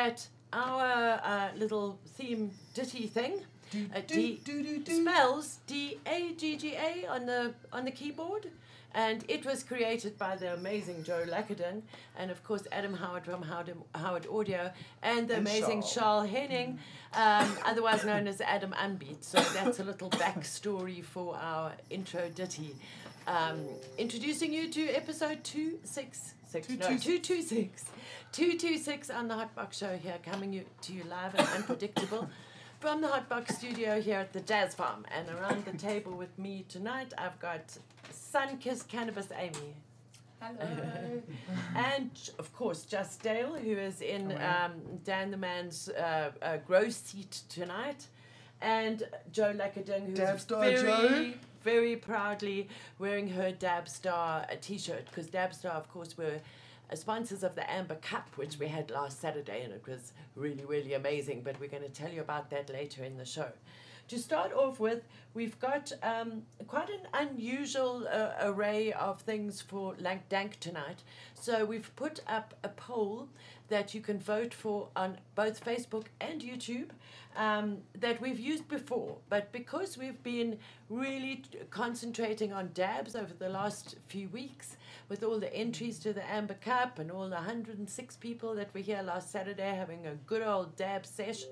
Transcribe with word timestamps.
that 0.00 0.26
our 0.52 1.20
uh, 1.32 1.48
little 1.56 1.98
theme 2.16 2.50
ditty 2.74 3.06
thing 3.06 3.34
uh, 3.94 4.00
D 4.06 4.40
spells 4.88 5.58
D 5.66 5.98
A 6.06 6.32
G 6.40 6.56
G 6.56 6.74
A 6.74 7.06
on 7.14 7.26
the 7.26 7.54
on 7.72 7.84
the 7.84 7.90
keyboard? 8.00 8.46
And 8.92 9.24
it 9.28 9.46
was 9.46 9.62
created 9.62 10.18
by 10.18 10.34
the 10.34 10.52
amazing 10.54 11.04
Joe 11.04 11.24
Lackadon, 11.34 11.82
and 12.18 12.28
of 12.34 12.42
course 12.42 12.64
Adam 12.72 12.94
Howard 12.94 13.24
from 13.24 13.42
Howard, 13.42 13.72
Howard 13.94 14.26
Audio, 14.38 14.72
and 15.10 15.28
the 15.28 15.36
And 15.36 15.46
amazing 15.46 15.82
Charles. 15.82 15.94
Charles 15.94 16.30
Henning, 16.30 16.70
um, 17.14 17.48
otherwise 17.64 18.04
known 18.04 18.26
as 18.26 18.40
Adam 18.40 18.72
Unbeat. 18.84 19.22
So 19.22 19.38
that's 19.56 19.78
a 19.78 19.84
little 19.84 20.10
backstory 20.10 21.04
for 21.04 21.36
our 21.36 21.70
intro 21.88 22.28
ditty. 22.34 22.74
Um, 23.28 23.58
introducing 23.96 24.52
you 24.52 24.68
to 24.76 24.82
episode 25.02 25.44
266. 25.44 26.34
Two- 26.66 26.76
no, 26.76 26.88
two- 26.88 27.20
226. 27.20 27.84
226 28.32 29.10
on 29.10 29.26
the 29.26 29.34
Hotbox 29.34 29.72
Show 29.72 29.96
here, 29.96 30.18
coming 30.24 30.64
to 30.82 30.92
you 30.92 31.02
live 31.10 31.34
and 31.34 31.48
unpredictable. 31.48 32.28
From 32.78 33.00
the 33.00 33.08
Hotbox 33.08 33.52
studio 33.52 34.00
here 34.00 34.20
at 34.20 34.32
the 34.32 34.40
Jazz 34.40 34.74
Farm, 34.74 35.04
and 35.14 35.28
around 35.28 35.64
the 35.64 35.76
table 35.76 36.12
with 36.12 36.38
me 36.38 36.64
tonight, 36.68 37.12
I've 37.18 37.38
got 37.40 37.76
Sunkissed 38.10 38.86
Cannabis 38.88 39.26
Amy, 39.36 39.74
Hello. 40.40 41.22
and 41.76 42.10
of 42.38 42.54
course 42.54 42.84
Just 42.84 43.20
Dale, 43.22 43.54
who 43.56 43.72
is 43.72 44.00
in 44.00 44.32
um, 44.40 44.72
Dan 45.04 45.30
the 45.32 45.36
Man's 45.36 45.88
uh, 45.90 46.30
uh, 46.40 46.56
grow 46.58 46.88
seat 46.88 47.42
tonight, 47.48 48.06
and 48.62 49.02
Joe 49.32 49.52
Lackading, 49.56 50.06
who's 50.06 50.18
Dabstar 50.18 50.60
very, 50.60 50.82
Joe. 50.82 51.32
very 51.62 51.96
proudly 51.96 52.68
wearing 52.98 53.28
her 53.28 53.52
Dabstar 53.52 54.50
uh, 54.50 54.56
t-shirt 54.60 55.06
because 55.06 55.26
Dabstar, 55.26 55.72
of 55.72 55.90
course, 55.90 56.16
were 56.16 56.40
Uh, 56.90 56.96
sponsors 56.96 57.42
of 57.42 57.54
the 57.54 57.70
Amber 57.70 57.96
Cup, 57.96 58.28
which 58.36 58.58
we 58.58 58.66
had 58.66 58.90
last 58.90 59.20
Saturday, 59.20 59.62
and 59.62 59.72
it 59.72 59.86
was 59.86 60.12
really, 60.34 60.64
really 60.64 60.94
amazing. 60.94 61.42
But 61.42 61.60
we're 61.60 61.68
going 61.68 61.82
to 61.82 61.88
tell 61.88 62.10
you 62.10 62.20
about 62.20 62.50
that 62.50 62.70
later 62.70 63.04
in 63.04 63.16
the 63.16 63.24
show. 63.24 63.48
To 64.10 64.18
start 64.18 64.52
off 64.52 64.80
with, 64.80 65.04
we've 65.34 65.56
got 65.60 65.92
um, 66.02 66.42
quite 66.66 66.88
an 66.88 67.06
unusual 67.14 68.08
uh, 68.10 68.30
array 68.40 68.92
of 68.92 69.20
things 69.20 69.60
for 69.62 69.94
Lank 70.00 70.28
Dank 70.28 70.58
tonight. 70.58 71.04
So 71.34 71.64
we've 71.64 71.94
put 71.94 72.18
up 72.26 72.54
a 72.64 72.70
poll 72.70 73.28
that 73.68 73.94
you 73.94 74.00
can 74.00 74.18
vote 74.18 74.52
for 74.52 74.88
on 74.96 75.18
both 75.36 75.64
Facebook 75.64 76.06
and 76.20 76.42
YouTube 76.42 76.88
um, 77.36 77.78
that 78.00 78.20
we've 78.20 78.40
used 78.40 78.66
before. 78.66 79.18
But 79.28 79.52
because 79.52 79.96
we've 79.96 80.20
been 80.24 80.58
really 80.88 81.44
concentrating 81.70 82.52
on 82.52 82.70
dabs 82.74 83.14
over 83.14 83.32
the 83.32 83.48
last 83.48 83.94
few 84.08 84.28
weeks, 84.30 84.76
with 85.08 85.22
all 85.22 85.38
the 85.38 85.54
entries 85.54 86.00
to 86.00 86.12
the 86.12 86.28
Amber 86.28 86.54
Cup 86.54 86.98
and 86.98 87.12
all 87.12 87.28
the 87.28 87.36
106 87.36 88.16
people 88.16 88.56
that 88.56 88.74
were 88.74 88.80
here 88.80 89.02
last 89.02 89.30
Saturday 89.30 89.72
having 89.72 90.08
a 90.08 90.14
good 90.26 90.42
old 90.42 90.74
dab 90.74 91.06
sesh, 91.06 91.44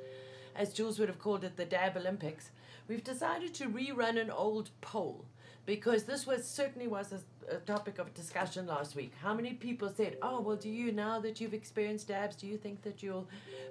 as 0.58 0.74
Jules 0.74 0.98
would 0.98 1.08
have 1.08 1.20
called 1.20 1.44
it, 1.44 1.56
the 1.56 1.64
Dab 1.64 1.96
Olympics, 1.96 2.50
we've 2.88 3.04
decided 3.04 3.54
to 3.54 3.66
rerun 3.66 4.20
an 4.20 4.28
old 4.28 4.70
poll 4.80 5.24
because 5.64 6.02
this 6.04 6.26
was 6.26 6.46
certainly 6.46 6.88
was 6.88 7.12
a, 7.12 7.54
a 7.54 7.58
topic 7.60 7.98
of 7.98 8.12
discussion 8.12 8.66
last 8.66 8.96
week. 8.96 9.12
How 9.22 9.34
many 9.34 9.52
people 9.52 9.92
said, 9.94 10.16
"Oh, 10.20 10.40
well, 10.40 10.56
do 10.56 10.68
you 10.68 10.90
now 10.90 11.20
that 11.20 11.40
you've 11.40 11.54
experienced 11.54 12.08
dabs, 12.08 12.34
do 12.36 12.46
you 12.46 12.56
think 12.56 12.82
that 12.82 13.02
you'll 13.02 13.28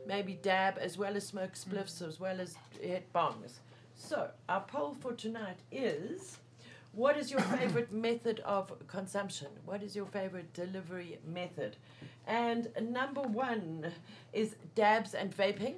maybe 0.08 0.40
dab 0.42 0.78
as 0.80 0.98
well 0.98 1.18
as 1.18 1.28
smoke 1.28 1.54
spliffs 1.54 2.02
as 2.08 2.20
well 2.20 2.40
as 2.40 2.56
hit 2.80 3.12
bongs?" 3.14 3.60
So 3.96 4.30
our 4.48 4.62
poll 4.62 4.96
for 5.00 5.14
tonight 5.14 5.60
is. 5.72 6.38
What 6.94 7.16
is 7.16 7.30
your 7.30 7.42
favorite 7.42 7.92
method 8.08 8.40
of 8.40 8.72
consumption? 8.88 9.50
What 9.66 9.84
is 9.84 9.96
your 9.96 10.08
favorite 10.08 10.52
delivery 10.54 11.20
method? 11.28 11.76
And 12.26 12.70
number 12.82 13.22
one 13.22 13.92
is 14.34 14.56
dabs 14.74 15.14
and 15.14 15.36
vaping. 15.36 15.76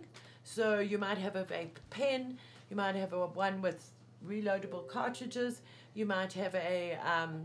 So 0.51 0.79
you 0.79 0.97
might 0.97 1.19
have 1.19 1.35
a 1.35 1.43
vape 1.43 1.77
pen, 1.91 2.39
you 2.71 2.75
might 2.75 2.95
have 2.95 3.13
a 3.13 3.27
one 3.27 3.61
with 3.61 3.91
reloadable 4.27 4.87
cartridges, 4.87 5.61
you 5.93 6.07
might 6.07 6.33
have 6.33 6.55
a 6.55 6.97
um, 7.05 7.43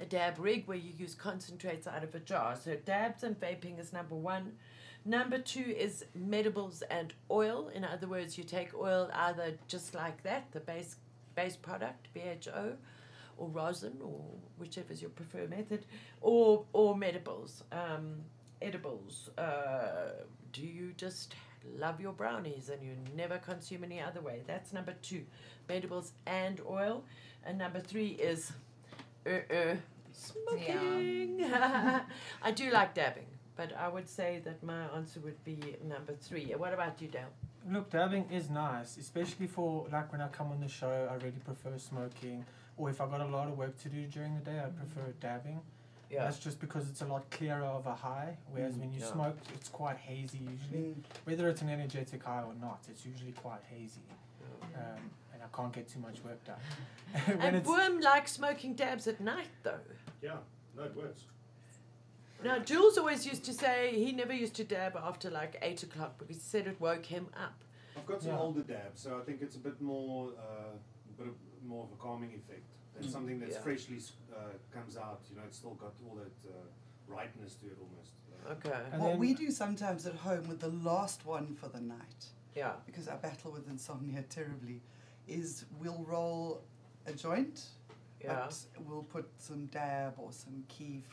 a 0.00 0.04
dab 0.04 0.38
rig 0.38 0.68
where 0.68 0.76
you 0.76 0.92
use 0.96 1.12
concentrates 1.12 1.88
out 1.88 2.04
of 2.04 2.14
a 2.14 2.20
jar. 2.20 2.54
So 2.54 2.76
dabs 2.76 3.24
and 3.24 3.38
vaping 3.40 3.80
is 3.80 3.92
number 3.92 4.14
one. 4.14 4.52
Number 5.04 5.38
two 5.38 5.74
is 5.76 6.04
medibles 6.16 6.84
and 6.88 7.12
oil. 7.32 7.68
In 7.74 7.84
other 7.84 8.06
words, 8.06 8.38
you 8.38 8.44
take 8.44 8.72
oil 8.76 9.10
either 9.12 9.58
just 9.66 9.92
like 9.92 10.22
that, 10.22 10.52
the 10.52 10.60
base 10.60 10.96
base 11.34 11.56
product, 11.56 12.06
BHO, 12.14 12.76
or 13.38 13.48
rosin, 13.48 13.98
or 14.00 14.20
whichever 14.56 14.92
is 14.92 15.02
your 15.02 15.10
preferred 15.10 15.50
method, 15.50 15.84
or 16.20 16.64
or 16.72 16.94
medibles, 16.94 17.62
um, 17.72 18.20
edibles. 18.62 19.30
Uh, 19.36 20.22
do 20.52 20.62
you 20.62 20.92
just 20.96 21.34
love 21.78 22.00
your 22.00 22.12
brownies 22.12 22.68
and 22.68 22.82
you 22.82 22.92
never 23.16 23.38
consume 23.38 23.84
any 23.84 24.00
other 24.00 24.20
way? 24.20 24.42
That's 24.46 24.72
number 24.72 24.94
two, 25.02 25.24
medibles 25.68 26.10
and 26.26 26.60
oil. 26.68 27.04
And 27.44 27.58
number 27.58 27.80
three 27.80 28.08
is 28.08 28.52
uh, 29.26 29.30
uh, 29.30 29.76
smoking. 30.12 31.44
I 32.42 32.50
do 32.54 32.70
like 32.70 32.94
dabbing, 32.94 33.26
but 33.56 33.76
I 33.76 33.88
would 33.88 34.08
say 34.08 34.40
that 34.44 34.62
my 34.62 34.84
answer 34.96 35.20
would 35.20 35.42
be 35.44 35.76
number 35.86 36.14
three. 36.14 36.52
What 36.56 36.72
about 36.72 37.00
you, 37.00 37.08
Dale? 37.08 37.32
Look, 37.70 37.90
dabbing 37.90 38.26
is 38.30 38.50
nice, 38.50 38.96
especially 38.98 39.46
for 39.46 39.86
like 39.90 40.12
when 40.12 40.20
I 40.20 40.28
come 40.28 40.52
on 40.52 40.60
the 40.60 40.68
show. 40.68 41.08
I 41.10 41.14
really 41.14 41.40
prefer 41.44 41.78
smoking, 41.78 42.44
or 42.76 42.90
if 42.90 43.00
I 43.00 43.06
got 43.06 43.20
a 43.20 43.26
lot 43.26 43.48
of 43.48 43.56
work 43.56 43.78
to 43.82 43.88
do 43.88 44.06
during 44.06 44.34
the 44.34 44.40
day, 44.40 44.58
I 44.58 44.68
prefer 44.68 45.12
dabbing. 45.20 45.60
Yeah. 46.14 46.24
That's 46.24 46.38
just 46.38 46.60
because 46.60 46.88
it's 46.88 47.02
a 47.02 47.06
lot 47.06 47.28
clearer 47.30 47.64
of 47.64 47.86
a 47.86 47.94
high. 47.94 48.36
Whereas 48.52 48.74
Mm, 48.76 48.80
when 48.80 48.92
you 48.92 49.00
yeah. 49.00 49.12
smoke, 49.12 49.36
it's 49.54 49.68
quite 49.68 49.96
hazy 49.96 50.38
usually. 50.38 50.90
Mm. 50.94 51.04
Whether 51.24 51.48
it's 51.48 51.60
an 51.62 51.68
energetic 51.68 52.22
high 52.22 52.42
or 52.42 52.54
not, 52.60 52.80
it's 52.88 53.04
usually 53.04 53.32
quite 53.32 53.62
hazy, 53.68 54.00
um, 54.76 55.10
and 55.32 55.42
I 55.42 55.56
can't 55.56 55.72
get 55.72 55.88
too 55.88 55.98
much 55.98 56.22
work 56.22 56.42
done. 56.44 56.56
when 57.26 57.40
And 57.40 57.56
it's 57.56 57.68
Worm 57.68 58.00
likes 58.00 58.30
smoking 58.32 58.74
dabs 58.74 59.08
at 59.08 59.20
night, 59.20 59.48
though. 59.64 59.80
Yeah, 60.22 60.36
no, 60.76 60.84
it 60.84 60.94
works. 60.94 61.22
Now, 62.44 62.58
Jules 62.58 62.96
always 62.98 63.26
used 63.26 63.44
to 63.46 63.52
say 63.54 63.92
he 63.94 64.12
never 64.12 64.32
used 64.34 64.54
to 64.56 64.64
dab 64.64 64.96
after 64.96 65.30
like 65.30 65.56
8 65.62 65.82
o'clock 65.84 66.18
because 66.18 66.36
he 66.36 66.42
said 66.42 66.66
it 66.66 66.80
woke 66.80 67.06
him 67.06 67.26
up. 67.36 67.54
I've 67.96 68.06
got 68.06 68.22
some 68.22 68.32
Yeah. 68.32 68.38
older 68.38 68.62
dabs, 68.62 69.00
so 69.00 69.18
I 69.18 69.22
think 69.24 69.40
it's 69.42 69.56
a 69.56 69.60
bit 69.60 69.80
more, 69.80 70.32
uh, 70.38 70.76
bit 71.16 71.28
of, 71.28 71.34
more 71.64 71.84
of 71.84 71.92
a 71.92 71.96
calming 71.96 72.30
effect. 72.34 72.62
It's 72.98 73.10
something 73.12 73.38
that's 73.40 73.54
Yeah. 73.56 73.60
freshly 73.62 73.98
uh, 74.34 74.38
comes 74.72 74.96
out. 74.96 75.20
You 75.30 75.36
know, 75.36 75.42
it's 75.46 75.56
still 75.58 75.74
got 75.74 75.94
all 76.06 76.16
that 76.16 76.48
uh, 76.48 76.52
rightness 77.08 77.54
to 77.56 77.66
it 77.66 77.78
almost. 77.80 78.10
Uh, 78.46 78.52
Okay. 78.52 78.78
And 78.92 79.02
what 79.02 79.18
we 79.18 79.32
do 79.34 79.50
sometimes 79.50 80.06
at 80.06 80.14
home 80.16 80.46
with 80.48 80.60
the 80.60 80.68
last 80.68 81.24
one 81.24 81.54
for 81.54 81.68
the 81.68 81.80
night, 81.80 82.26
Yeah. 82.54 82.72
because 82.86 83.08
I 83.08 83.16
battle 83.16 83.52
with 83.52 83.68
insomnia 83.68 84.22
terribly, 84.22 84.80
is 85.26 85.64
we'll 85.80 86.04
roll 86.06 86.62
a 87.06 87.12
joint, 87.12 87.66
Yeah. 88.20 88.34
but 88.46 88.66
we'll 88.86 89.02
put 89.04 89.28
some 89.38 89.66
dab 89.66 90.14
or 90.18 90.30
some 90.32 90.64
keef 90.68 91.04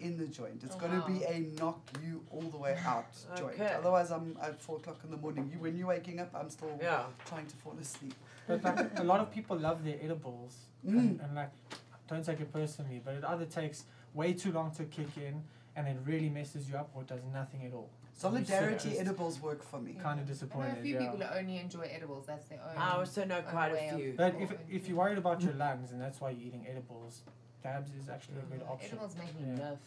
in 0.00 0.16
the 0.16 0.26
joint. 0.26 0.64
It's 0.64 0.74
Oh, 0.74 0.78
got 0.80 1.06
to 1.06 1.12
be 1.12 1.22
a 1.24 1.40
knock 1.60 1.80
you 2.02 2.24
all 2.30 2.42
the 2.42 2.56
way 2.56 2.76
out 2.84 3.06
joint. 3.36 3.54
Okay. 3.60 3.72
Otherwise, 3.74 4.10
I'm 4.10 4.36
at 4.40 4.60
four 4.60 4.76
o'clock 4.78 5.00
in 5.04 5.10
the 5.10 5.16
morning. 5.18 5.50
You, 5.52 5.58
when 5.60 5.76
you're 5.76 5.88
waking 5.88 6.18
up, 6.20 6.34
I'm 6.34 6.50
still 6.50 6.76
Yeah. 6.80 7.04
trying 7.26 7.46
to 7.46 7.56
fall 7.56 7.76
asleep. 7.80 8.14
But 8.46 8.62
like 8.64 8.98
a 8.98 9.04
lot 9.04 9.20
of 9.20 9.30
people 9.30 9.56
love 9.56 9.84
their 9.84 9.96
edibles, 10.02 10.56
Mm. 10.86 10.98
and, 10.98 11.20
and 11.22 11.34
like, 11.34 11.50
don't 12.08 12.24
take 12.24 12.40
it 12.40 12.52
personally, 12.52 13.00
but 13.02 13.14
it 13.14 13.24
either 13.24 13.46
takes 13.46 13.84
way 14.12 14.34
too 14.34 14.52
long 14.52 14.70
to 14.72 14.84
kick 14.84 15.16
in, 15.16 15.42
and 15.76 15.88
it 15.88 15.96
really 16.04 16.28
messes 16.28 16.68
you 16.68 16.76
up, 16.76 16.90
or 16.94 17.02
it 17.02 17.08
does 17.08 17.22
nothing 17.32 17.64
at 17.64 17.72
all. 17.72 17.88
Solidarity 18.12 18.98
edibles 18.98 19.40
work 19.40 19.62
for 19.62 19.80
me. 19.80 19.94
Kind 19.94 20.20
of 20.20 20.26
I 20.26 20.28
know 20.28 20.32
disappointed. 20.34 20.78
a 20.78 20.82
few 20.82 20.94
yeah. 20.94 21.00
people 21.00 21.18
that 21.18 21.36
only 21.36 21.58
enjoy 21.58 21.88
edibles. 21.92 22.26
That's 22.26 22.46
their 22.46 22.60
own. 22.60 22.76
I 22.76 22.96
also 22.96 23.24
know 23.24 23.40
quite 23.42 23.72
a 23.72 23.96
few. 23.96 24.14
But 24.16 24.34
if 24.38 24.52
if 24.70 24.88
you're 24.88 24.96
worried 24.98 25.18
about 25.18 25.42
your 25.42 25.54
lungs 25.54 25.90
and 25.90 26.00
that's 26.00 26.20
why 26.20 26.30
you're 26.30 26.46
eating 26.48 26.66
edibles, 26.68 27.22
dabs 27.62 27.90
is 27.94 28.08
actually 28.08 28.36
a 28.38 28.42
good 28.56 28.62
option. 28.68 28.90
Edibles 28.92 29.16
make 29.16 29.34
me 29.40 29.54
Yeah. 29.56 29.70
laugh. 29.70 29.78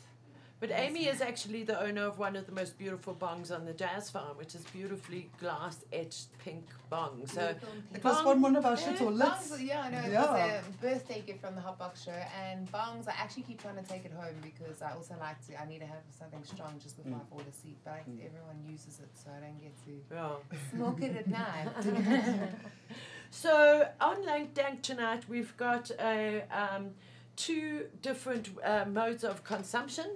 But 0.60 0.72
Amy 0.72 1.06
is 1.06 1.22
actually 1.22 1.64
the 1.64 1.80
owner 1.80 2.02
of 2.08 2.18
one 2.18 2.36
of 2.36 2.48
the 2.48 2.52
most 2.52 2.80
beautiful 2.80 3.14
bongs 3.14 3.52
on 3.56 3.66
the 3.66 3.74
Jazz 3.74 4.10
Farm, 4.10 4.38
which 4.38 4.56
is 4.56 4.64
beautifully 4.74 5.30
glass 5.40 5.86
etched 5.94 6.36
pink 6.40 6.66
bong. 6.90 7.28
So 7.28 7.54
It 7.94 8.04
was 8.04 8.26
one, 8.26 8.42
one 8.42 8.56
of 8.56 8.66
our 8.66 8.72
Yeah, 8.72 8.78
shit 8.94 9.02
or 9.02 9.12
bongs, 9.12 9.64
yeah, 9.64 9.82
I 9.82 9.90
know. 9.92 10.00
It 10.00 10.14
was 10.14 10.30
a 10.30 10.64
birthday 10.82 11.22
gift 11.28 11.42
from 11.42 11.54
the 11.54 11.62
Hotbox 11.62 12.06
show, 12.06 12.12
and 12.44 12.72
bongs. 12.72 13.08
I 13.08 13.12
actually 13.18 13.44
keep 13.44 13.62
trying 13.62 13.76
to 13.76 13.84
take 13.84 14.06
it 14.06 14.12
home 14.14 14.34
because 14.42 14.82
I 14.82 14.94
also 14.94 15.14
like 15.20 15.46
to. 15.46 15.62
I 15.62 15.68
need 15.68 15.80
to 15.82 15.86
have 15.86 16.02
something 16.18 16.44
strong 16.44 16.80
just 16.82 16.98
before 16.98 17.20
Mm. 17.20 17.22
I 17.22 17.30
fall 17.30 17.44
asleep. 17.48 17.78
But 17.84 17.94
I, 17.94 18.00
Mm. 18.10 18.26
everyone 18.26 18.60
uses 18.68 19.00
it, 19.00 19.10
so 19.14 19.30
I 19.30 19.40
don't 19.46 19.62
get 19.62 19.76
to 19.86 19.92
yeah. 20.12 20.58
smoke 20.72 21.02
it 21.04 21.16
at 21.18 21.28
night. 21.28 22.50
So 23.30 23.88
on 24.00 24.26
Lank 24.26 24.54
Dank 24.54 24.82
tonight, 24.82 25.24
we've 25.28 25.56
got 25.58 25.92
a, 26.00 26.44
um, 26.50 26.92
two 27.38 27.86
different 28.02 28.50
uh, 28.64 28.84
modes 28.92 29.24
of 29.24 29.44
consumption, 29.46 30.08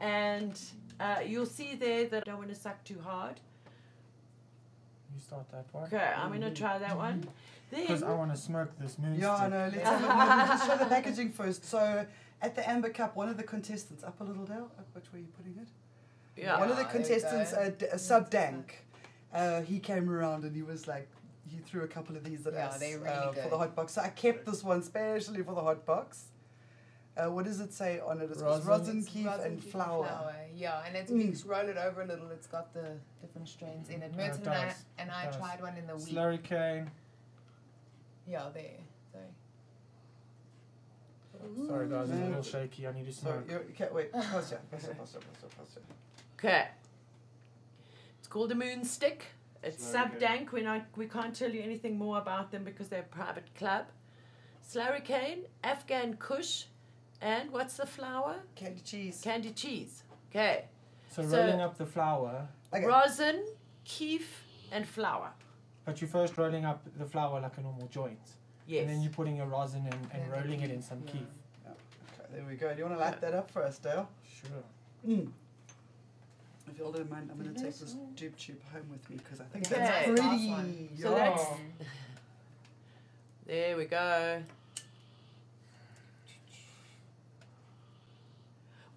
and 0.00 0.60
uh, 1.00 1.16
you'll 1.26 1.46
see 1.46 1.74
there 1.74 2.06
that 2.06 2.22
I 2.26 2.30
don't 2.30 2.38
want 2.38 2.50
to 2.50 2.54
suck 2.54 2.84
too 2.84 3.00
hard. 3.04 3.40
You 5.14 5.20
start 5.20 5.50
that 5.50 5.66
one. 5.72 5.84
Okay, 5.84 5.96
I'm 6.16 6.30
gonna 6.30 6.52
try 6.54 6.78
that 6.78 6.96
one. 6.96 7.26
Because 7.70 8.02
I 8.02 8.12
want 8.14 8.30
to 8.32 8.36
smoke 8.36 8.70
this 8.80 8.98
moon 8.98 9.16
Yeah, 9.18 9.34
I 9.34 9.48
know. 9.48 9.70
Let's, 9.72 9.88
have 9.88 10.02
a, 10.02 10.06
no, 10.08 10.44
let's 10.48 10.66
show 10.66 10.76
the 10.76 10.86
packaging 10.86 11.30
first. 11.30 11.64
So, 11.64 12.04
at 12.42 12.56
the 12.56 12.68
Amber 12.68 12.90
Cup, 12.90 13.14
one 13.16 13.28
of 13.28 13.36
the 13.36 13.44
contestants, 13.44 14.02
up 14.02 14.20
a 14.20 14.24
little 14.24 14.44
Dale, 14.44 14.70
up 14.78 14.86
which 14.92 15.12
way 15.12 15.20
are 15.20 15.22
you 15.22 15.28
putting 15.36 15.56
it? 15.60 15.68
yeah. 16.36 16.58
One 16.58 16.68
of 16.70 16.76
the 16.76 16.82
Ah, 16.84 16.88
there 16.92 17.00
we 17.00 17.04
contestants, 17.04 17.52
go. 17.52 17.58
uh, 17.60 17.68
D- 17.70 17.86
uh, 17.92 17.96
Sub 17.96 18.28
Dank, 18.30 18.84
uh, 19.32 19.60
he 19.62 19.78
came 19.78 20.10
around 20.10 20.42
and 20.44 20.54
he 20.56 20.62
was 20.62 20.88
like, 20.88 21.08
he 21.48 21.58
threw 21.58 21.82
a 21.82 21.86
couple 21.88 22.16
of 22.16 22.24
these 22.24 22.44
at 22.46 22.54
Yeah, 22.54 22.66
us 22.68 22.80
really 22.80 23.06
uh, 23.06 23.32
for 23.32 23.50
the 23.50 23.58
hot 23.58 23.76
box. 23.76 23.92
So 23.94 24.00
I 24.02 24.08
kept 24.08 24.46
this 24.46 24.64
one 24.64 24.82
specially 24.82 25.42
for 25.44 25.54
the 25.54 25.60
hot 25.60 25.84
box. 25.86 26.24
Uh, 27.16 27.28
what 27.30 27.44
does 27.44 27.60
it 27.60 27.72
say 27.72 28.00
on 28.00 28.20
it? 28.20 28.30
It's 28.30 28.40
Rosin. 28.40 28.66
rosin, 28.68 28.98
It's 28.98 29.08
keef, 29.08 29.26
rosin, 29.26 29.46
and 29.46 29.60
keef 29.62 29.72
flour. 29.72 30.32
Yeah, 30.54 30.82
and 30.86 30.96
it's 30.96 31.10
Mm. 31.10 31.32
if 31.32 31.44
you 31.44 31.50
roll 31.50 31.68
it 31.68 31.76
over 31.76 32.02
a 32.02 32.06
little, 32.06 32.30
it's 32.30 32.46
got 32.46 32.72
the 32.72 32.96
different 33.20 33.48
strains 33.48 33.88
in 33.88 34.02
it. 34.02 34.12
Yeah, 34.16 34.26
it 34.26 34.28
Merton 34.28 34.48
and 34.48 34.52
I, 34.54 34.74
and 34.98 35.10
I 35.10 35.26
tried 35.36 35.60
one 35.60 35.76
in 35.76 35.86
the 35.86 35.96
week. 35.96 36.14
Slurricane. 36.14 36.88
Yeah, 38.26 38.48
there. 38.54 38.70
Sorry. 41.32 41.66
Sorry 41.66 41.88
guys, 41.88 42.10
I'm 42.10 42.22
a 42.22 42.26
little 42.28 42.42
shaky. 42.42 42.86
I 42.86 42.92
need 42.92 43.06
to 43.06 43.12
So, 43.12 43.22
smoke. 43.22 43.44
you 43.50 43.56
okay, 43.70 43.88
wait. 43.92 44.10
Okay. 46.38 46.68
It's 48.18 48.28
called 48.28 48.52
a 48.52 48.54
moon 48.54 48.84
stick. 48.84 49.24
It's 49.62 49.82
Slurry 49.82 49.92
sub 49.92 50.10
cane. 50.12 50.20
dank. 50.20 50.52
We 50.52 50.62
not 50.62 50.86
we 50.96 51.06
can't 51.06 51.34
tell 51.34 51.50
you 51.50 51.62
anything 51.62 51.98
more 51.98 52.18
about 52.18 52.50
them 52.50 52.64
because 52.64 52.88
they're 52.88 53.00
a 53.00 53.14
private 53.14 53.54
club. 53.54 53.86
Slurry 54.66 55.04
Slurricane, 55.04 55.44
Afghan 55.64 56.16
Kush, 56.18 56.64
and 57.20 57.50
what's 57.50 57.76
the 57.76 57.86
flour? 57.86 58.36
Candy 58.54 58.80
cheese. 58.80 59.20
Candy 59.22 59.50
cheese. 59.52 60.02
Okay. 60.30 60.64
So, 61.10 61.22
so- 61.26 61.36
rolling 61.38 61.60
up 61.60 61.76
the 61.76 61.86
flour, 61.86 62.48
Okay. 62.72 62.86
Rosin, 62.86 63.44
keef, 63.84 64.44
and 64.72 64.86
flour. 64.86 65.30
but 65.84 66.00
you're 66.00 66.08
first 66.08 66.36
rolling 66.38 66.64
up 66.64 66.84
the 66.96 67.04
flour 67.06 67.40
like 67.40 67.58
a 67.58 67.60
normal 67.60 67.88
joint. 67.88 68.18
Yes. 68.66 68.82
And 68.82 68.90
then 68.90 69.02
you're 69.02 69.12
putting 69.12 69.36
your 69.36 69.46
rosin 69.46 69.80
and, 69.90 69.94
and 70.12 70.22
Yeah, 70.28 70.38
rolling 70.40 70.60
it 70.60 70.70
in 70.70 70.80
some 70.80 71.02
yeah. 71.06 71.12
keef. 71.12 71.22
Okay, 71.66 72.26
there 72.32 72.44
we 72.48 72.54
go. 72.54 72.70
Do 72.72 72.78
you 72.78 72.84
want 72.84 72.96
to 72.96 73.04
light 73.04 73.20
that 73.20 73.34
up 73.34 73.50
for 73.50 73.64
us, 73.64 73.78
Dale? 73.78 74.08
Sure. 74.40 74.62
Mm. 75.08 75.32
If 76.70 76.78
you 76.78 76.84
all 76.84 76.92
don't 76.92 77.10
mind, 77.10 77.28
I'm 77.32 77.42
going 77.42 77.52
to 77.52 77.60
take 77.60 77.76
this 77.76 77.96
Yes. 77.98 78.06
tube 78.14 78.36
tube 78.36 78.62
home 78.72 78.88
with 78.92 79.10
me 79.10 79.16
because 79.16 79.40
I 79.40 79.44
think 79.44 79.66
Okay. 79.66 79.80
that's 79.80 80.04
pretty. 80.06 80.50
one. 80.50 80.88
So 81.00 81.10
yeah. 81.10 81.18
that's- 81.18 81.46
There 83.46 83.76
we 83.76 83.86
go. 83.86 84.42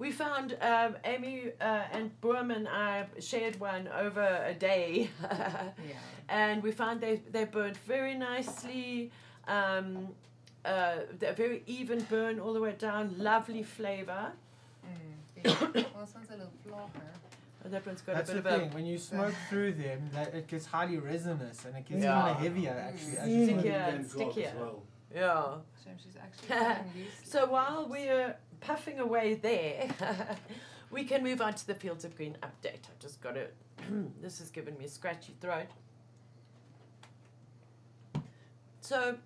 We 0.04 0.12
found 0.12 0.58
um, 0.62 0.98
Amy 1.06 1.44
uh, 1.62 1.84
and 1.94 2.12
Boom 2.20 2.52
and 2.52 2.68
I 2.68 3.06
shared 3.22 3.58
one 3.62 3.88
over 3.88 4.44
a 4.46 4.54
day, 4.54 5.10
Yeah. 5.22 5.70
and 6.28 6.62
we 6.62 6.74
found 6.74 7.00
they 7.00 7.22
they 7.32 7.46
burnt 7.46 7.78
very 7.88 8.14
nicely. 8.16 9.12
Um, 9.48 10.10
uh, 10.66 10.96
they're 11.20 11.32
very 11.46 11.64
even 11.68 12.02
burn 12.10 12.38
all 12.42 12.52
the 12.54 12.60
way 12.60 12.74
down. 12.78 13.16
Lovely 13.18 13.64
flavor. 13.64 14.26
Mm. 14.86 15.46
yeah. 15.46 15.56
well, 15.62 15.72
this 16.06 16.14
one's 16.16 16.30
a 16.32 16.34
little 16.34 16.52
flopper. 16.68 17.10
That 17.64 17.86
one's 17.86 18.02
got 18.02 18.16
That's 18.16 18.32
a 18.32 18.34
the 18.36 18.42
bit 18.42 18.52
of 18.54 18.60
thing. 18.60 18.72
When 18.74 18.86
you 18.86 18.98
smoke 18.98 19.34
through 19.50 19.72
them, 19.76 20.10
that 20.14 20.34
it 20.36 20.48
gets 20.48 20.66
highly 20.66 20.98
resinous 20.98 21.64
and 21.64 21.78
it 21.78 21.86
gets 21.86 22.04
Yeah. 22.04 22.20
kind 22.22 22.36
of 22.36 22.42
heavier 22.44 22.76
actually. 22.90 23.18
As 23.20 23.30
you 23.30 23.38
Mm. 23.38 23.46
Stickier 23.46 23.72
Can 23.72 23.96
and 23.96 24.12
go 24.12 24.22
up 24.22 24.28
as 24.28 24.34
stickier. 24.34 24.54
well. 24.60 24.84
yeah. 25.16 25.46
Shame 25.82 25.98
she's 26.04 26.18
actually 26.18 26.48
getting 26.50 26.92
used 27.06 27.24
to 27.24 27.30
So 27.30 27.46
while 27.46 27.88
we're 27.90 28.36
puffing 28.64 29.00
away 29.00 29.36
there, 29.36 29.90
we 30.92 31.04
can 31.04 31.24
move 31.24 31.42
on 31.42 31.54
to 31.54 31.68
the 31.68 31.76
Fields 31.76 32.06
of 32.06 32.16
Green 32.16 32.38
update. 32.42 32.88
I've 32.90 33.00
just 33.00 33.22
got 33.22 33.38
it. 33.38 33.56
this 34.22 34.40
has 34.40 34.50
given 34.50 34.78
me 34.78 34.86
a 34.86 34.90
scratchy 34.90 35.36
throat. 35.42 35.68
So 38.82 39.18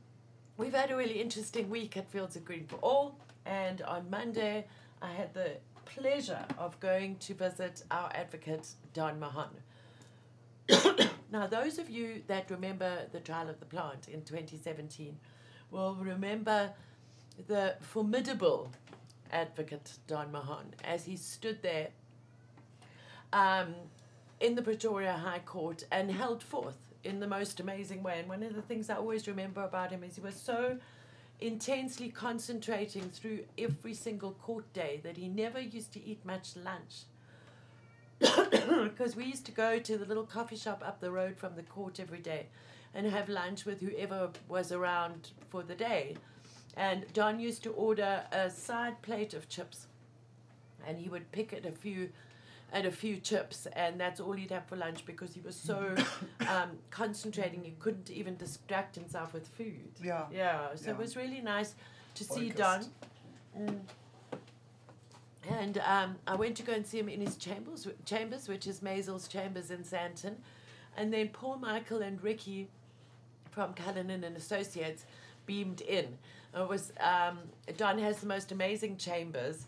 we've 0.57 0.73
had 0.73 0.91
a 0.91 0.95
really 0.95 1.21
interesting 1.21 1.69
week 1.69 1.97
at 1.97 2.09
Fields 2.09 2.35
of 2.35 2.45
Green 2.45 2.65
for 2.67 2.77
All, 2.77 3.19
and 3.45 3.81
on 3.83 4.09
Monday 4.09 4.65
I 5.01 5.11
had 5.11 5.33
the 5.33 5.57
pleasure 5.85 6.45
of 6.57 6.79
going 6.79 7.15
to 7.17 7.33
visit 7.33 7.83
our 7.91 8.09
advocate 8.13 8.67
Don 8.93 9.19
Mahon. 9.19 9.49
now, 11.31 11.47
those 11.47 11.77
of 11.77 11.89
you 11.89 12.21
that 12.27 12.51
remember 12.51 13.07
the 13.11 13.19
trial 13.19 13.49
of 13.49 13.59
the 13.59 13.65
plant 13.65 14.09
in 14.09 14.21
2017 14.23 15.17
will 15.71 15.95
remember 15.95 16.71
the 17.47 17.75
formidable 17.79 18.71
advocate 19.31 19.93
Don 20.07 20.31
Mahon 20.31 20.73
as 20.83 21.05
he 21.05 21.15
stood 21.15 21.61
there 21.61 21.89
um, 23.33 23.75
in 24.39 24.55
the 24.55 24.61
Pretoria 24.61 25.13
High 25.13 25.39
Court 25.39 25.83
and 25.91 26.11
held 26.11 26.43
forth 26.43 26.77
in 27.03 27.19
the 27.19 27.27
most 27.27 27.59
amazing 27.59 28.03
way. 28.03 28.19
And 28.19 28.29
one 28.29 28.43
of 28.43 28.55
the 28.55 28.61
things 28.61 28.89
I 28.89 28.95
always 28.95 29.27
remember 29.27 29.63
about 29.63 29.91
him 29.91 30.03
is 30.03 30.15
he 30.15 30.21
was 30.21 30.35
so 30.35 30.77
intensely 31.39 32.09
concentrating 32.09 33.09
through 33.09 33.39
every 33.57 33.93
single 33.93 34.31
court 34.31 34.71
day 34.73 34.99
that 35.03 35.17
he 35.17 35.27
never 35.27 35.59
used 35.59 35.93
to 35.93 36.03
eat 36.05 36.25
much 36.25 36.55
lunch. 36.55 37.05
Because 38.83 39.15
we 39.15 39.25
used 39.25 39.45
to 39.45 39.51
go 39.51 39.79
to 39.79 39.97
the 39.97 40.05
little 40.05 40.25
coffee 40.25 40.55
shop 40.55 40.83
up 40.85 40.99
the 40.99 41.11
road 41.11 41.37
from 41.37 41.55
the 41.55 41.61
court 41.63 41.99
every 41.99 42.19
day 42.19 42.47
and 42.93 43.05
have 43.05 43.29
lunch 43.29 43.65
with 43.65 43.79
whoever 43.79 44.31
was 44.49 44.71
around 44.71 45.29
for 45.49 45.61
the 45.61 45.75
day. 45.75 46.15
And 46.75 47.05
Don 47.13 47.39
used 47.39 47.63
to 47.63 47.71
order 47.71 48.23
a 48.31 48.49
side 48.49 49.01
plate 49.01 49.33
of 49.33 49.49
chips, 49.49 49.87
and 50.85 50.99
he 50.99 51.09
would 51.09 51.31
pick 51.31 51.51
at 51.53 51.65
a 51.65 51.71
few, 51.71 52.09
at 52.71 52.85
a 52.85 52.91
few 52.91 53.17
chips, 53.17 53.65
and 53.73 53.99
that's 53.99 54.19
all 54.19 54.33
he'd 54.33 54.51
have 54.51 54.65
for 54.67 54.75
lunch 54.75 55.05
because 55.05 55.33
he 55.33 55.41
was 55.41 55.55
so 55.55 55.95
um, 56.41 56.71
concentrating 56.91 57.63
he 57.63 57.73
couldn't 57.79 58.11
even 58.11 58.35
distract 58.37 58.95
himself 58.95 59.33
with 59.33 59.47
food. 59.47 59.89
Yeah. 60.03 60.25
Yeah, 60.31 60.75
so 60.75 60.85
Yeah. 60.85 60.91
it 60.91 60.97
was 60.97 61.15
really 61.15 61.41
nice 61.41 61.73
to 62.15 62.23
see 62.23 62.49
Don. 62.49 62.85
Mm. 63.57 63.79
And 65.49 65.77
um, 65.79 66.17
I 66.27 66.35
went 66.35 66.57
to 66.57 66.63
go 66.63 66.73
and 66.73 66.85
see 66.85 66.99
him 66.99 67.07
in 67.09 67.21
his 67.21 67.37
chambers, 67.37 67.87
chambers, 68.05 68.47
which 68.47 68.67
is 68.67 68.81
Maisel's 68.81 69.27
chambers 69.27 69.71
in 69.71 69.79
Sandton, 69.83 70.35
and 70.97 71.13
then 71.13 71.29
Paul 71.29 71.57
Michael 71.57 72.01
and 72.01 72.21
Ricky 72.21 72.67
from 73.49 73.73
Cullinan 73.73 74.23
and 74.23 74.35
Associates 74.35 75.05
beamed 75.45 75.81
in. 75.81 76.17
It 76.55 76.67
was 76.67 76.91
um, 76.99 77.39
Don 77.77 77.97
has 77.99 78.17
the 78.19 78.27
most 78.27 78.51
amazing 78.51 78.97
chambers. 78.97 79.65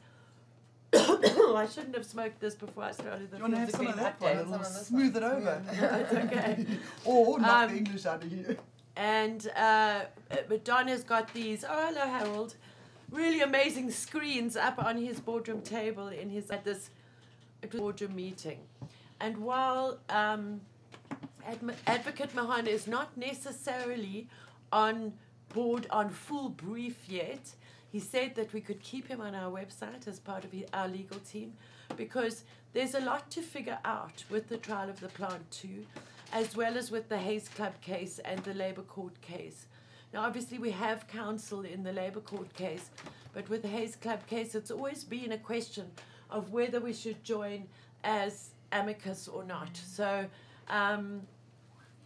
I 0.93 1.67
shouldn't 1.71 1.95
have 1.95 2.05
smoked 2.05 2.39
this 2.39 2.55
before 2.55 2.83
I 2.86 2.91
started 2.91 3.29
the 3.29 3.38
Do 3.38 3.43
you 3.43 3.43
want 3.43 3.53
to 3.53 3.59
have 3.59 3.71
some 3.71 3.88
of 3.88 3.95
that 3.98 4.19
one? 4.19 4.31
update. 4.31 4.39
It'll 4.39 4.51
Some 4.53 4.62
of 4.62 4.74
this 4.74 4.88
smooth 4.88 5.13
one. 5.13 5.24
it 5.24 5.25
over. 5.25 5.63
It's 5.71 6.13
okay. 6.13 6.65
or 7.05 7.39
knock 7.39 7.63
Um, 7.63 7.71
the 7.71 7.77
English 7.77 8.05
out 8.05 8.24
of 8.24 8.31
you. 8.31 8.57
And 8.95 9.48
uh, 9.55 10.01
but 10.48 10.63
Don 10.65 10.88
has 10.88 11.03
got 11.03 11.31
these. 11.33 11.63
Oh, 11.63 11.88
hello, 11.88 12.01
Harold. 12.07 12.55
Really 13.12 13.41
amazing 13.41 13.91
screens 13.91 14.55
up 14.55 14.83
on 14.83 14.98
his 14.98 15.19
boardroom 15.19 15.62
table 15.62 16.07
in 16.07 16.29
his 16.29 16.50
at 16.50 16.63
this 16.65 16.89
boardroom 17.71 18.15
meeting. 18.15 18.59
And 19.19 19.38
while 19.39 20.00
um, 20.09 20.62
Advocate 21.88 22.33
Mahon 22.36 22.67
is 22.67 22.88
not 22.88 23.15
necessarily 23.17 24.27
on 24.71 25.13
board 25.50 25.88
on 25.89 26.10
full 26.10 26.50
brief 26.50 26.98
yet, 27.08 27.56
he 27.91 28.00
said 28.00 28.36
that 28.36 28.53
we 28.53 28.62
could 28.62 28.82
keep 28.82 29.08
him 29.08 29.22
on 29.22 29.34
our 29.36 29.51
website 29.51 30.08
as 30.08 30.20
part 30.20 30.46
of 30.46 30.51
our 30.74 30.88
legal 30.88 31.20
team 31.20 31.53
because 31.98 32.44
there's 32.74 32.94
a 32.94 33.00
lot 33.00 33.29
to 33.32 33.41
figure 33.41 33.79
out 33.84 34.24
with 34.29 34.48
the 34.48 34.58
trial 34.58 34.89
of 34.89 35.00
the 35.00 35.08
plant 35.10 35.50
too, 35.50 35.86
as 36.32 36.56
well 36.56 36.77
as 36.77 36.91
with 36.91 37.10
the 37.10 37.18
Haze 37.18 37.50
Club 37.50 37.74
case 37.82 38.20
and 38.20 38.39
the 38.44 38.53
Labour 38.53 38.84
Court 38.84 39.20
case. 39.22 39.65
Now, 40.13 40.22
obviously, 40.22 40.60
we 40.60 40.72
have 40.72 41.08
counsel 41.08 41.62
in 41.62 41.84
the 41.84 41.94
Labour 41.94 42.22
Court 42.22 42.53
case, 42.53 42.89
but 43.34 43.50
with 43.50 43.63
the 43.63 43.68
Haze 43.68 43.96
Club 43.96 44.25
case, 44.27 44.56
it's 44.56 44.72
always 44.72 45.03
been 45.03 45.32
a 45.32 45.38
question 45.38 45.88
of 46.29 46.51
whether 46.51 46.79
we 46.79 46.94
should 46.94 47.24
join 47.24 47.68
as 48.03 48.51
amicus 48.72 49.27
or 49.27 49.44
not. 49.44 49.75
So, 49.75 50.25
um, 50.68 51.22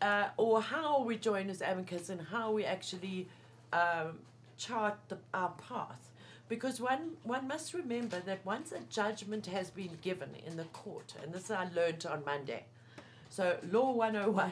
uh, 0.04 0.28
or 0.36 0.62
how 0.62 1.02
we 1.02 1.16
join 1.16 1.50
as 1.50 1.62
advocates 1.62 2.10
and 2.10 2.22
how 2.22 2.52
we 2.52 2.66
actually 2.66 3.28
um, 3.72 4.20
chart 4.58 4.98
the, 5.08 5.18
our 5.34 5.54
path. 5.70 6.12
Because 6.50 6.82
one, 6.82 7.12
one 7.24 7.48
must 7.48 7.74
remember 7.74 8.20
that 8.26 8.46
once 8.46 8.74
a 8.74 8.82
judgment 8.90 9.46
has 9.46 9.70
been 9.70 9.98
given 10.02 10.30
in 10.46 10.58
the 10.58 10.66
court, 10.66 11.14
and 11.24 11.34
this 11.34 11.50
I 11.50 11.70
learned 11.74 12.06
on 12.06 12.24
Monday, 12.26 12.66
so 13.30 13.58
Law 13.72 13.92
101, 13.92 14.52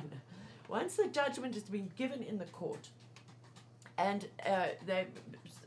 once 0.70 0.96
the 0.96 1.08
judgment 1.08 1.53
has 1.55 1.65
been 1.65 1.91
given 1.98 2.24
in 2.24 2.38
the 2.38 2.46
court, 2.46 2.88
and 3.98 4.27
uh, 4.46 4.67
they, 4.86 5.08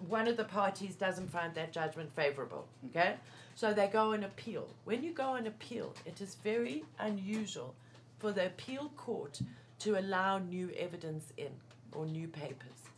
one 0.09 0.27
of 0.27 0.39
the 0.39 0.45
parties 0.45 0.95
doesn't 0.95 1.31
find 1.31 1.55
that 1.55 1.73
judgment 1.73 2.11
favorable, 2.17 2.67
okay? 2.89 3.17
So 3.55 3.75
they 3.75 3.87
go 3.89 4.15
on 4.15 4.25
appeal. 4.25 4.67
When 4.85 5.05
you 5.05 5.13
go 5.13 5.25
on 5.25 5.47
appeal, 5.47 5.95
it 6.07 6.23
is 6.23 6.37
very 6.43 6.85
unusual 6.99 7.75
for 8.19 8.33
the 8.33 8.47
appeal 8.47 8.91
court 8.97 9.41
to 9.85 9.99
allow 9.99 10.39
new 10.39 10.71
evidence 10.79 11.33
in 11.37 11.51
or 11.93 12.07
new 12.07 12.27
papers. 12.27 12.89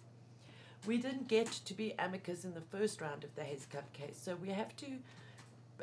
We 0.87 0.99
didn't 0.99 1.26
get 1.26 1.50
to 1.50 1.75
be 1.75 1.95
amicus 1.99 2.45
in 2.45 2.55
the 2.55 2.61
first 2.61 3.00
round 3.00 3.25
of 3.25 3.35
the 3.35 3.43
Haze 3.43 3.66
Cup 3.66 3.93
case, 3.93 4.16
so 4.23 4.37
we 4.37 4.50
have 4.50 4.75
to 4.76 4.87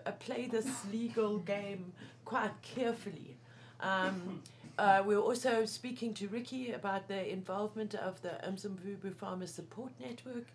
uh, 0.06 0.12
play 0.12 0.48
this 0.48 0.68
legal 0.94 1.40
game 1.40 1.92
quite 2.24 2.54
carefully. 2.62 3.36
Um, 3.82 4.42
uh, 4.78 5.04
we 5.06 5.18
were 5.18 5.22
also 5.22 5.66
speaking 5.66 6.14
to 6.14 6.30
Ricky 6.30 6.72
about 6.72 7.10
the 7.10 7.30
involvement 7.30 7.96
of 7.96 8.22
the 8.22 8.40
Umzimvubu 8.48 9.14
Farmer 9.14 9.48
Support 9.48 9.92
Network 10.00 10.48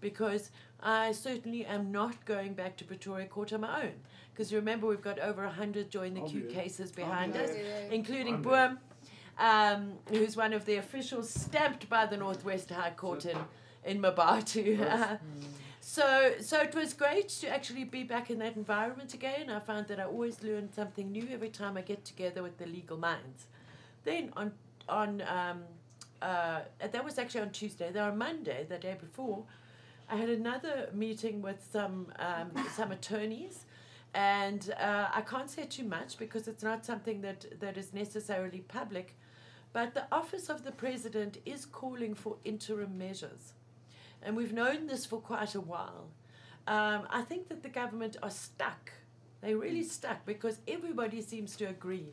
because 0.00 0.50
I 0.80 1.12
certainly 1.12 1.64
am 1.64 1.92
not 1.92 2.24
going 2.24 2.54
back 2.54 2.76
to 2.78 2.84
Pretoria 2.84 3.26
Court 3.26 3.52
on 3.52 3.60
my 3.60 3.84
own. 3.84 3.94
Because 4.34 4.52
remember, 4.52 4.88
we've 4.88 5.00
got 5.00 5.20
over 5.20 5.44
100 5.44 5.90
join 5.90 6.14
the 6.14 6.22
queue 6.22 6.48
cases 6.50 6.90
behind 6.90 7.36
us, 7.36 7.50
including 7.92 8.34
I'm 8.34 8.42
Boom, 8.42 8.78
um, 9.38 9.94
who's 10.08 10.36
one 10.36 10.52
of 10.52 10.64
the 10.64 10.76
officials 10.76 11.30
stamped 11.30 11.88
by 11.88 12.06
the 12.06 12.16
Northwest 12.16 12.70
High 12.70 12.90
Court 12.90 13.26
in, 13.26 13.38
in 13.84 14.00
Mmabatho. 14.00 14.78
Yes. 14.78 15.18
So, 15.84 16.34
so 16.40 16.60
it 16.60 16.76
was 16.76 16.94
great 16.94 17.28
to 17.40 17.48
actually 17.48 17.82
be 17.82 18.04
back 18.04 18.30
in 18.30 18.38
that 18.38 18.54
environment 18.54 19.14
again. 19.14 19.50
I 19.50 19.58
found 19.58 19.88
that 19.88 19.98
I 19.98 20.04
always 20.04 20.40
learn 20.40 20.72
something 20.72 21.10
new 21.10 21.26
every 21.32 21.48
time 21.48 21.76
I 21.76 21.80
get 21.80 22.04
together 22.04 22.40
with 22.40 22.56
the 22.56 22.66
legal 22.66 22.96
minds. 22.96 23.46
Then 24.04 24.32
on 24.36 24.52
on 24.88 25.22
um, 25.22 25.64
uh, 26.22 26.60
that 26.78 27.04
was 27.04 27.18
actually 27.18 27.40
on 27.40 27.50
Tuesday. 27.50 27.90
Then 27.92 28.04
on 28.04 28.16
Monday, 28.16 28.64
the 28.68 28.78
day 28.78 28.96
before, 28.98 29.42
I 30.08 30.16
had 30.16 30.28
another 30.28 30.88
meeting 30.94 31.42
with 31.42 31.66
some 31.72 32.12
um, 32.18 32.52
some 32.76 32.92
attorneys, 32.92 33.64
and 34.14 34.72
uh, 34.80 35.08
I 35.12 35.22
can't 35.22 35.50
say 35.50 35.64
too 35.64 35.84
much 35.84 36.16
because 36.16 36.46
it's 36.46 36.62
not 36.62 36.86
something 36.86 37.22
that 37.22 37.60
that 37.60 37.76
is 37.76 37.92
necessarily 37.92 38.60
public. 38.60 39.16
But 39.72 39.94
the 39.94 40.04
office 40.12 40.48
of 40.48 40.64
the 40.64 40.72
president 40.72 41.38
is 41.46 41.64
calling 41.64 42.14
for 42.14 42.36
interim 42.44 42.98
measures 42.98 43.54
and 44.24 44.36
we've 44.36 44.52
known 44.52 44.86
this 44.86 45.04
for 45.04 45.20
quite 45.20 45.54
a 45.54 45.60
while. 45.60 46.08
Um, 46.66 47.06
I 47.10 47.22
think 47.22 47.48
that 47.48 47.62
the 47.62 47.68
government 47.68 48.16
are 48.22 48.30
stuck. 48.30 48.92
They're 49.40 49.56
really 49.56 49.82
stuck 49.82 50.24
because 50.24 50.58
everybody 50.68 51.20
seems 51.20 51.56
to 51.56 51.64
agree 51.64 52.06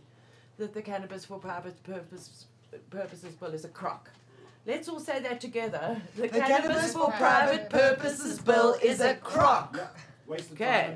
that 0.57 0.73
the 0.73 0.81
cannabis 0.81 1.25
for 1.25 1.39
private 1.39 1.81
purpose, 1.83 2.45
purposes 2.89 3.35
bill 3.35 3.51
is 3.51 3.65
a 3.65 3.69
crock. 3.69 4.09
Let's 4.65 4.89
all 4.89 4.99
say 4.99 5.21
that 5.21 5.39
together. 5.39 6.01
The, 6.15 6.27
cannabis, 6.27 6.93
for 6.93 7.11
private 7.11 7.69
purposes 7.69 8.39
bill 8.39 8.75
is 8.81 8.99
a 9.01 9.15
crock. 9.15 9.75
Yeah. 9.77 9.87
Waste 10.27 10.51
of 10.51 10.61
Okay. 10.61 10.95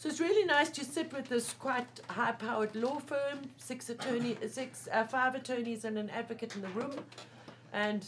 Time 0.00 0.10
and 0.10 0.20
money. 0.20 0.20
So 0.20 0.20
it's 0.20 0.20
really 0.20 0.44
nice 0.44 0.70
to 0.70 0.84
sit 0.84 1.12
with 1.12 1.28
this 1.28 1.52
quite 1.52 2.00
high-powered 2.08 2.74
law 2.74 2.98
firm, 2.98 3.50
six 3.56 3.90
attorney, 3.90 4.36
six, 4.48 4.88
uh, 4.92 5.04
five 5.04 5.34
attorneys 5.34 5.84
and 5.84 5.98
an 5.98 6.10
advocate 6.10 6.56
in 6.56 6.62
the 6.62 6.68
room, 6.68 7.04
and 7.72 8.06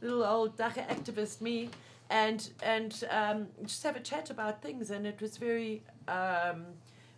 little 0.00 0.24
old 0.24 0.56
dagga 0.56 0.86
activist 0.88 1.40
me, 1.40 1.70
and 2.10 2.50
and 2.62 3.04
um, 3.10 3.48
just 3.64 3.82
have 3.82 3.96
a 3.96 4.00
chat 4.00 4.30
about 4.30 4.62
things. 4.62 4.90
And 4.90 5.06
it 5.06 5.20
was 5.20 5.38
very 5.38 5.82
um, 6.08 6.66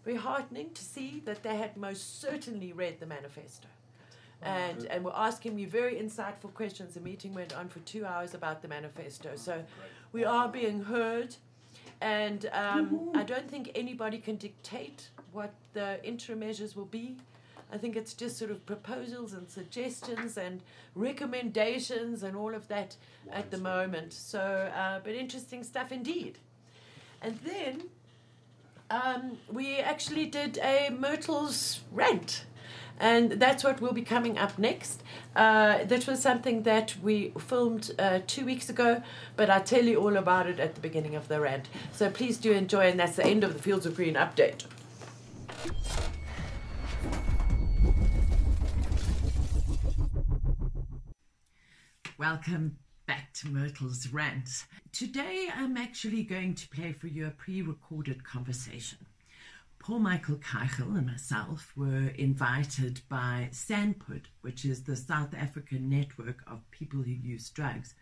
very 0.05 0.17
heartening 0.17 0.71
to 0.75 0.83
see 0.83 1.23
that 1.25 1.43
they 1.43 1.57
had 1.57 1.77
most 1.77 2.21
certainly 2.21 2.73
read 2.73 3.01
the 3.01 3.07
manifesto. 3.07 3.69
And, 4.43 4.85
and 4.91 5.05
were 5.05 5.17
asking 5.17 5.57
me 5.57 5.65
very 5.65 5.95
insightful 5.95 6.53
questions. 6.53 6.95
The 6.95 7.01
meeting 7.01 7.33
went 7.33 7.55
on 7.57 7.69
for 7.71 7.79
two 7.81 8.05
hours 8.05 8.35
about 8.35 8.61
the 8.61 8.69
manifesto. 8.69 9.37
So 9.37 9.65
we 10.13 10.25
are 10.25 10.49
being 10.49 10.85
heard. 10.85 11.37
And 12.01 12.51
um, 12.53 13.11
I 13.15 13.23
don't 13.23 13.51
think 13.51 13.71
anybody 13.75 14.19
can 14.19 14.37
dictate 14.37 15.09
what 15.33 15.55
the 15.73 16.05
interim 16.05 16.41
measures 16.41 16.77
will 16.77 16.85
be. 16.85 17.17
I 17.73 17.79
think 17.79 17.97
it's 17.97 18.15
just 18.15 18.39
sort 18.39 18.51
of 18.51 18.65
proposals 18.67 19.33
and 19.33 19.49
suggestions 19.49 20.37
and 20.37 20.61
recommendations 20.95 22.23
and 22.23 22.37
all 22.37 22.55
of 22.55 22.69
that 22.69 22.97
at 23.33 23.51
the 23.51 23.59
moment. 23.59 24.13
So, 24.13 24.41
uh, 24.41 25.01
but 25.03 25.15
interesting 25.15 25.65
stuff 25.65 25.91
indeed. 25.91 26.39
And 27.21 27.39
then 27.45 27.85
um, 28.91 29.39
we 29.51 29.79
actually 29.79 30.27
did 30.27 30.59
a 30.59 30.91
Myrtle's 30.91 31.81
rant. 31.91 32.45
And 32.99 33.33
that's 33.33 33.65
what 33.65 33.81
will 33.81 33.93
be 33.93 34.03
coming 34.03 34.39
up 34.39 34.59
next. 34.59 35.03
Uh, 35.35 35.85
that 35.85 36.07
was 36.07 36.21
something 36.21 36.63
that 36.63 36.95
we 37.03 37.33
filmed 37.39 37.91
uh, 37.99 38.21
two 38.27 38.45
weeks 38.45 38.69
ago, 38.69 39.03
but 39.37 39.51
I'll 39.51 39.63
tell 39.63 39.85
you 39.85 40.01
all 40.01 40.17
about 40.17 40.47
it 40.47 40.61
at 40.61 40.75
the 40.75 40.81
beginning 40.81 41.15
of 41.17 41.29
the 41.29 41.41
rant. 41.41 41.69
So 41.93 42.09
please 42.11 42.39
do 42.39 42.53
enjoy, 42.53 42.89
and 42.89 42.99
that's 42.99 43.17
the 43.17 43.27
end 43.27 43.43
of 43.45 43.53
the 43.53 43.61
Fields 43.61 43.87
of 43.87 43.97
Green 43.97 44.15
update. 44.15 44.65
Welcome 52.17 52.79
back 53.07 53.33
to 53.35 53.49
Myrtle's 53.49 54.09
Rant. 54.09 54.49
Today 54.93 55.49
I'm 55.55 55.77
actually 55.77 56.23
going 56.23 56.55
to 56.55 56.69
play 56.69 56.93
for 56.93 57.09
you 57.09 57.27
a 57.27 57.31
pre 57.31 57.61
recorded 57.61 58.25
conversation. 58.25 58.99
Paul 59.85 59.99
Michael 59.99 60.37
Keichel 60.37 60.97
and 60.97 61.07
myself 61.09 61.71
were 61.77 62.09
invited 62.17 63.03
by 63.11 63.51
SANPUD, 63.53 64.29
which 64.41 64.65
is 64.65 64.85
the 64.85 64.97
South 64.97 65.35
African 65.35 65.91
network 65.91 66.43
of 66.47 66.71
people 66.71 67.03
who 67.03 67.11
use 67.11 67.51
drugs, 67.51 67.95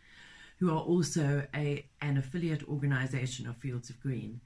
who 0.60 0.70
are 0.70 0.80
also 0.80 1.44
a, 1.52 1.84
an 2.00 2.18
affiliate 2.18 2.62
organization 2.68 3.48
of 3.48 3.56
Fields 3.56 3.90
of 3.90 4.00
Green, 4.00 4.40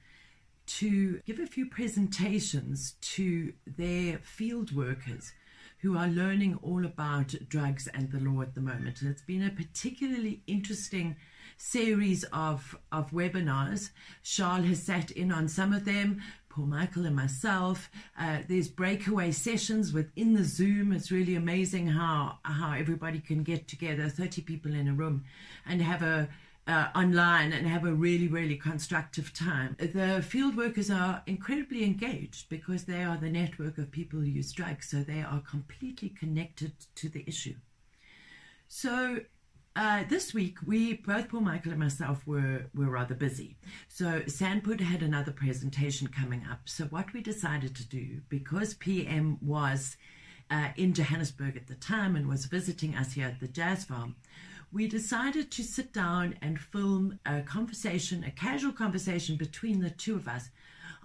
to 0.64 1.20
give 1.26 1.38
a 1.38 1.46
few 1.46 1.66
presentations 1.66 2.94
to 3.02 3.52
their 3.66 4.16
field 4.16 4.74
workers 4.74 5.32
who 5.80 5.98
are 5.98 6.08
learning 6.08 6.58
all 6.62 6.86
about 6.86 7.34
drugs 7.50 7.86
and 7.88 8.10
the 8.10 8.18
law 8.18 8.40
at 8.40 8.54
the 8.54 8.62
moment. 8.62 9.02
And 9.02 9.10
it's 9.10 9.20
been 9.20 9.42
a 9.42 9.50
particularly 9.50 10.42
interesting 10.46 11.16
series 11.58 12.24
of, 12.32 12.78
of 12.90 13.10
webinars. 13.10 13.90
Charles 14.22 14.66
has 14.66 14.82
sat 14.82 15.10
in 15.10 15.30
on 15.30 15.48
some 15.48 15.74
of 15.74 15.84
them. 15.84 16.22
Paul 16.56 16.66
Michael 16.66 17.04
and 17.04 17.14
myself. 17.14 17.90
Uh, 18.18 18.38
there's 18.48 18.68
breakaway 18.68 19.30
sessions 19.30 19.92
within 19.92 20.32
the 20.32 20.42
Zoom. 20.42 20.90
It's 20.90 21.10
really 21.10 21.34
amazing 21.34 21.88
how 21.88 22.38
how 22.44 22.72
everybody 22.72 23.20
can 23.20 23.42
get 23.42 23.68
together, 23.68 24.08
30 24.08 24.40
people 24.40 24.72
in 24.72 24.88
a 24.88 24.94
room, 24.94 25.24
and 25.66 25.82
have 25.82 26.02
a 26.02 26.30
uh, 26.66 26.88
online 26.96 27.52
and 27.52 27.66
have 27.66 27.84
a 27.84 27.92
really, 27.92 28.26
really 28.26 28.56
constructive 28.56 29.34
time. 29.34 29.76
The 29.78 30.24
field 30.26 30.56
workers 30.56 30.90
are 30.90 31.22
incredibly 31.26 31.84
engaged 31.84 32.48
because 32.48 32.84
they 32.84 33.04
are 33.04 33.18
the 33.18 33.30
network 33.30 33.76
of 33.76 33.92
people 33.92 34.20
who 34.20 34.26
use 34.26 34.50
drugs, 34.50 34.88
so 34.88 35.02
they 35.02 35.20
are 35.20 35.40
completely 35.40 36.08
connected 36.08 36.72
to 36.94 37.10
the 37.10 37.22
issue. 37.26 37.54
So 38.66 39.20
uh, 39.76 40.04
this 40.08 40.32
week, 40.32 40.56
we 40.64 40.94
both 40.94 41.28
Paul 41.28 41.42
Michael 41.42 41.72
and 41.72 41.80
myself 41.80 42.26
were 42.26 42.64
were 42.74 42.88
rather 42.88 43.14
busy. 43.14 43.56
So 43.88 44.22
SANPUD 44.26 44.80
had 44.80 45.02
another 45.02 45.32
presentation 45.32 46.08
coming 46.08 46.46
up. 46.50 46.60
So 46.64 46.84
what 46.84 47.12
we 47.12 47.20
decided 47.20 47.76
to 47.76 47.86
do, 47.86 48.22
because 48.30 48.72
PM 48.72 49.36
was 49.42 49.98
uh, 50.50 50.68
in 50.76 50.94
Johannesburg 50.94 51.56
at 51.56 51.66
the 51.66 51.74
time 51.74 52.16
and 52.16 52.26
was 52.26 52.46
visiting 52.46 52.96
us 52.96 53.12
here 53.12 53.26
at 53.26 53.38
the 53.38 53.48
Jazz 53.48 53.84
Farm, 53.84 54.16
we 54.72 54.88
decided 54.88 55.50
to 55.50 55.62
sit 55.62 55.92
down 55.92 56.36
and 56.40 56.58
film 56.58 57.18
a 57.26 57.42
conversation, 57.42 58.24
a 58.24 58.30
casual 58.30 58.72
conversation 58.72 59.36
between 59.36 59.80
the 59.80 59.90
two 59.90 60.16
of 60.16 60.26
us 60.26 60.48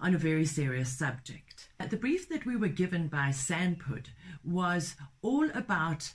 on 0.00 0.14
a 0.14 0.18
very 0.18 0.46
serious 0.46 0.90
subject. 0.90 1.68
Uh, 1.78 1.86
the 1.86 1.96
brief 1.98 2.26
that 2.30 2.46
we 2.46 2.56
were 2.56 2.68
given 2.68 3.08
by 3.08 3.28
SANPUD 3.28 4.06
was 4.42 4.96
all 5.20 5.50
about 5.50 6.12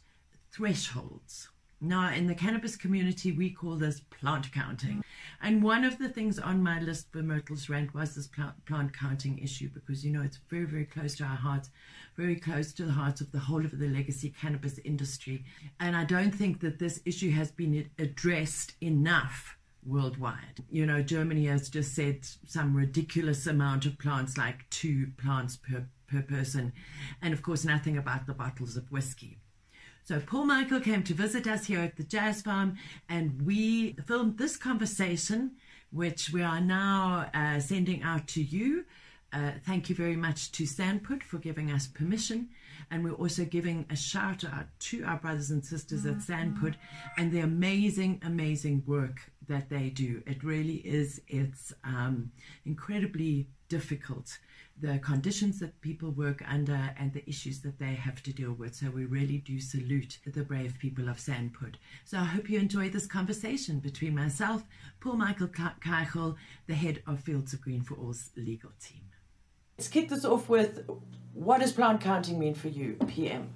thresholds. 0.51 1.49
Now, 1.79 2.11
in 2.11 2.25
the 2.25 2.33
cannabis 2.33 2.75
community, 2.75 3.31
we 3.31 3.51
call 3.51 3.75
this 3.75 3.99
plant 3.99 4.51
counting. 4.51 5.03
And 5.41 5.61
one 5.61 5.83
of 5.83 5.99
the 5.99 6.09
things 6.09 6.39
on 6.39 6.63
my 6.63 6.79
list 6.79 7.11
for 7.11 7.21
Myrtle's 7.21 7.69
Rant 7.69 7.93
was 7.93 8.15
this 8.15 8.27
plant, 8.65 8.97
counting 8.97 9.37
issue 9.37 9.69
because, 9.71 10.03
you 10.03 10.11
know, 10.11 10.23
it's 10.23 10.39
very, 10.49 10.65
very 10.65 10.85
close 10.85 11.15
to 11.17 11.23
our 11.23 11.35
hearts, 11.35 11.69
very 12.15 12.35
close 12.35 12.73
to 12.73 12.85
the 12.85 12.91
hearts 12.91 13.21
of 13.21 13.31
the 13.31 13.37
whole 13.37 13.63
of 13.63 13.77
the 13.77 13.87
legacy 13.87 14.33
cannabis 14.41 14.79
industry. 14.79 15.45
And 15.79 15.95
I 15.95 16.03
don't 16.03 16.33
think 16.33 16.61
that 16.61 16.79
this 16.79 16.99
issue 17.05 17.29
has 17.31 17.51
been 17.51 17.87
addressed 17.99 18.73
enough 18.81 19.57
worldwide. 19.85 20.63
You 20.71 20.87
know, 20.87 21.03
Germany 21.03 21.45
has 21.45 21.69
just 21.69 21.93
said 21.93 22.27
some 22.47 22.75
ridiculous 22.75 23.45
amount 23.45 23.85
of 23.85 23.99
plants, 23.99 24.35
like 24.35 24.67
two 24.71 25.11
plants 25.17 25.57
per, 25.57 25.85
per 26.11 26.23
person. 26.23 26.73
And 27.21 27.35
of 27.35 27.43
course, 27.43 27.63
nothing 27.63 27.97
about 27.97 28.25
the 28.25 28.33
bottles 28.33 28.77
of 28.77 28.91
whiskey. 28.91 29.37
So 30.07 30.21
Paul 30.21 30.45
Michael 30.45 30.79
came 30.79 31.03
to 31.03 31.13
visit 31.13 31.47
us 31.47 31.65
here 31.65 31.81
at 31.81 31.97
the 31.97 32.03
Jazz 32.03 32.41
Farm, 32.41 32.77
and 33.09 33.41
we 33.41 33.97
filmed 34.07 34.37
this 34.37 34.55
conversation, 34.55 35.57
which 35.91 36.31
we 36.31 36.41
are 36.41 36.61
now 36.61 37.29
uh, 37.33 37.59
sending 37.59 38.03
out 38.03 38.25
to 38.29 38.41
you. 38.41 38.85
Uh, 39.33 39.51
thank 39.65 39.89
you 39.89 39.95
very 39.95 40.15
much 40.15 40.53
to 40.53 40.63
SANPUD 40.63 41.23
for 41.23 41.39
giving 41.39 41.71
us 41.71 41.87
permission, 41.87 42.47
and 42.89 43.03
we're 43.03 43.11
also 43.15 43.43
giving 43.43 43.85
a 43.89 43.97
shout 43.97 44.45
out 44.45 44.67
to 44.79 45.03
our 45.03 45.17
brothers 45.17 45.51
and 45.51 45.65
sisters 45.65 46.05
at 46.05 46.21
SANPUD 46.21 46.75
and 47.17 47.29
the 47.29 47.41
amazing, 47.41 48.21
amazing 48.23 48.83
work 48.87 49.29
that 49.49 49.67
they 49.69 49.89
do. 49.89 50.23
It 50.25 50.41
really 50.41 50.77
is. 50.85 51.19
It's 51.27 51.73
um, 51.83 52.31
incredibly 52.65 53.49
difficult 53.67 54.37
the 54.79 54.99
conditions 54.99 55.59
that 55.59 55.79
people 55.81 56.11
work 56.11 56.43
under 56.47 56.91
and 56.97 57.11
the 57.13 57.27
issues 57.27 57.61
that 57.61 57.79
they 57.79 57.95
have 57.95 58.21
to 58.23 58.33
deal 58.33 58.53
with. 58.53 58.75
So 58.75 58.89
we 58.89 59.05
really 59.05 59.39
do 59.39 59.59
salute 59.59 60.19
the 60.25 60.43
brave 60.43 60.77
people 60.79 61.09
of 61.09 61.17
SANPUD. 61.17 61.75
So 62.05 62.17
I 62.17 62.25
hope 62.25 62.49
you 62.49 62.59
enjoy 62.59 62.89
this 62.89 63.07
conversation 63.07 63.79
between 63.79 64.15
myself, 64.15 64.63
Paul 64.99 65.17
Michael 65.17 65.47
Keichel, 65.47 66.35
the 66.67 66.75
head 66.75 67.01
of 67.07 67.19
Fields 67.19 67.53
of 67.53 67.61
Green 67.61 67.81
for 67.81 67.95
All's 67.95 68.29
legal 68.35 68.71
team. 68.79 69.01
Let's 69.77 69.87
kick 69.87 70.09
this 70.09 70.25
off 70.25 70.49
with 70.49 70.87
what 71.33 71.61
does 71.61 71.71
plant 71.71 72.01
counting 72.01 72.39
mean 72.39 72.55
for 72.55 72.67
you, 72.67 72.97
PM? 73.07 73.49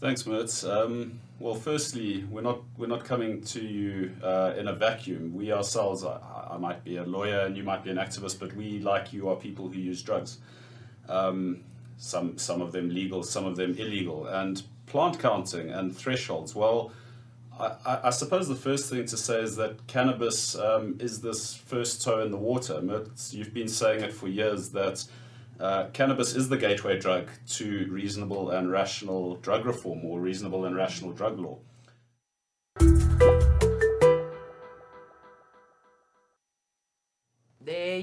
Thanks, 0.00 0.22
Mertz. 0.22 0.62
Um, 0.68 1.18
well, 1.40 1.56
firstly, 1.56 2.24
we're 2.30 2.40
not 2.42 2.60
we're 2.76 2.86
not 2.86 3.04
coming 3.04 3.40
to 3.42 3.60
you 3.60 4.12
uh, 4.22 4.54
in 4.56 4.68
a 4.68 4.72
vacuum. 4.72 5.34
We 5.34 5.50
ourselves, 5.50 6.04
I, 6.04 6.20
I 6.52 6.56
might 6.56 6.84
be 6.84 6.98
a 6.98 7.02
lawyer 7.02 7.40
and 7.40 7.56
you 7.56 7.64
might 7.64 7.82
be 7.82 7.90
an 7.90 7.96
activist, 7.96 8.38
but 8.38 8.52
we, 8.54 8.78
like 8.78 9.12
you, 9.12 9.28
are 9.28 9.34
people 9.34 9.66
who 9.68 9.76
use 9.80 10.00
drugs. 10.00 10.38
Um, 11.08 11.64
some 11.96 12.38
some 12.38 12.62
of 12.62 12.70
them 12.70 12.90
legal, 12.90 13.24
some 13.24 13.44
of 13.44 13.56
them 13.56 13.74
illegal, 13.76 14.26
and 14.26 14.62
plant 14.86 15.18
counting 15.18 15.70
and 15.70 15.96
thresholds. 15.96 16.54
Well, 16.54 16.92
I, 17.58 17.98
I, 18.04 18.10
suppose 18.10 18.46
the 18.46 18.54
first 18.54 18.88
thing 18.88 19.04
to 19.06 19.16
say 19.16 19.40
is 19.42 19.56
that 19.56 19.84
cannabis 19.88 20.56
um, 20.56 20.96
is 21.00 21.20
this 21.20 21.56
first 21.56 22.04
toe 22.04 22.22
in 22.22 22.30
the 22.30 22.36
water. 22.36 22.74
Mertz, 22.74 23.34
you've 23.34 23.52
been 23.52 23.68
saying 23.68 24.04
it 24.04 24.12
for 24.12 24.28
years 24.28 24.70
that. 24.70 25.04
Uh, 25.60 25.88
cannabis 25.92 26.36
is 26.36 26.48
the 26.48 26.56
gateway 26.56 26.98
drug 26.98 27.28
to 27.48 27.86
reasonable 27.90 28.50
and 28.50 28.70
rational 28.70 29.36
drug 29.36 29.66
reform 29.66 30.04
or 30.04 30.20
reasonable 30.20 30.64
and 30.64 30.76
rational 30.76 31.12
drug 31.12 31.38
law. 31.38 31.58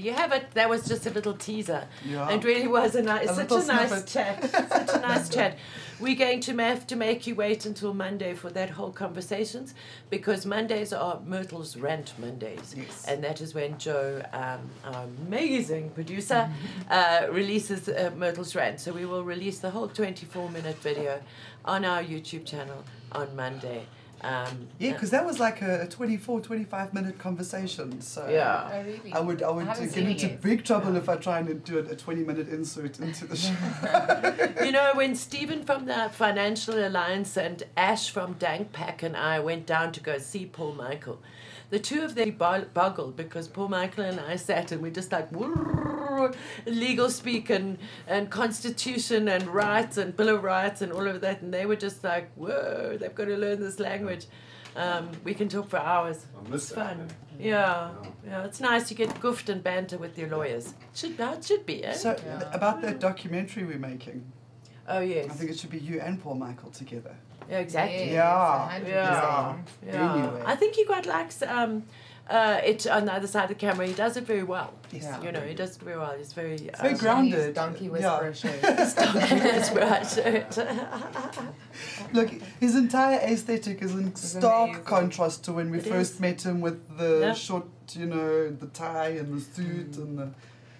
You 0.05 0.13
have 0.13 0.31
it. 0.31 0.51
That 0.51 0.69
was 0.69 0.87
just 0.87 1.07
a 1.07 1.09
little 1.09 1.33
teaser. 1.33 1.87
Yeah. 2.05 2.29
It 2.29 2.43
really 2.43 2.67
was 2.67 2.95
a 2.95 3.01
nice, 3.01 3.35
such 3.35 3.51
a 3.51 3.65
nice 3.65 4.11
chat. 4.11 4.51
Such 4.51 4.95
a 4.95 4.99
nice 4.99 5.29
chat. 5.29 5.57
We're 5.99 6.15
going 6.15 6.41
to 6.41 6.57
have 6.57 6.85
to 6.87 6.95
make 6.95 7.25
you 7.25 7.35
wait 7.35 7.65
until 7.65 7.93
Monday 7.93 8.33
for 8.33 8.49
that 8.51 8.69
whole 8.69 8.91
conversations 8.91 9.73
because 10.09 10.45
Mondays 10.45 10.93
are 10.93 11.19
Myrtle's 11.25 11.75
Rant 11.75 12.13
Mondays. 12.19 12.75
Yes. 12.77 13.05
And 13.07 13.23
that 13.23 13.41
is 13.41 13.55
when 13.55 13.77
Joe, 13.77 14.21
um, 14.31 14.69
our 14.83 15.05
amazing 15.27 15.89
producer, 15.91 16.51
uh, 16.89 17.27
releases 17.31 17.89
uh, 17.89 18.11
Myrtle's 18.15 18.55
Rant. 18.55 18.79
So 18.79 18.91
we 18.91 19.05
will 19.05 19.23
release 19.23 19.59
the 19.59 19.71
whole 19.71 19.87
24 19.87 20.51
minute 20.51 20.77
video 20.77 21.21
on 21.63 21.83
our 21.83 22.03
YouTube 22.03 22.45
channel 22.45 22.83
on 23.11 23.35
Monday. 23.35 23.87
Um, 24.25 24.67
Yeah, 24.79 24.93
because 24.93 25.11
that 25.11 25.25
was 25.25 25.39
like 25.39 25.61
a 25.61 25.87
24, 25.87 26.41
25 26.41 26.93
minute 26.93 27.19
conversation. 27.19 28.01
So 28.01 28.27
Yeah. 28.29 28.69
Oh, 28.73 28.81
really? 28.83 29.13
I 29.13 29.19
would 29.19 29.43
I 29.43 29.51
would 29.51 29.67
haven't 29.67 29.85
get 29.85 29.93
seen 29.93 30.07
it 30.07 30.23
into 30.23 30.35
big 30.41 30.63
trouble 30.65 30.95
if 30.95 31.07
I 31.07 31.15
try 31.17 31.39
and 31.39 31.63
do 31.63 31.77
a 31.79 31.95
20 31.95 32.23
minute 32.23 32.49
insert 32.49 32.99
into 32.99 33.25
the 33.27 33.35
show. 33.35 34.63
you 34.65 34.71
know, 34.71 34.91
when 34.95 35.15
Stephen 35.15 35.63
from 35.63 35.85
the 35.85 36.09
Financial 36.11 36.75
Alliance 36.87 37.37
and 37.37 37.63
Ash 37.77 38.09
from 38.09 38.33
Dank 38.33 38.71
Pack 38.71 39.03
and 39.03 39.15
I 39.15 39.39
went 39.39 39.65
down 39.65 39.91
to 39.93 39.99
go 39.99 40.17
see 40.17 40.45
Paul 40.45 40.73
Michael, 40.73 41.19
the 41.69 41.79
two 41.79 42.03
of 42.03 42.15
them 42.15 42.31
boggled 42.31 43.15
because 43.15 43.47
Paul 43.47 43.69
Michael 43.69 44.05
and 44.05 44.19
I 44.19 44.35
sat 44.35 44.71
and 44.71 44.81
we 44.81 44.91
just 44.91 45.11
like 45.11 45.29
legal 46.65 47.09
speak 47.09 47.49
and, 47.49 47.77
and 48.07 48.29
constitution 48.29 49.27
and 49.27 49.47
rights 49.47 49.97
and 49.97 50.15
Bill 50.15 50.29
of 50.29 50.43
Rights 50.43 50.81
and 50.81 50.91
all 50.91 51.07
of 51.07 51.21
that, 51.21 51.41
and 51.41 51.53
they 51.53 51.65
were 51.65 51.75
just 51.75 52.03
like, 52.03 52.31
whoa, 52.35 52.97
they've 52.99 53.13
got 53.13 53.25
to 53.25 53.37
learn 53.37 53.59
this 53.59 53.79
language. 53.79 54.25
Um, 54.75 55.09
we 55.23 55.33
can 55.33 55.47
talk 55.47 55.69
for 55.69 55.77
hours. 55.77 56.25
It's 56.51 56.71
fun. 56.71 57.07
Yeah, 57.39 57.91
yeah, 58.25 58.43
it's 58.45 58.59
nice 58.59 58.87
to 58.89 58.93
get 58.93 59.19
goofed 59.21 59.49
and 59.49 59.63
banter 59.63 59.97
with 59.97 60.17
your 60.17 60.29
lawyers. 60.29 60.73
Should 60.93 61.17
that 61.17 61.43
should 61.43 61.65
be, 61.65 61.83
eh? 61.83 61.93
So 61.93 62.15
Yeah. 62.25 62.41
about 62.53 62.81
that 62.81 62.99
documentary 62.99 63.63
we're 63.65 63.79
making, 63.79 64.23
oh 64.87 64.99
yes, 64.99 65.27
I 65.29 65.33
think 65.33 65.51
it 65.51 65.59
should 65.59 65.69
be 65.69 65.79
you 65.79 65.99
and 66.01 66.21
Paul 66.21 66.35
Michael 66.35 66.71
together. 66.71 67.15
Yeah, 67.49 67.59
exactly. 67.59 68.05
Yes, 68.11 68.13
Yeah. 68.13 68.79
Yeah. 68.87 69.55
Yeah. 69.85 70.13
Anyway. 70.15 70.41
I 70.45 70.55
think 70.55 70.75
he 70.75 70.85
quite 70.85 71.05
likes 71.05 71.41
um, 71.43 71.83
uh, 72.29 72.59
it 72.63 72.87
on 72.87 73.05
the 73.05 73.13
other 73.13 73.27
side 73.27 73.43
of 73.43 73.49
the 73.49 73.55
camera. 73.55 73.85
He 73.85 73.93
does 73.93 74.17
it 74.17 74.25
very 74.25 74.43
well. 74.43 74.73
Yeah. 74.91 75.21
You 75.21 75.31
know, 75.31 75.41
he 75.41 75.53
does 75.53 75.75
it 75.75 75.81
very 75.83 75.97
well. 75.97 76.15
He's 76.17 76.33
very. 76.33 76.55
It's 76.55 76.81
very 76.81 76.93
um, 76.93 76.99
grounded. 76.99 77.33
His 77.39 77.53
donkey 77.55 77.85
Yeah. 77.85 78.19
whisperer 78.29 78.33
show. 78.33 78.57
That's 78.61 79.71
right. 79.71 80.57
Look, 82.13 82.29
his 82.59 82.75
entire 82.75 83.19
aesthetic 83.19 83.81
is 83.81 83.91
in 83.93 84.15
stark 84.15 84.69
amazing. 84.69 84.85
contrast 84.85 85.43
to 85.45 85.53
when 85.53 85.69
we 85.71 85.77
It 85.79 85.85
first 85.87 86.13
is. 86.15 86.19
met 86.19 86.45
him 86.45 86.61
with 86.61 86.97
the 86.97 87.19
Yeah. 87.21 87.33
short, 87.33 87.67
you 87.93 88.05
know, 88.07 88.49
the 88.49 88.67
tie 88.67 89.09
and 89.19 89.35
the 89.37 89.41
suit 89.41 89.97
and 89.97 90.17
the. 90.19 90.29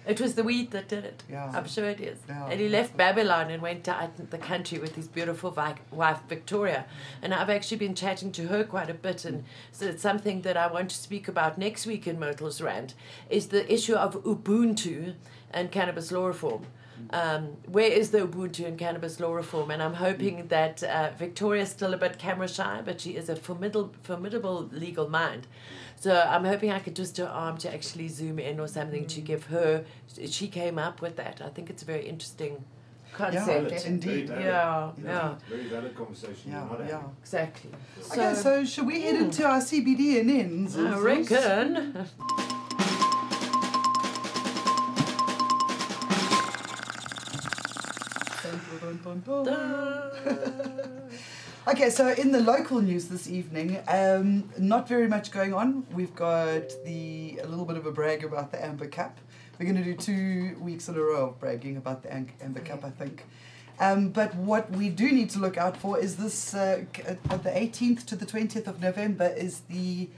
It 0.06 0.20
was 0.20 0.34
the 0.34 0.44
weed 0.44 0.70
that 0.70 0.88
did 0.88 1.04
it. 1.04 1.22
Yeah. 1.28 1.50
I'm 1.54 1.66
sure 1.66 1.86
it 1.86 2.00
is. 2.00 2.18
Yeah. 2.28 2.46
And 2.48 2.60
he 2.60 2.68
left 2.68 2.96
Babylon 2.96 3.50
and 3.50 3.60
went 3.60 3.88
out 3.88 4.12
in 4.18 4.28
the 4.30 4.38
country 4.38 4.78
with 4.78 4.94
his 4.94 5.08
beautiful 5.08 5.50
wife 5.90 6.20
Victoria. 6.28 6.86
And 7.22 7.34
I've 7.34 7.50
actually 7.50 7.78
been 7.78 7.94
chatting 7.94 8.32
to 8.32 8.46
her 8.48 8.64
quite 8.64 8.88
a 8.88 8.94
bit, 8.94 9.24
and 9.24 9.44
so 9.72 9.86
it's 9.86 10.02
something 10.02 10.42
that 10.42 10.56
I 10.56 10.66
want 10.68 10.90
to 10.90 10.96
speak 10.96 11.28
about 11.28 11.58
next 11.58 11.86
week 11.86 12.06
in 12.06 12.18
Myrtle's 12.20 12.60
Rant 12.60 12.94
is 13.28 13.48
the 13.48 13.70
issue 13.72 13.94
of 13.94 14.22
Ubuntu 14.24 15.14
and 15.50 15.70
cannabis 15.70 16.12
law 16.12 16.26
reform. 16.26 16.66
Um, 17.10 17.56
where 17.66 17.90
is 17.90 18.10
the 18.10 18.20
Ubuntu 18.20 18.66
and 18.66 18.78
cannabis 18.78 19.20
law 19.20 19.32
reform? 19.32 19.70
And 19.70 19.82
I'm 19.82 19.94
hoping 19.94 20.48
that 20.48 20.82
uh, 20.82 21.10
Victoria's 21.18 21.70
still 21.70 21.94
a 21.94 21.96
bit 21.96 22.18
camera 22.18 22.48
shy, 22.48 22.80
but 22.84 23.00
she 23.00 23.16
is 23.16 23.28
a 23.28 23.36
formidable, 23.36 23.92
formidable 24.02 24.68
legal 24.72 25.08
mind. 25.08 25.46
So 25.98 26.20
I'm 26.28 26.44
hoping 26.44 26.70
I 26.70 26.78
could 26.78 26.94
twist 26.94 27.16
her 27.16 27.26
arm 27.26 27.56
to 27.58 27.72
actually 27.72 28.08
zoom 28.08 28.38
in 28.38 28.60
or 28.60 28.68
something 28.68 29.06
to 29.06 29.20
mm. 29.20 29.24
give 29.24 29.44
her. 29.46 29.84
She 30.26 30.48
came 30.48 30.78
up 30.78 31.00
with 31.00 31.16
that. 31.16 31.40
I 31.42 31.48
think 31.48 31.70
it's 31.70 31.82
a 31.82 31.86
very 31.86 32.06
interesting 32.06 32.64
concept. 33.12 33.46
Valid, 33.46 33.68
Concept. 33.70 33.86
indeed. 33.86 34.28
Very 34.28 34.42
valid. 34.42 34.44
Yeah, 34.44 34.92
Yeah. 35.04 35.10
yeah, 35.10 35.34
Very 35.48 35.64
valid 35.68 35.96
conversation. 35.96 36.52
Yeah, 36.52 36.64
Not 36.64 36.78
yeah. 36.80 36.86
having. 36.86 37.16
exactly. 37.20 37.70
okay, 38.12 38.34
so 38.34 38.64
should 38.64 38.86
we 38.86 39.00
head 39.02 39.16
into 39.16 39.44
our 39.44 39.60
CBD 39.60 40.20
and 40.20 40.30
ends? 40.30 40.76
I 40.76 40.98
reckon. 40.98 42.06
Dun, 48.42 49.00
dun, 49.02 49.22
dun, 49.24 49.44
dun. 49.44 51.02
Okay, 51.68 51.90
so 51.90 52.10
in 52.12 52.30
the 52.30 52.38
local 52.38 52.80
news 52.80 53.06
this 53.08 53.28
evening, 53.28 53.82
um, 53.88 54.48
not 54.56 54.86
very 54.86 55.08
much 55.08 55.32
going 55.32 55.52
on. 55.52 55.84
We've 55.92 56.14
got 56.14 56.62
the 56.84 57.40
a 57.42 57.46
little 57.48 57.64
bit 57.64 57.76
of 57.76 57.86
a 57.86 57.90
brag 57.90 58.22
about 58.22 58.52
the 58.52 58.64
Amber 58.64 58.86
Cup. 58.86 59.18
We're 59.58 59.64
going 59.72 59.82
to 59.82 59.82
do 59.82 59.96
two 59.96 60.56
weeks 60.60 60.88
in 60.88 60.94
a 60.94 61.00
row 61.00 61.30
of 61.30 61.40
bragging 61.40 61.76
about 61.76 62.04
the 62.04 62.14
Am- 62.14 62.28
Amber 62.40 62.60
Cup, 62.60 62.84
I 62.84 62.90
think. 62.90 63.24
Um, 63.80 64.10
but 64.10 64.32
what 64.36 64.70
we 64.70 64.88
do 64.90 65.10
need 65.10 65.28
to 65.30 65.40
look 65.40 65.56
out 65.56 65.76
for 65.76 65.98
is 65.98 66.14
this 66.18 66.54
uh, 66.54 66.84
uh, 67.30 67.36
the 67.38 67.50
18th 67.50 68.06
to 68.06 68.14
the 68.14 68.26
20th 68.26 68.68
of 68.68 68.80
November 68.80 69.26
is 69.26 69.62
the 69.68 70.08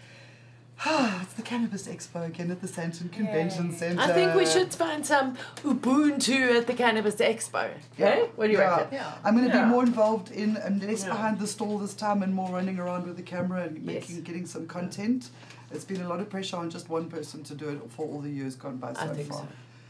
it's 0.86 1.32
the 1.34 1.42
Cannabis 1.42 1.88
Expo 1.88 2.24
again 2.26 2.50
at 2.52 2.60
the 2.60 2.68
Sandton 2.68 3.10
Convention 3.10 3.72
Centre. 3.72 4.00
I 4.00 4.12
think 4.12 4.34
we 4.34 4.46
should 4.46 4.72
find 4.72 5.04
some 5.04 5.36
Ubuntu 5.64 6.56
at 6.56 6.66
the 6.68 6.74
Cannabis 6.74 7.16
Expo. 7.16 7.70
Yeah? 7.96 8.20
What 8.36 8.46
do 8.46 8.52
you 8.52 8.58
Yeah. 8.58 8.76
reckon? 8.76 8.88
Yeah. 8.94 9.12
I'm 9.24 9.34
going 9.36 9.48
to 9.50 9.54
Yeah. 9.56 9.64
be 9.64 9.70
more 9.70 9.82
involved 9.82 10.30
in 10.30 10.56
um, 10.64 10.78
less 10.78 11.02
Yeah. 11.02 11.10
behind 11.10 11.40
the 11.40 11.48
stall 11.48 11.78
this 11.78 11.94
time 11.94 12.22
and 12.22 12.32
more 12.32 12.50
running 12.52 12.78
around 12.78 13.06
with 13.06 13.16
the 13.16 13.22
camera 13.24 13.62
and 13.62 13.78
Yes. 13.78 13.84
making 14.08 14.22
getting 14.22 14.46
some 14.46 14.66
content. 14.66 15.30
It's 15.72 15.84
been 15.84 16.00
a 16.00 16.08
lot 16.08 16.20
of 16.20 16.30
pressure 16.30 16.56
on 16.56 16.70
just 16.70 16.88
one 16.88 17.08
person 17.10 17.42
to 17.44 17.54
do 17.54 17.68
it 17.70 17.80
for 17.90 18.06
all 18.06 18.20
the 18.20 18.30
years 18.30 18.54
gone 18.54 18.76
by 18.76 18.92
so 18.92 19.00
I 19.00 19.08
think 19.08 19.28
far. 19.28 19.38
so. 19.40 19.46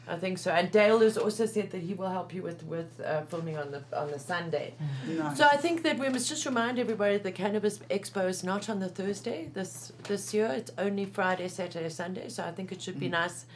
I 0.08 0.16
think 0.16 0.38
so. 0.38 0.50
And 0.50 0.70
Dale 0.70 1.00
has 1.00 1.18
also 1.18 1.46
said 1.46 1.70
that 1.70 1.82
he 1.82 1.94
will 1.94 2.08
help 2.08 2.32
you 2.34 2.42
with 2.42 2.64
with 2.64 3.00
uh, 3.00 3.22
filming 3.22 3.56
on 3.58 3.70
the 3.70 3.82
on 3.92 4.10
the 4.10 4.18
Sunday. 4.18 4.74
Nice. 5.06 5.38
So 5.38 5.44
I 5.44 5.56
think 5.56 5.82
that 5.82 5.98
we 5.98 6.08
must 6.08 6.28
just 6.28 6.44
remind 6.46 6.78
everybody 6.78 7.18
the 7.18 7.32
Cannabis 7.32 7.78
Expo 7.90 8.28
is 8.28 8.42
not 8.42 8.68
on 8.68 8.80
the 8.80 8.88
Thursday 8.88 9.50
this 9.52 9.92
this 10.04 10.32
year. 10.32 10.46
It's 10.46 10.70
only 10.78 11.04
Friday, 11.04 11.48
Saturday, 11.48 11.88
Sunday. 11.88 12.28
So 12.28 12.42
I 12.42 12.52
think 12.52 12.72
it 12.72 12.80
should 12.82 12.98
be 12.98 13.08
nice 13.08 13.46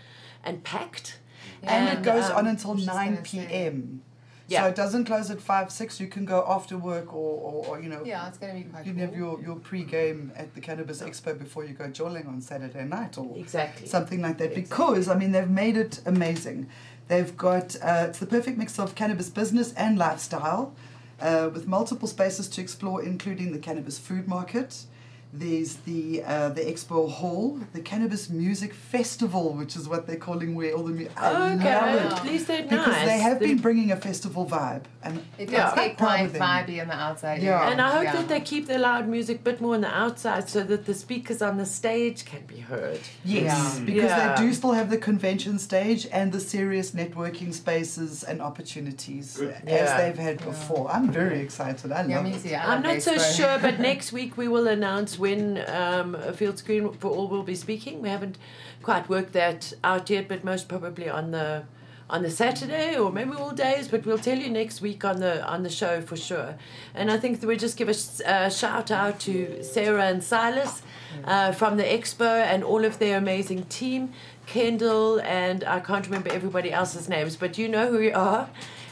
and 0.45 0.63
packed. 0.63 1.19
and, 1.63 1.99
it 1.99 2.03
goes 2.03 2.31
um, 2.31 2.39
on 2.39 2.47
until 2.49 2.75
9 2.75 2.87
gonna 2.87 3.17
say. 3.17 3.23
p.m. 3.25 4.03
Yeah. 4.49 4.63
So 4.63 4.69
it 4.69 4.75
doesn't 4.77 5.05
close 5.05 5.31
at 5.31 5.41
5, 5.41 5.71
6. 5.73 6.01
You 6.01 6.09
can 6.09 6.25
go 6.25 6.45
after 6.49 6.77
work 6.77 7.13
or, 7.15 7.41
or, 7.41 7.67
or 7.69 7.81
you 7.83 7.89
know, 7.89 8.03
Yeah, 8.05 8.27
it's 8.29 8.39
going 8.39 8.53
to 8.55 8.63
be 8.63 8.69
quite 8.71 8.85
you 8.87 8.93
can 8.93 9.01
cool. 9.01 9.09
have 9.11 9.17
your, 9.17 9.41
your 9.43 9.57
pre-game 9.57 10.33
at 10.37 10.55
the 10.55 10.61
Cannabis 10.61 11.01
Expo 11.01 11.39
before 11.39 11.65
you 11.65 11.75
go 11.75 11.89
jolling 11.89 12.27
on 12.27 12.41
Saturday 12.41 12.85
night 12.85 13.17
or 13.19 13.37
Exactly. 13.39 13.87
something 13.87 14.21
like 14.21 14.39
that 14.39 14.53
Exactly. 14.53 14.63
because 14.63 15.09
I 15.09 15.17
mean 15.17 15.33
they've 15.33 15.49
made 15.49 15.77
it 15.77 16.01
amazing. 16.07 16.69
They've 17.09 17.37
got 17.37 17.77
uh, 17.83 18.07
it's 18.09 18.19
the 18.19 18.27
perfect 18.27 18.59
mix 18.59 18.79
of 18.79 18.95
cannabis 18.95 19.29
business 19.31 19.73
and 19.75 19.99
lifestyle, 19.99 20.75
uh, 21.21 21.51
with 21.53 21.67
multiple 21.67 22.09
spaces 22.09 22.49
to 22.49 22.61
explore, 22.61 23.03
including 23.03 23.53
the 23.53 23.59
cannabis 23.59 23.99
food 23.99 24.27
market. 24.29 24.85
There's 25.35 25.77
the 25.77 26.23
uh, 26.27 26.51
the 26.51 26.61
expo 26.61 27.11
hall, 27.11 27.59
the 27.73 27.81
cannabis 27.81 28.29
music 28.29 28.75
festival, 28.75 29.55
which 29.55 29.77
is 29.77 29.89
what 29.89 30.07
they're 30.07 30.17
calling 30.17 30.55
where 30.55 30.75
all 30.75 30.83
the 30.83 30.93
music. 30.93 31.13
I 31.17 31.33
love 31.33 31.53
okay. 31.59 31.69
it 31.71 32.13
At 32.13 32.25
least 32.27 32.47
they're 32.49 32.63
because 32.65 32.87
nice. 32.89 33.07
they 33.07 33.19
have 33.19 33.39
The- 33.41 33.47
been 33.47 33.59
bringing 33.59 33.91
a 33.93 33.97
festival 33.97 34.45
vibe, 34.45 34.83
and 35.03 35.23
It 35.39 35.49
Yeah. 35.51 35.71
does 35.71 35.75
get 35.75 35.97
quite 35.97 36.27
of 36.27 36.33
vibey 36.35 36.83
on 36.83 36.89
the 36.89 36.95
outside. 36.95 37.43
Yeah. 37.43 37.61
area. 37.63 37.71
And 37.73 37.81
I 37.81 37.91
hope 37.93 38.05
yeah. 38.05 38.13
that 38.17 38.29
they 38.29 38.41
keep 38.41 38.67
the 38.67 38.79
loud 38.79 39.09
music 39.09 39.39
a 39.39 39.43
bit 39.43 39.61
more 39.63 39.75
on 39.75 39.81
the 39.81 39.95
outside 40.05 40.51
so 40.51 40.63
that 40.65 40.85
the 40.85 40.93
speakers 40.93 41.41
on 41.41 41.57
the 41.57 41.65
stage 41.65 42.27
can 42.27 42.43
be 42.47 42.59
heard. 42.59 43.01
Yes, 43.25 43.77
Yeah. 43.79 43.85
because 43.87 44.11
Yeah. 44.11 44.35
they 44.37 44.43
do 44.47 44.53
still 44.53 44.73
have 44.73 44.91
the 44.91 44.99
convention 44.99 45.59
stage 45.59 46.07
and 46.13 46.31
the 46.33 46.41
serious 46.41 46.91
networking 46.91 47.55
spaces 47.55 48.23
and 48.23 48.43
opportunities 48.43 49.39
Good. 49.39 49.55
as 49.67 49.89
Yeah. 49.89 49.97
they've 49.97 50.19
had 50.19 50.45
before. 50.45 50.91
I'm 50.93 51.11
very 51.11 51.41
excited. 51.41 51.91
I 51.91 52.05
Yeah, 52.05 52.17
love 52.17 52.25
me 52.27 52.33
it. 52.35 52.43
too. 52.43 52.55
I 52.55 52.75
I'm 52.75 52.83
love 52.83 52.93
not 52.97 53.03
so 53.03 53.17
sure, 53.17 53.59
but 53.63 53.81
next 53.91 54.13
week 54.13 54.37
we 54.37 54.47
will 54.47 54.69
announce 54.69 55.19
when 55.23 55.43
um, 55.69 56.09
Field 56.35 56.59
Screen 56.59 56.93
for 56.95 57.11
All 57.17 57.29
will 57.29 57.45
be 57.45 57.55
speaking. 57.55 58.03
We 58.03 58.09
haven't 58.09 58.37
quite 58.83 59.09
worked 59.09 59.33
that 59.35 59.73
out 59.85 60.11
yet, 60.11 60.27
but 60.29 60.43
most 60.43 60.69
probably 60.69 61.09
on 61.09 61.31
the 61.31 61.65
on 62.11 62.23
the 62.23 62.31
Saturday 62.31 62.99
or 62.99 63.11
maybe 63.11 63.33
all 63.43 63.53
days, 63.53 63.89
but 63.89 64.05
we'll 64.05 64.25
tell 64.29 64.39
you 64.39 64.51
next 64.51 64.83
week 64.83 65.03
on 65.05 65.21
the 65.21 65.35
on 65.53 65.63
the 65.63 65.71
show 65.71 65.95
for 66.03 66.17
sure. 66.17 66.51
And 66.95 67.11
I 67.11 67.17
think 67.23 67.41
that 67.41 67.47
we 67.47 67.57
just 67.57 67.77
give 67.79 67.89
a 67.89 67.95
sh- 67.95 68.57
shout 68.61 68.91
out 68.91 69.21
to 69.21 69.63
Sarah 69.63 70.07
and 70.13 70.23
Silas 70.23 70.83
uh, 71.25 71.53
from 71.53 71.77
the 71.77 71.85
expo 71.85 72.31
and 72.53 72.65
all 72.65 72.85
of 72.85 72.99
their 72.99 73.17
amazing 73.17 73.63
team, 73.79 74.13
Kendall 74.47 75.21
and 75.21 75.65
I 75.65 75.79
can't 75.89 76.05
remember 76.05 76.31
everybody 76.31 76.71
else's 76.73 77.09
names, 77.09 77.37
but 77.37 77.57
you 77.59 77.69
know 77.69 77.87
who 77.93 78.01
you 78.01 78.15
are. 78.15 78.51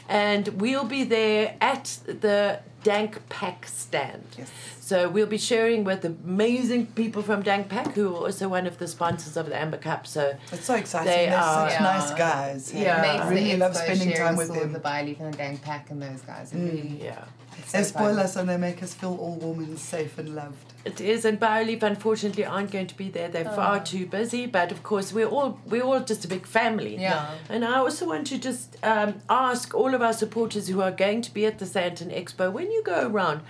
And 0.09 0.47
we'll 0.61 0.83
be 0.85 1.03
there 1.03 1.55
at 1.61 1.99
the 2.05 2.59
Dank 2.83 3.29
Pack 3.29 3.67
stand. 3.67 4.23
Yes. 4.37 4.49
So 4.79 5.07
we'll 5.07 5.27
be 5.27 5.37
sharing 5.37 5.83
with 5.83 6.03
amazing 6.03 6.87
people 6.87 7.21
from 7.21 7.43
Dank 7.43 7.69
Pack, 7.69 7.93
who 7.93 8.13
are 8.15 8.19
also 8.25 8.49
one 8.49 8.67
of 8.67 8.77
the 8.77 8.87
sponsors 8.87 9.37
of 9.37 9.45
the 9.45 9.55
Amber 9.55 9.77
Cup. 9.77 10.05
So 10.05 10.35
It's 10.51 10.65
so 10.65 10.75
exciting. 10.75 11.07
They 11.13 11.25
They're 11.27 11.37
are- 11.37 11.69
such 11.69 11.79
Yeah. 11.79 11.83
nice 11.83 12.11
guys. 12.11 12.73
Yeah. 12.73 12.97
It 12.97 13.01
makes 13.13 13.25
I 13.25 13.29
really 13.29 13.57
love 13.57 13.75
spending 13.77 14.11
time 14.13 14.35
with 14.35 14.47
still 14.49 14.61
them. 14.61 14.73
The 14.73 14.79
Byleaf 14.79 15.19
and 15.21 15.33
the 15.33 15.37
Dank 15.37 15.61
Pack 15.61 15.91
and 15.91 16.01
those 16.01 16.21
guys. 16.21 16.51
Mm. 16.51 16.65
really, 16.65 16.99
yeah. 17.03 17.23
It's 17.59 17.71
They 17.71 17.83
spoil 17.83 18.19
us 18.19 18.35
and 18.35 18.47
they 18.49 18.57
make 18.57 18.81
us 18.81 18.93
feel 18.93 19.15
all 19.15 19.35
warm 19.35 19.59
and 19.59 19.77
safe 19.77 20.17
and 20.17 20.35
loved. 20.35 20.73
It 20.83 20.99
is, 20.99 21.25
and 21.25 21.39
BioLeaf 21.39 21.83
unfortunately 21.83 22.43
aren't 22.43 22.71
going 22.71 22.87
to 22.87 22.97
be 22.97 23.09
there. 23.09 23.29
They're 23.29 23.45
far 23.45 23.77
Oh. 23.77 23.83
too 23.83 24.05
busy. 24.07 24.47
But 24.47 24.71
of 24.71 24.81
course, 24.83 25.13
we're 25.13 25.27
all 25.27 25.59
we're 25.67 25.83
all 25.83 25.99
just 25.99 26.25
a 26.25 26.27
big 26.27 26.47
family. 26.47 26.97
Yeah. 26.97 27.29
And 27.49 27.63
I 27.63 27.77
also 27.77 28.07
want 28.07 28.25
to 28.27 28.37
just 28.39 28.77
um, 28.83 29.15
ask 29.29 29.75
all 29.75 29.93
of 29.93 30.01
our 30.01 30.13
supporters 30.13 30.67
who 30.69 30.81
are 30.81 30.91
going 30.91 31.21
to 31.21 31.33
be 31.33 31.45
at 31.45 31.59
the 31.59 31.65
Sandton 31.65 32.11
Expo 32.11 32.51
when 32.51 32.71
you 32.71 32.81
go 32.83 33.07
around, 33.07 33.41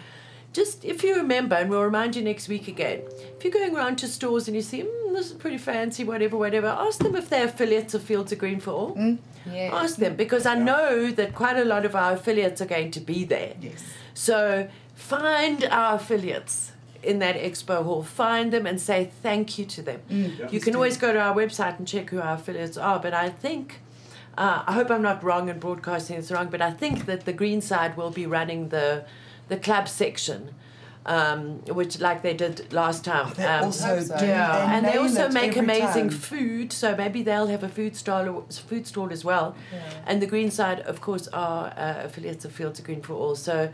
just 0.52 0.84
if 0.84 1.04
you 1.04 1.16
remember, 1.16 1.56
and 1.56 1.70
we'll 1.70 1.84
remind 1.84 2.16
you 2.18 2.22
next 2.22 2.50
week 2.50 2.68
again. 2.68 3.02
If 3.38 3.44
you're 3.46 3.54
going 3.54 3.74
around 3.76 3.96
to 4.00 4.08
stores 4.08 4.48
and 4.50 4.56
you 4.58 4.62
see, 4.62 4.82
mm, 4.84 5.14
this 5.14 5.28
is 5.28 5.34
pretty 5.34 5.58
fancy, 5.58 6.04
whatever, 6.04 6.36
whatever, 6.38 6.68
ask 6.68 7.00
them 7.00 7.16
if 7.16 7.30
they're 7.30 7.46
affiliates 7.46 7.94
of 7.94 8.04
Fields 8.04 8.32
of 8.34 8.40
Green 8.40 8.60
for 8.60 8.72
All. 8.72 9.18
Yeah. 9.46 9.72
Ask 9.74 9.98
them 9.98 10.16
because 10.16 10.46
I 10.46 10.56
know 10.56 11.12
that 11.12 11.34
quite 11.34 11.58
a 11.58 11.66
lot 11.66 11.86
of 11.86 11.96
our 11.96 12.14
affiliates 12.14 12.62
are 12.62 12.66
going 12.66 12.92
to 12.92 13.00
be 13.00 13.24
there. 13.24 13.54
Yes. 13.60 13.84
So 14.14 14.70
find 14.96 15.64
our 15.66 15.96
affiliates 15.96 16.72
in 17.04 17.20
that 17.20 17.36
expo 17.36 17.84
hall, 17.84 18.04
find 18.04 18.54
them 18.54 18.68
and 18.68 18.80
say 18.80 19.10
thank 19.24 19.58
you 19.58 19.66
to 19.66 19.82
them. 19.82 20.02
Mm. 20.10 20.52
You 20.52 20.60
can 20.60 20.76
always 20.76 20.98
go 20.98 21.12
to 21.12 21.20
our 21.20 21.36
website 21.36 21.80
and 21.80 21.88
check 21.88 22.10
who 22.12 22.20
our 22.20 22.36
affiliates 22.36 22.78
are, 22.78 23.00
but 23.00 23.14
I 23.14 23.30
think. 23.30 23.80
Uh, 24.38 24.64
I 24.66 24.72
hope 24.72 24.90
I'm 24.90 25.02
not 25.02 25.22
wrong 25.26 25.50
in 25.50 25.60
broadcasting 25.60 26.16
this 26.16 26.32
wrong, 26.32 26.48
but 26.50 26.62
I 26.62 26.72
think 26.72 27.06
that 27.06 27.26
the 27.26 27.34
green 27.34 27.60
side 27.60 27.98
will 27.98 28.12
be 28.12 28.26
running 28.26 28.70
the 28.70 29.04
the 29.50 29.58
club 29.58 29.90
section, 29.90 30.56
um, 31.06 31.60
which 31.66 32.00
like 32.00 32.22
they 32.22 32.34
did 32.34 32.72
last 32.72 33.04
time. 33.04 33.34
They 33.36 33.46
Um, 33.46 33.66
also 33.66 34.00
so. 34.02 34.18
do. 34.18 34.26
yeah, 34.26 34.66
they 34.68 34.74
and 34.76 34.86
they 34.86 34.98
also 34.98 35.30
make 35.30 35.58
amazing 35.58 36.10
time. 36.10 36.20
food. 36.20 36.72
So 36.74 36.96
maybe 36.96 37.24
they'll 37.24 37.48
have 37.48 37.64
a 37.64 37.70
food 37.70 37.96
stall, 37.96 38.46
food 38.50 38.86
stall 38.88 39.12
as 39.12 39.26
well. 39.26 39.56
Yeah. 39.74 39.80
And 40.06 40.22
the 40.22 40.28
Green 40.28 40.52
Side, 40.52 40.82
of 40.82 41.02
course, 41.02 41.28
are 41.30 41.74
uh, 41.76 42.04
affiliates 42.06 42.46
of 42.46 42.52
Fields 42.52 42.80
of 42.80 42.86
Green 42.86 43.02
for 43.02 43.14
All. 43.14 43.36
So 43.36 43.72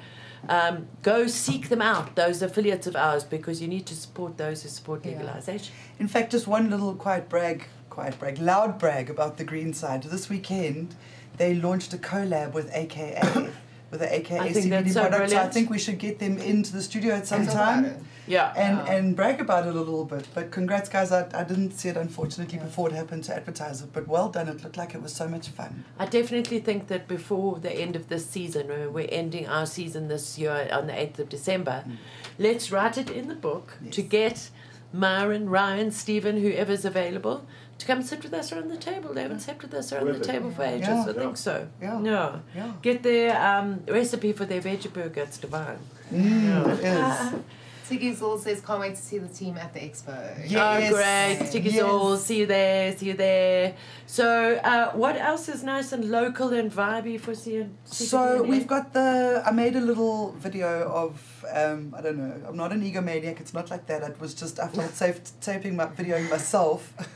um, 0.47 0.87
go 1.03 1.27
seek 1.27 1.67
them 1.69 1.81
out, 1.81 2.15
those 2.15 2.41
affiliates 2.41 2.87
of 2.87 2.95
ours, 2.95 3.23
because 3.25 3.61
you 3.61 3.67
need 3.67 3.85
to 3.87 3.95
support 3.95 4.37
those 4.37 4.63
who 4.63 4.69
support 4.69 5.03
Yeah. 5.03 5.11
legalization. 5.13 5.73
In 5.99 6.07
fact, 6.07 6.31
just 6.31 6.47
one 6.47 6.69
little 6.69 6.93
quiet 6.95 7.27
brag, 7.27 7.65
quiet 7.89 8.17
brag, 8.19 8.37
loud 8.39 8.79
brag 8.79 9.09
about 9.09 9.37
the 9.37 9.43
green 9.43 9.73
side. 9.73 10.03
This 10.03 10.29
weekend, 10.29 10.95
they 11.37 11.53
launched 11.55 11.93
a 11.93 11.97
collab 11.97 12.53
with 12.53 12.69
AKA, 12.73 13.49
with 13.89 14.01
the 14.01 14.13
AKA 14.13 14.39
I 14.39 14.53
think 14.53 14.71
CBD 14.71 14.91
so 14.91 15.07
products. 15.07 15.31
So 15.31 15.37
I 15.37 15.47
think 15.47 15.69
we 15.69 15.79
should 15.79 15.97
get 15.97 16.19
them 16.19 16.37
into 16.37 16.73
the 16.73 16.81
studio 16.81 17.15
at 17.15 17.27
some 17.27 17.47
time. 17.47 18.05
Yeah. 18.27 18.53
and, 18.57 18.77
Yeah. 18.77 18.93
and 18.93 19.15
brag 19.15 19.39
about 19.39 19.67
it 19.67 19.75
a 19.75 19.79
little 19.79 20.03
bit. 20.03 20.27
But 20.33 20.51
congrats, 20.51 20.89
guys. 20.89 21.11
I, 21.11 21.27
I 21.33 21.43
didn't 21.43 21.71
see 21.71 21.89
it, 21.89 21.95
unfortunately, 21.95 22.59
before 22.59 22.89
it 22.89 22.95
happened 22.95 23.23
to 23.25 23.35
advertise 23.35 23.81
it. 23.81 23.93
But 23.93 24.07
well 24.07 24.29
done. 24.29 24.49
It 24.49 24.61
looked 24.63 24.77
like 24.77 24.93
it 24.93 25.01
was 25.01 25.13
so 25.13 25.27
much 25.29 25.47
fun. 25.47 25.85
I 25.97 26.05
definitely 26.05 26.59
think 26.59 26.87
that 26.87 27.07
before 27.07 27.59
the 27.59 27.71
end 27.71 27.95
of 27.95 28.09
this 28.09 28.29
season, 28.29 28.67
when 28.67 28.91
we're 28.91 29.09
ending 29.09 29.47
our 29.47 29.65
season 29.65 30.09
this 30.09 30.37
year 30.37 30.67
on 30.71 30.87
the 30.87 30.93
8th 30.93 31.19
of 31.19 31.29
December, 31.29 31.85
mm. 31.87 31.95
let's 32.37 32.71
write 32.71 32.97
it 32.97 33.09
in 33.09 33.29
the 33.29 33.35
book 33.35 33.77
to 33.91 34.01
get 34.01 34.49
Myron, 34.93 35.49
Ryan, 35.49 35.91
Stephen, 35.91 36.41
whoever's 36.41 36.85
available, 36.85 37.45
to 37.77 37.85
come 37.85 38.01
sit 38.01 38.23
with 38.23 38.33
us 38.33 38.51
around 38.51 38.69
the 38.69 38.77
table. 38.77 39.13
They 39.13 39.21
haven't 39.21 39.41
sat 39.41 39.61
with 39.61 39.73
us 39.73 39.91
around 39.93 40.07
the 40.19 40.25
table 40.25 40.51
for 40.51 40.63
ages, 40.63 40.87
Yeah. 40.87 41.05
I 41.07 41.13
think 41.13 41.37
so. 41.37 41.67
Yeah. 41.81 42.01
Yeah. 42.01 42.39
Yeah. 42.55 42.71
Get 42.81 43.03
their 43.03 43.39
um, 43.39 43.83
recipe 43.87 44.33
for 44.33 44.45
their 44.45 44.61
veggie 44.61 44.91
burger, 44.91 45.21
it's 45.21 45.37
divine. 45.37 45.79
Mm, 46.13 46.79
it 46.79 46.83
is. 46.83 47.39
Tiggy's 47.87 48.21
all 48.21 48.37
says, 48.37 48.61
can't 48.61 48.79
wait 48.79 48.95
to 48.95 49.01
see 49.01 49.17
the 49.17 49.27
team 49.27 49.57
at 49.57 49.73
the 49.73 49.79
expo. 49.79 50.15
Yes. 50.47 50.91
Oh, 50.91 50.95
great. 50.95 51.51
Tickets 51.51 51.75
Yes. 51.75 51.83
all. 51.83 52.17
See 52.17 52.39
you 52.39 52.45
there. 52.45 52.95
See 52.97 53.07
you 53.07 53.13
there. 53.13 53.75
So, 54.05 54.55
uh, 54.63 54.91
what 54.91 55.15
else 55.17 55.47
is 55.49 55.63
nice 55.63 55.91
and 55.93 56.09
local 56.11 56.49
and 56.53 56.71
vibey 56.71 57.19
for 57.19 57.33
seeing? 57.35 57.77
So 57.85 58.43
we've 58.43 58.67
got 58.67 58.93
the. 58.93 59.41
I 59.45 59.51
made 59.51 59.75
a 59.75 59.81
little 59.81 60.33
video 60.33 60.69
of. 61.03 61.45
Um, 61.53 61.93
I 61.97 62.01
don't 62.01 62.17
know. 62.17 62.35
I'm 62.47 62.57
not 62.57 62.71
an 62.73 62.81
egomaniac. 62.81 63.39
It's 63.39 63.53
not 63.53 63.69
like 63.71 63.85
that. 63.87 64.03
It 64.03 64.19
was 64.19 64.33
just 64.33 64.59
I 64.59 64.67
felt 64.67 64.91
safe 65.03 65.19
taping 65.41 65.75
my 65.75 65.85
videoing 65.85 66.29
myself. 66.29 66.93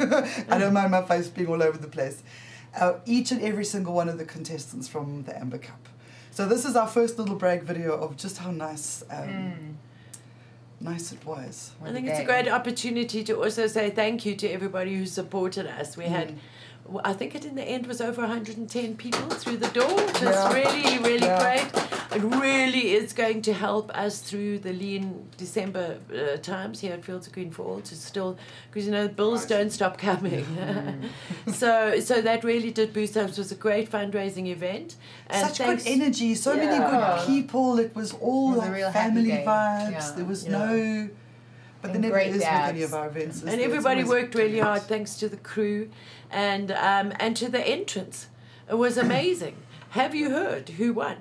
I 0.50 0.58
don't 0.58 0.74
mind 0.74 0.92
my 0.92 1.02
face 1.04 1.28
being 1.28 1.48
all 1.50 1.62
over 1.62 1.78
the 1.78 1.88
place. 1.90 2.24
Uh, 2.80 2.94
each 3.06 3.32
and 3.32 3.42
every 3.42 3.66
single 3.66 3.94
one 3.94 4.08
of 4.08 4.18
the 4.18 4.24
contestants 4.26 4.88
from 4.88 5.24
the 5.24 5.38
Amber 5.38 5.58
Cup. 5.58 5.90
So 6.32 6.48
this 6.48 6.64
is 6.64 6.78
our 6.78 6.88
first 6.88 7.20
little 7.20 7.36
brag 7.36 7.64
video 7.64 7.94
of 7.94 8.16
just 8.16 8.38
how 8.38 8.52
nice, 8.52 9.04
um, 9.10 9.18
Mm. 9.28 9.74
Nice 10.82 11.12
it 11.12 11.24
was. 11.26 11.72
I 11.84 11.92
think 11.92 12.08
it's 12.08 12.20
a 12.20 12.24
great 12.26 12.48
opportunity 12.48 13.24
to 13.24 13.34
also 13.44 13.68
say 13.68 13.90
thank 13.90 14.26
you 14.26 14.36
to 14.36 14.48
everybody 14.50 14.96
who 14.96 15.06
supported 15.06 15.68
us. 15.68 15.96
We 15.98 16.06
had, 16.06 16.30
Mm. 16.30 16.36
w- 16.36 16.40
I 17.06 17.14
think 17.14 17.36
it 17.36 17.46
in 17.46 17.56
the 17.56 17.64
end 17.64 17.88
was 17.88 18.02
over 18.02 18.22
110 18.22 18.96
people 18.98 19.30
through 19.30 19.58
the 19.58 19.70
door, 19.70 19.88
which 19.94 20.22
Yeah. 20.22 20.48
is 20.50 20.54
really, 20.54 20.98
really 21.00 21.26
Yeah. 21.28 21.40
great. 21.40 21.84
It 22.14 22.24
really 22.24 22.94
is 22.94 23.14
going 23.14 23.42
to 23.44 23.54
help 23.54 23.90
us 23.98 24.20
through 24.20 24.60
the 24.60 24.74
lean 24.74 25.30
December 25.38 26.00
uh, 26.14 26.36
times 26.38 26.82
here 26.82 26.92
at 26.94 27.06
Fields 27.06 27.28
of 27.28 27.34
Green 27.34 27.50
for 27.52 27.64
All 27.64 27.80
to 27.80 27.96
still, 27.96 28.38
because 28.70 28.86
you 28.86 28.92
know, 28.92 29.08
bills 29.08 29.42
Nice. 29.42 29.50
don't 29.50 29.70
stop 29.72 29.98
coming. 29.98 30.46
so, 31.54 32.00
so 32.02 32.22
that 32.22 32.44
really 32.44 32.72
did 32.72 32.92
boost 32.94 33.16
us. 33.16 33.32
It 33.32 33.38
was 33.38 33.52
a 33.52 33.56
great 33.56 33.90
fundraising 33.90 34.48
event. 34.48 34.96
And 35.28 35.48
Such 35.48 35.60
thanks, 35.60 35.84
good 35.86 35.90
energy, 36.02 36.36
so 36.36 36.56
many 36.56 36.78
good 36.78 37.26
people. 37.28 37.80
It 37.80 37.96
was 37.96 38.14
all 38.14 38.52
It 38.54 38.58
was 38.58 38.66
like 38.66 38.74
real 38.74 38.92
family 38.92 39.30
vibes. 39.32 39.92
Yeah. 39.92 40.12
There 40.18 40.26
was 40.26 40.44
Yeah. 40.46 40.52
no, 40.52 41.10
but 41.82 41.88
there 41.90 41.96
And 41.96 42.02
never 42.02 42.14
great 42.14 42.28
is 42.30 42.34
with 42.38 42.46
any 42.46 42.84
of 42.84 42.94
our 42.94 43.08
events. 43.08 43.42
and 43.42 43.50
there? 43.52 43.60
Everybody 43.66 44.04
worked 44.04 44.36
really 44.36 44.50
brilliant. 44.50 44.68
hard 44.68 44.82
thanks 44.84 45.16
to 45.16 45.30
the 45.30 45.38
crew 45.38 45.90
and 46.30 46.72
um, 46.72 47.14
and 47.20 47.36
to 47.38 47.50
the 47.50 47.60
entrance 47.66 48.28
it 48.70 48.76
was 48.76 48.98
amazing 49.08 49.56
have 49.92 50.14
you 50.16 50.30
heard 50.30 50.70
who 50.70 50.94
won 50.94 51.18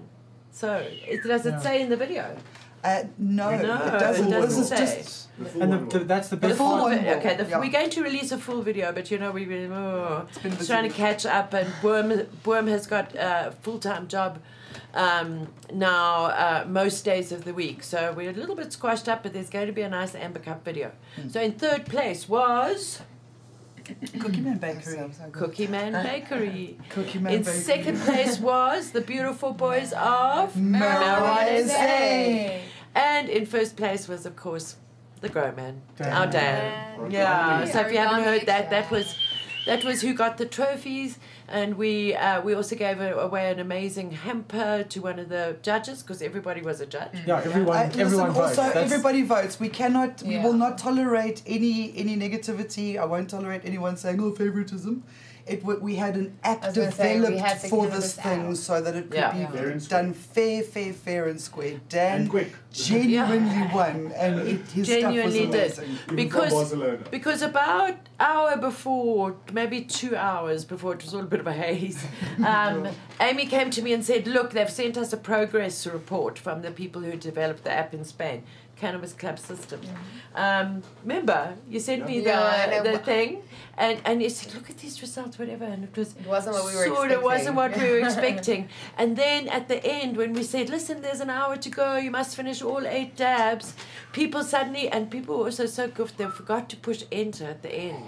so 0.53 0.87
it, 1.07 1.23
does 1.25 1.47
it 1.47 1.51
Yeah. 1.53 1.61
say 1.61 1.81
in 1.83 1.89
the 1.91 1.97
video 1.97 2.37
Uh, 2.83 3.05
no, 3.19 3.51
No, 3.51 3.57
it 3.57 3.99
doesn't. 4.01 4.29
it 4.29 4.31
doesn't 4.31 4.63
is 4.63 4.69
say. 4.69 4.77
just 4.79 5.29
And 5.61 5.73
the, 5.73 5.99
the, 5.99 6.05
that's 6.05 6.29
the 6.29 6.37
The 6.37 6.49
best 6.49 6.59
full 6.59 6.69
full 6.71 6.83
one 6.83 6.93
part. 6.93 7.03
vi- 7.05 7.15
okay 7.19 7.37
the, 7.37 7.47
yeah. 7.51 7.59
we're 7.61 7.71
going 7.81 7.91
to 7.91 8.03
release 8.03 8.31
a 8.33 8.39
full 8.39 8.63
video 8.63 8.93
but 8.93 9.11
you 9.11 9.19
know 9.19 9.31
we've 9.33 9.49
been 9.49 9.71
oh, 9.73 10.27
it's 10.29 10.39
been 10.39 10.57
trying 10.67 10.89
to 10.91 10.95
catch 10.97 11.27
up 11.27 11.53
and 11.53 11.69
Boom, 11.83 12.27
Boom 12.43 12.67
has 12.69 12.87
got 12.87 13.15
a 13.17 13.53
full-time 13.63 14.07
job 14.09 14.39
um, 14.95 15.49
now 15.73 16.25
uh, 16.27 16.65
most 16.69 17.05
days 17.05 17.33
of 17.33 17.45
the 17.45 17.55
week 17.55 17.83
so 17.83 18.13
we're 18.17 18.31
a 18.31 18.35
little 18.35 18.57
bit 18.57 18.73
squashed 18.73 19.09
up 19.09 19.23
but 19.23 19.33
there's 19.33 19.51
going 19.51 19.67
to 19.67 19.73
be 19.73 19.83
a 19.83 19.89
nice 19.89 20.15
amber 20.15 20.41
cup 20.41 20.65
video 20.65 20.91
so 21.29 21.41
in 21.41 21.53
third 21.53 21.87
place 21.87 22.29
was 22.29 23.01
Cookie 24.21 24.41
Man 24.41 24.55
So, 24.55 24.61
Bakery. 24.61 24.83
so 24.95 25.11
good. 25.25 25.33
Cookie 25.33 25.67
Man 25.67 25.93
Bakery 26.05 26.79
Cookie 26.91 27.19
Man 27.19 27.33
In 27.35 27.43
Bakery. 27.43 27.61
second 27.61 27.99
place 28.01 28.39
was 28.39 28.93
the 28.93 29.01
beautiful 29.01 29.53
boys 29.53 29.93
of 29.93 30.55
Marijuana 30.55 31.67
Say. 31.67 32.63
And 32.95 33.29
in 33.29 33.47
first 33.47 33.77
place 33.77 34.07
was, 34.09 34.27
of 34.27 34.35
course, 34.37 34.77
the 35.21 35.29
Grow 35.29 35.53
Man, 35.53 35.81
Dan. 35.97 36.13
our 36.13 36.27
Dan. 36.27 37.11
Yeah. 37.11 37.65
So 37.67 37.81
if 37.81 37.93
you 37.93 37.99
haven't 37.99 38.25
heard 38.25 38.47
that, 38.47 38.71
that 38.71 38.91
was 38.91 39.15
that 39.67 39.85
was 39.85 40.01
who 40.03 40.15
got 40.15 40.39
the 40.39 40.47
trophies, 40.47 41.19
and 41.49 41.77
we 41.77 42.15
uh, 42.15 42.41
we 42.43 42.55
also 42.55 42.77
gave 42.77 43.01
away 43.01 43.51
an 43.51 43.61
amazing 43.61 44.11
hamper 44.13 44.85
to 44.89 45.01
one 45.01 45.19
of 45.19 45.29
the 45.29 45.57
judges 45.63 46.03
because 46.03 46.23
everybody 46.23 46.63
was 46.63 46.81
a 46.81 46.87
judge. 46.87 47.11
Yeah, 47.27 47.39
everyone, 47.45 47.77
Uh, 47.77 47.85
listen, 47.87 48.01
everyone 48.01 48.31
votes. 48.31 48.59
also, 48.59 48.63
That's- 48.63 48.85
everybody 48.93 49.23
votes. 49.23 49.61
We 49.61 49.69
cannot, 49.69 50.23
we 50.23 50.39
will 50.39 50.55
not 50.65 50.79
tolerate 50.79 51.43
any 51.47 51.93
any 51.97 52.17
negativity. 52.17 52.99
I 52.99 53.05
won't 53.05 53.29
tolerate 53.31 53.63
anyone 53.65 53.97
saying, 53.97 54.21
"Oh, 54.21 54.31
favoritism." 54.33 55.03
It 55.51 55.61
w- 55.63 55.81
we 55.81 55.97
had 55.97 56.15
an 56.17 56.39
app 56.45 56.65
I 56.65 56.71
say, 56.73 56.85
developed 57.19 57.67
for 57.67 57.87
this 57.87 57.97
this 57.97 58.15
thing 58.15 58.47
out. 58.49 58.57
so 58.57 58.81
that 58.81 58.95
it 58.95 59.11
could 59.11 59.15
Yeah. 59.21 59.33
be 59.33 59.39
Yeah. 59.41 59.51
Fair 59.51 59.75
done 59.89 60.13
fair, 60.13 60.63
fair, 60.63 60.93
fair 60.93 61.27
and 61.27 61.41
square. 61.41 61.81
Dan 61.89 62.21
And 62.23 62.31
quick. 62.31 62.53
genuinely 62.73 63.69
won, 63.75 64.13
and 64.17 64.41
it, 64.49 64.61
his 64.71 64.87
Genuinely 64.87 65.41
stuff 65.41 65.53
did. 65.53 65.63
was 65.71 65.79
amazing. 65.79 65.99
Even 66.05 66.17
Because- 66.17 66.49
from 66.53 66.59
Barcelona. 66.61 66.99
Because 67.11 67.43
about 67.43 67.97
hour 68.21 68.57
before, 68.57 69.35
maybe 69.53 69.81
two 69.83 70.15
hours 70.15 70.65
before, 70.65 70.93
it 70.95 71.03
was 71.03 71.15
all 71.15 71.23
a 71.23 71.33
bit 71.35 71.41
of 71.41 71.47
a 71.49 71.53
haze. 71.53 72.03
Um, 72.45 72.89
Amy 73.21 73.47
came 73.47 73.71
to 73.71 73.83
me 73.83 73.93
and 73.93 74.05
said, 74.05 74.27
"Look, 74.27 74.53
they've 74.53 74.71
sent 74.71 74.97
us 74.97 75.13
a 75.13 75.17
progress 75.17 75.87
report 75.87 76.39
from 76.39 76.63
the 76.63 76.71
people 76.71 77.03
who 77.03 77.17
developed 77.17 77.65
the 77.65 77.73
app 77.73 77.93
in 77.93 78.05
Spain. 78.05 78.43
Cannabis 78.81 79.13
Club 79.13 79.39
system. 79.39 79.81
Um, 80.35 80.83
remember, 81.03 81.55
you 81.69 81.79
sent 81.81 82.07
me 82.07 82.21
the, 82.21 82.31
Yeah, 82.31 82.79
I 82.79 82.91
the 82.91 82.99
thing, 82.99 83.43
and, 83.77 84.01
and 84.05 84.23
you 84.23 84.31
said, 84.31 84.55
look 84.55 84.71
at 84.71 84.79
these 84.79 85.01
results, 85.03 85.39
whatever, 85.39 85.65
and 85.65 85.85
it 85.85 85.95
was 85.97 86.15
It 86.17 86.27
wasn't 86.27 86.55
what 86.57 86.65
we 86.67 86.75
were 86.79 86.87
sort 86.87 87.11
expecting. 87.11 87.17
of 87.19 87.23
wasn't 87.23 87.57
what 87.57 87.77
we 87.77 87.91
were 87.91 87.99
expecting. 88.07 88.69
And 88.97 89.17
then 89.17 89.49
at 89.49 89.69
the 89.69 89.85
end, 89.85 90.17
when 90.17 90.33
we 90.33 90.43
said, 90.43 90.71
listen, 90.71 91.03
there's 91.03 91.21
an 91.21 91.31
hour 91.31 91.57
to 91.57 91.71
go, 91.71 91.97
you 91.97 92.11
must 92.11 92.35
finish 92.37 92.63
all 92.63 92.87
eight 92.87 93.17
dabs, 93.17 93.75
people 94.13 94.43
suddenly, 94.43 94.89
and 94.89 95.11
people 95.11 95.37
were 95.39 95.45
also 95.45 95.67
so 95.67 95.87
goofed, 95.89 96.17
they 96.17 96.27
forgot 96.27 96.69
to 96.71 96.77
push 96.77 97.05
enter 97.13 97.45
at 97.45 97.63
the 97.63 97.73
end. 97.73 98.05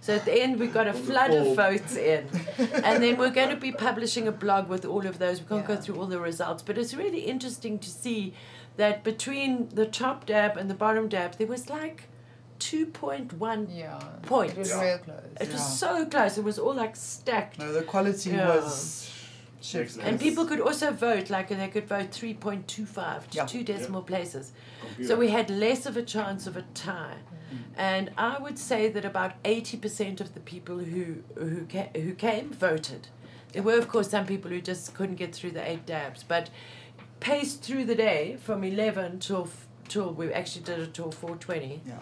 So 0.00 0.14
at 0.14 0.24
the 0.24 0.40
end, 0.40 0.60
we 0.60 0.68
got 0.68 0.86
a 0.86 0.92
flood 0.92 1.32
of 1.32 1.56
votes 1.56 1.96
in. 1.96 2.28
And 2.84 3.02
then 3.02 3.16
we're 3.18 3.36
going 3.40 3.48
to 3.50 3.56
be 3.56 3.72
publishing 3.72 4.28
a 4.28 4.32
blog 4.32 4.68
with 4.68 4.84
all 4.84 5.04
of 5.04 5.18
those. 5.18 5.40
We 5.40 5.46
can't 5.48 5.66
go 5.66 5.76
through 5.76 5.96
all 5.96 6.06
the 6.06 6.20
results, 6.20 6.62
but 6.62 6.78
it's 6.78 6.94
really 6.94 7.20
interesting 7.20 7.78
to 7.80 7.90
see 7.90 8.32
that 8.76 9.02
between 9.04 9.68
the 9.70 9.86
top 9.86 10.26
dab 10.26 10.56
and 10.56 10.68
the 10.70 10.74
bottom 10.74 11.08
dab, 11.08 11.36
there 11.38 11.46
was 11.46 11.68
like 11.70 12.04
2.1. 12.58 13.68
Yeah. 13.74 13.98
Points. 14.22 14.52
It 14.54 14.58
was 14.58 14.70
Yeah. 14.70 14.82
real 14.82 14.98
close. 14.98 15.20
It 15.40 15.46
Yeah. 15.48 15.52
was 15.52 15.78
so 15.78 16.06
close. 16.06 16.38
It 16.38 16.44
was 16.44 16.58
all 16.58 16.74
like 16.74 16.96
stacked. 16.96 17.58
No, 17.58 17.72
the 17.72 17.82
quality 17.82 18.30
Yeah. 18.30 18.48
was. 18.48 19.10
chef's 19.62 19.96
And 19.96 20.20
people 20.20 20.44
could 20.46 20.60
also 20.60 20.92
vote, 20.92 21.28
like 21.28 21.48
they 21.48 21.68
could 21.68 21.88
vote 21.88 22.12
3.25 22.12 23.28
to 23.30 23.36
Yeah. 23.38 23.46
two 23.46 23.64
decimal 23.64 24.02
places. 24.02 24.52
Computer. 24.80 25.08
So 25.08 25.16
we 25.16 25.30
had 25.30 25.50
less 25.50 25.86
of 25.86 25.96
a 25.96 26.02
chance 26.02 26.46
of 26.46 26.56
a 26.56 26.62
tie. 26.74 27.16
Mm. 27.52 27.58
And 27.76 28.10
I 28.16 28.38
would 28.38 28.58
say 28.58 28.88
that 28.90 29.04
about 29.04 29.32
80% 29.44 30.20
of 30.20 30.34
the 30.34 30.40
people 30.40 30.78
who, 30.78 31.16
who, 31.36 31.66
ca- 31.66 31.90
who 31.96 32.12
came 32.14 32.50
voted. 32.52 33.08
There 33.52 33.62
were, 33.62 33.78
of 33.78 33.88
course, 33.88 34.10
some 34.10 34.26
people 34.26 34.50
who 34.50 34.60
just 34.60 34.94
couldn't 34.94 35.16
get 35.16 35.34
through 35.34 35.52
the 35.52 35.68
eight 35.68 35.84
dabs, 35.86 36.22
but 36.22 36.50
paced 37.20 37.62
through 37.62 37.84
the 37.84 37.94
day 37.94 38.36
from 38.42 38.64
11 38.64 39.18
till, 39.20 39.48
till 39.88 40.12
we 40.12 40.32
actually 40.32 40.64
did 40.64 40.78
it 40.80 40.94
till 40.94 41.10
4.20. 41.12 41.80
Yeah, 41.86 41.94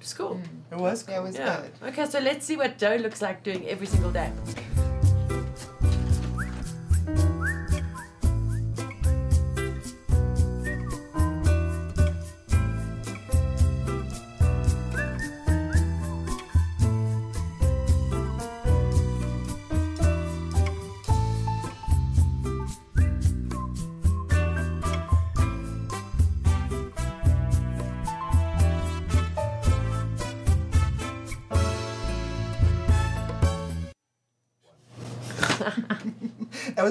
It's 0.00 0.14
cool. 0.14 0.36
Mm. 0.70 0.72
it 0.72 0.78
was. 0.78 1.04
Yeah, 1.08 1.18
it 1.20 1.22
was 1.22 1.36
Yeah. 1.36 1.60
good. 1.80 1.88
Okay, 1.88 2.06
so 2.06 2.18
let's 2.20 2.44
see 2.46 2.56
what 2.56 2.78
Joe 2.78 2.96
looks 2.96 3.20
like 3.22 3.42
doing 3.42 3.66
every 3.68 3.86
single 3.86 4.10
day. 4.12 4.30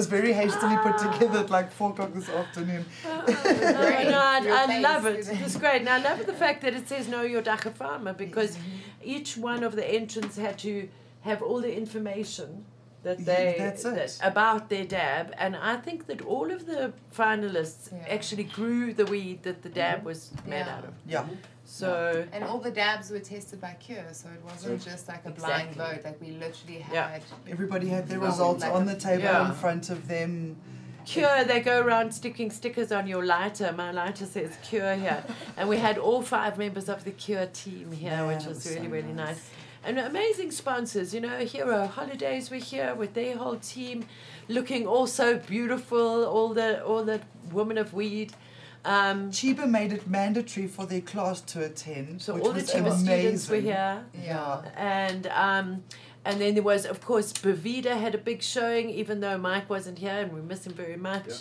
Very 0.08 0.32
hastily 0.32 0.76
put 0.78 0.98
together 0.98 1.40
at 1.40 1.50
like 1.50 1.70
four 1.70 1.90
o'clock 1.90 2.12
this 2.14 2.28
afternoon. 2.28 2.84
Oh, 3.04 3.24
no, 3.26 4.10
no, 4.10 4.18
I, 4.20 4.66
I 4.76 4.78
love 4.80 5.06
it. 5.06 5.28
It's 5.30 5.56
great. 5.56 5.80
And 5.80 5.88
I 5.88 5.98
love 5.98 6.24
the 6.26 6.32
fact 6.32 6.62
that 6.62 6.74
it 6.74 6.88
says 6.88 7.08
know 7.08 7.22
your 7.22 7.42
dagga 7.42 7.72
farmer 7.74 8.12
because 8.12 8.56
each 9.02 9.36
one 9.36 9.62
of 9.62 9.76
the 9.76 9.86
entrants 9.86 10.36
had 10.36 10.58
to 10.60 10.88
have 11.22 11.42
all 11.42 11.60
the 11.60 11.74
information 11.76 12.64
that 13.02 13.18
Yeah, 13.20 13.24
they 13.26 13.54
that's 13.58 13.84
it. 13.84 13.94
that, 13.94 14.18
about 14.22 14.68
their 14.70 14.84
dab. 14.84 15.34
And 15.38 15.54
I 15.56 15.76
think 15.76 16.06
that 16.06 16.20
all 16.22 16.50
of 16.50 16.66
the 16.66 16.92
finalists 17.16 17.90
Yeah. 17.92 18.14
actually 18.16 18.44
grew 18.44 18.92
the 18.92 19.06
weed 19.06 19.42
that 19.44 19.62
the 19.62 19.68
dab 19.68 20.04
was 20.04 20.30
made 20.46 20.58
Yeah. 20.66 20.76
out 20.76 20.84
of. 20.84 20.94
Yeah, 21.06 21.24
So 21.70 22.24
And 22.32 22.42
all 22.44 22.58
the 22.58 22.70
dabs 22.70 23.10
were 23.10 23.18
tested 23.18 23.60
by 23.60 23.76
Cure, 23.78 24.02
so 24.12 24.30
it 24.30 24.42
wasn't 24.42 24.82
just 24.82 25.06
like 25.06 25.26
a 25.26 25.30
blind 25.30 25.74
vote. 25.74 26.00
Like 26.02 26.18
we 26.18 26.30
literally 26.30 26.78
had. 26.78 26.94
Yeah. 26.94 27.20
everybody 27.46 27.88
had 27.88 28.08
their 28.08 28.18
Well, 28.20 28.30
results 28.30 28.62
like 28.62 28.72
on 28.72 28.88
a- 28.88 28.94
the 28.94 28.98
table 28.98 29.24
Yeah. 29.24 29.48
in 29.50 29.54
front 29.54 29.90
of 29.90 30.08
them. 30.08 30.56
Cure, 31.04 31.44
they 31.44 31.60
go 31.60 31.80
around 31.82 32.12
sticking 32.14 32.50
stickers 32.50 32.90
on 32.90 33.06
your 33.06 33.22
lighter. 33.22 33.70
My 33.72 33.90
lighter 33.92 34.24
says 34.24 34.56
Cure 34.62 34.94
here. 34.94 35.22
and 35.58 35.68
we 35.68 35.76
had 35.76 35.98
all 35.98 36.22
five 36.22 36.56
members 36.56 36.88
of 36.88 37.04
the 37.04 37.10
Cure 37.10 37.46
team 37.46 37.92
here, 37.92 38.12
Man, 38.12 38.28
which 38.28 38.38
that 38.44 38.48
was 38.48 38.56
was 38.56 38.64
so 38.64 38.74
really, 38.74 38.88
really 38.88 39.12
nice. 39.12 39.36
nice. 39.36 39.50
And 39.84 39.98
amazing 39.98 40.50
sponsors, 40.52 41.12
you 41.14 41.20
know, 41.20 41.38
Hero 41.44 41.86
Holidays 41.86 42.50
were 42.50 42.56
here 42.56 42.94
with 42.94 43.12
their 43.12 43.36
whole 43.36 43.56
team 43.56 44.06
looking 44.48 44.86
all 44.86 45.06
so 45.06 45.36
beautiful, 45.38 46.24
all 46.24 46.54
the 46.54 46.82
all 46.82 47.04
the 47.04 47.20
women 47.52 47.76
of 47.76 47.92
weed. 47.92 48.32
Um, 48.84 49.30
Chiba 49.30 49.68
made 49.68 49.92
it 49.92 50.08
mandatory 50.08 50.66
for 50.66 50.86
their 50.86 51.00
class 51.00 51.40
to 51.42 51.64
attend. 51.64 52.22
so 52.22 52.34
which 52.34 52.44
all 52.44 52.52
the 52.52 52.60
was 52.60 52.70
Chiba 52.70 52.98
students 52.98 53.48
were 53.48 53.56
here. 53.56 54.04
Yeah. 54.24 54.62
And 54.76 55.26
um, 55.28 55.82
and 56.24 56.40
then 56.40 56.54
there 56.54 56.62
was, 56.62 56.84
of 56.84 57.00
course, 57.00 57.32
Bavida 57.32 57.98
had 57.98 58.14
a 58.14 58.18
big 58.18 58.42
showing, 58.42 58.90
even 58.90 59.20
though 59.20 59.38
Mike 59.38 59.70
wasn't 59.70 59.98
here, 59.98 60.20
and 60.20 60.32
we 60.32 60.40
miss 60.40 60.66
him 60.66 60.74
very 60.74 60.96
much. 60.96 61.28
Yeah. 61.28 61.34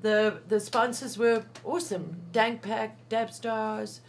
The 0.00 0.40
the 0.48 0.60
sponsors 0.60 1.18
were 1.18 1.44
awesome. 1.64 2.16
Dankpack, 2.32 2.92
Dabstars, 3.10 4.00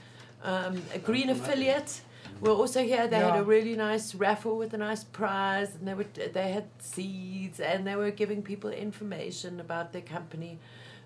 um, 0.44 0.82
a 0.94 1.00
green 1.00 1.30
affiliate 1.30 2.02
were 2.42 2.52
also 2.52 2.84
here. 2.84 3.08
They 3.08 3.18
had 3.18 3.38
a 3.38 3.44
really 3.44 3.76
nice 3.76 4.14
raffle 4.16 4.58
with 4.58 4.74
a 4.74 4.78
nice 4.78 5.04
prize, 5.04 5.76
and 5.76 5.88
they 5.88 5.94
were 5.94 6.06
they 6.34 6.52
had 6.52 6.66
seeds, 6.80 7.60
and 7.60 7.88
they 7.88 7.96
were 7.96 8.12
giving 8.12 8.42
people 8.44 8.70
information 8.70 9.60
about 9.60 9.94
their 9.94 10.02
company. 10.04 10.60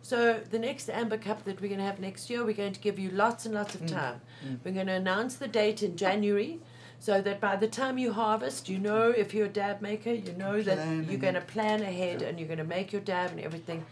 So 0.03 0.41
the 0.51 0.59
next 0.59 0.89
Amber 0.89 1.17
Cup 1.17 1.45
that 1.45 1.59
we're 1.61 1.69
going 1.69 1.79
to 1.79 1.85
have 1.85 1.99
next 1.99 2.29
year, 2.29 2.43
we're 2.43 2.53
going 2.53 2.73
to 2.73 2.79
give 2.79 2.99
you 2.99 3.09
lots 3.09 3.45
and 3.45 3.55
lots 3.55 3.73
of 3.73 3.81
Mm. 3.83 3.87
time. 3.87 4.21
Mm. 4.45 4.59
We're 4.63 4.71
going 4.73 4.87
to 4.87 4.93
announce 4.93 5.35
the 5.35 5.47
date 5.47 5.81
in 5.81 5.95
January, 5.95 6.59
so 6.99 7.21
that 7.21 7.39
by 7.39 7.55
the 7.55 7.67
time 7.67 7.97
you 7.97 8.11
harvest, 8.13 8.67
you 8.69 8.77
know 8.79 9.09
if 9.09 9.33
you're 9.33 9.45
a 9.47 9.49
dab 9.49 9.81
maker, 9.81 10.11
you 10.11 10.33
know 10.33 10.61
that 10.61 10.77
you're 11.09 11.19
going 11.19 11.33
to 11.35 11.41
plan 11.41 11.81
ahead 11.81 12.21
and 12.21 12.37
you're 12.37 12.47
going 12.47 12.59
to 12.59 12.63
make 12.77 12.91
your 12.91 13.01
dab 13.01 13.31
and 13.31 13.39
everything, 13.39 13.85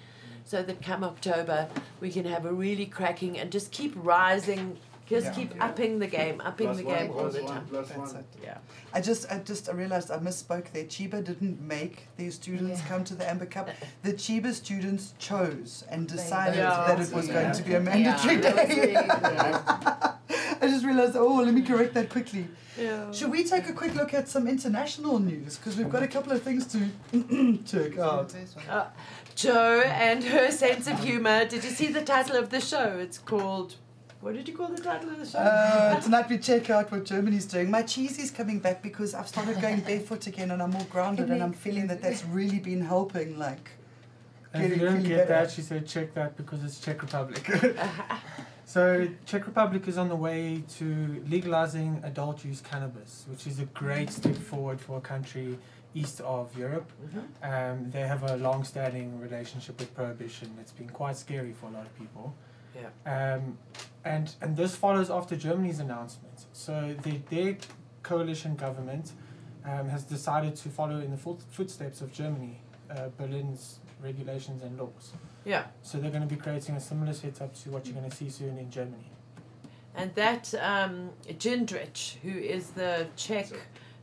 so 0.43 0.61
that 0.63 0.81
come 0.81 1.03
October 1.03 1.67
we 2.01 2.09
can 2.11 2.25
have 2.25 2.45
a 2.45 2.51
really 2.53 2.85
cracking 2.85 3.39
and 3.39 3.49
just 3.51 3.71
keep 3.71 3.93
rising, 3.95 4.77
just 5.11 5.27
Yeah. 5.27 5.33
keep 5.33 5.55
Yeah. 5.55 5.65
upping 5.67 5.99
the 5.99 6.07
game, 6.07 6.41
upping 6.49 6.67
Plus 6.67 6.77
the 6.79 6.83
one, 6.85 6.95
game 6.97 7.11
all 7.11 7.19
plus 7.21 7.33
the 7.35 7.43
one, 7.43 7.53
time. 7.53 7.65
plus 7.69 7.87
That's 7.89 7.99
one. 8.13 8.15
it. 8.21 8.25
Yeah. 8.43 8.57
I 8.93 8.99
just, 9.01 9.31
I 9.31 9.37
just, 9.51 9.69
I 9.69 9.73
realized 9.73 10.09
I 10.11 10.17
misspoke 10.17 10.67
there. 10.73 10.85
Chiba 10.85 11.23
didn't 11.23 11.61
make 11.61 12.07
their 12.17 12.31
students 12.31 12.79
Yeah. 12.81 12.87
come 12.87 13.03
to 13.05 13.15
the 13.15 13.29
Amber 13.29 13.45
Cup. 13.45 13.69
The 14.03 14.13
Chiba 14.13 14.51
students 14.53 15.13
chose 15.19 15.83
and 15.91 16.07
decided 16.07 16.57
Yeah. 16.57 16.85
that 16.87 16.99
it 16.99 17.11
was 17.13 17.27
Yeah. 17.27 17.33
going 17.33 17.53
to 17.59 17.63
be 17.63 17.73
a 17.75 17.79
mandatory 17.79 18.35
Yeah, 18.35 18.51
day. 18.51 18.65
really. 18.81 18.95
I 20.63 20.67
just 20.67 20.85
realized. 20.85 21.15
Oh, 21.15 21.35
let 21.47 21.53
me 21.53 21.61
correct 21.61 21.93
that 21.95 22.09
quickly. 22.09 22.47
Yeah. 22.77 23.11
Should 23.11 23.31
we 23.31 23.43
take 23.43 23.67
a 23.67 23.73
quick 23.73 23.95
look 23.95 24.13
at 24.13 24.29
some 24.29 24.47
international 24.47 25.19
news 25.19 25.57
because 25.57 25.75
we've 25.77 25.89
got 25.89 26.03
a 26.03 26.07
couple 26.07 26.31
of 26.31 26.41
things 26.41 26.65
to 26.67 26.79
check 27.65 27.97
out. 27.97 28.33
Uh, 28.69 28.85
Joe 29.35 29.81
and 29.85 30.23
her 30.23 30.51
sense 30.51 30.87
of 30.87 31.03
humor. 31.03 31.45
Did 31.45 31.63
you 31.63 31.71
see 31.71 31.87
the 31.87 32.01
title 32.01 32.35
of 32.37 32.49
the 32.49 32.61
show? 32.61 32.97
It's 32.99 33.17
called. 33.17 33.75
What 34.21 34.35
did 34.35 34.47
you 34.47 34.55
call 34.55 34.67
the 34.67 34.81
title 34.81 35.09
of 35.09 35.17
the 35.17 35.25
show? 35.25 35.39
Uh, 35.39 35.99
tonight 36.05 36.29
we 36.29 36.37
check 36.37 36.69
out 36.69 36.91
what 36.91 37.05
Germany's 37.05 37.45
doing. 37.45 37.71
My 37.71 37.81
cheese 37.81 38.19
is 38.19 38.29
coming 38.29 38.59
back 38.59 38.83
because 38.83 39.15
I've 39.15 39.27
started 39.27 39.59
going 39.59 39.79
barefoot 39.89 40.27
again 40.27 40.51
and 40.51 40.61
I'm 40.61 40.69
more 40.69 40.85
grounded 40.91 41.29
and 41.31 41.41
I'm 41.41 41.53
feeling 41.53 41.87
that 41.87 42.01
that's 42.03 42.23
really 42.25 42.59
been 42.59 42.81
helping. 42.81 43.39
Like, 43.39 43.71
And 44.53 44.63
if 44.71 44.77
you 44.77 44.85
don't 44.85 45.01
get 45.01 45.27
better. 45.27 45.45
that, 45.45 45.51
she 45.51 45.63
said 45.63 45.87
check 45.87 46.13
that 46.13 46.37
because 46.37 46.63
it's 46.63 46.79
Czech 46.79 47.01
Republic. 47.01 47.43
so 48.65 49.07
Czech 49.25 49.47
Republic 49.47 49.87
is 49.87 49.97
on 49.97 50.07
the 50.07 50.15
way 50.15 50.63
to 50.77 51.23
legalizing 51.27 51.99
adult 52.03 52.45
use 52.45 52.61
cannabis, 52.61 53.25
which 53.27 53.47
is 53.47 53.59
a 53.59 53.65
great 53.65 54.11
step 54.11 54.35
forward 54.35 54.79
for 54.79 54.97
a 54.97 55.01
country 55.01 55.57
east 55.95 56.21
of 56.21 56.55
Europe. 56.55 56.89
Mhm. 57.03 57.23
Um, 57.73 57.91
they 57.91 58.01
have 58.01 58.21
a 58.23 58.37
long-standing 58.37 59.19
relationship 59.19 59.79
with 59.79 59.93
prohibition. 59.95 60.55
It's 60.61 60.71
been 60.71 60.89
quite 60.89 61.17
scary 61.17 61.53
for 61.53 61.65
a 61.65 61.71
lot 61.71 61.87
of 61.87 61.97
people. 61.97 62.35
Yeah. 62.75 63.33
Um, 63.35 63.57
and 64.03 64.33
and 64.41 64.57
this 64.57 64.75
follows 64.75 65.09
after 65.09 65.35
Germany's 65.35 65.79
announcement. 65.79 66.45
So 66.53 66.95
the, 67.03 67.19
their 67.29 67.57
coalition 68.03 68.55
government 68.55 69.11
um, 69.65 69.89
has 69.89 70.03
decided 70.03 70.55
to 70.57 70.69
follow 70.69 70.99
in 70.99 71.11
the 71.11 71.17
foot, 71.17 71.41
footsteps 71.51 72.01
of 72.01 72.11
Germany, 72.11 72.61
uh, 72.89 73.09
Berlin's 73.17 73.79
regulations 74.03 74.63
and 74.63 74.77
laws. 74.77 75.13
Yeah. 75.45 75.65
So 75.81 75.99
they're 75.99 76.11
going 76.11 76.27
to 76.27 76.35
be 76.35 76.41
creating 76.41 76.75
a 76.75 76.79
similar 76.79 77.13
setup 77.13 77.53
to 77.63 77.69
what 77.69 77.85
you're 77.85 77.95
going 77.95 78.09
to 78.09 78.15
see 78.15 78.29
soon 78.29 78.57
in 78.57 78.69
Germany. 78.71 79.11
And 79.95 80.13
that 80.15 80.53
um, 80.61 81.11
Jindrich, 81.27 82.15
who 82.23 82.29
is 82.29 82.71
the 82.71 83.07
Czech 83.15 83.47
So- 83.47 83.55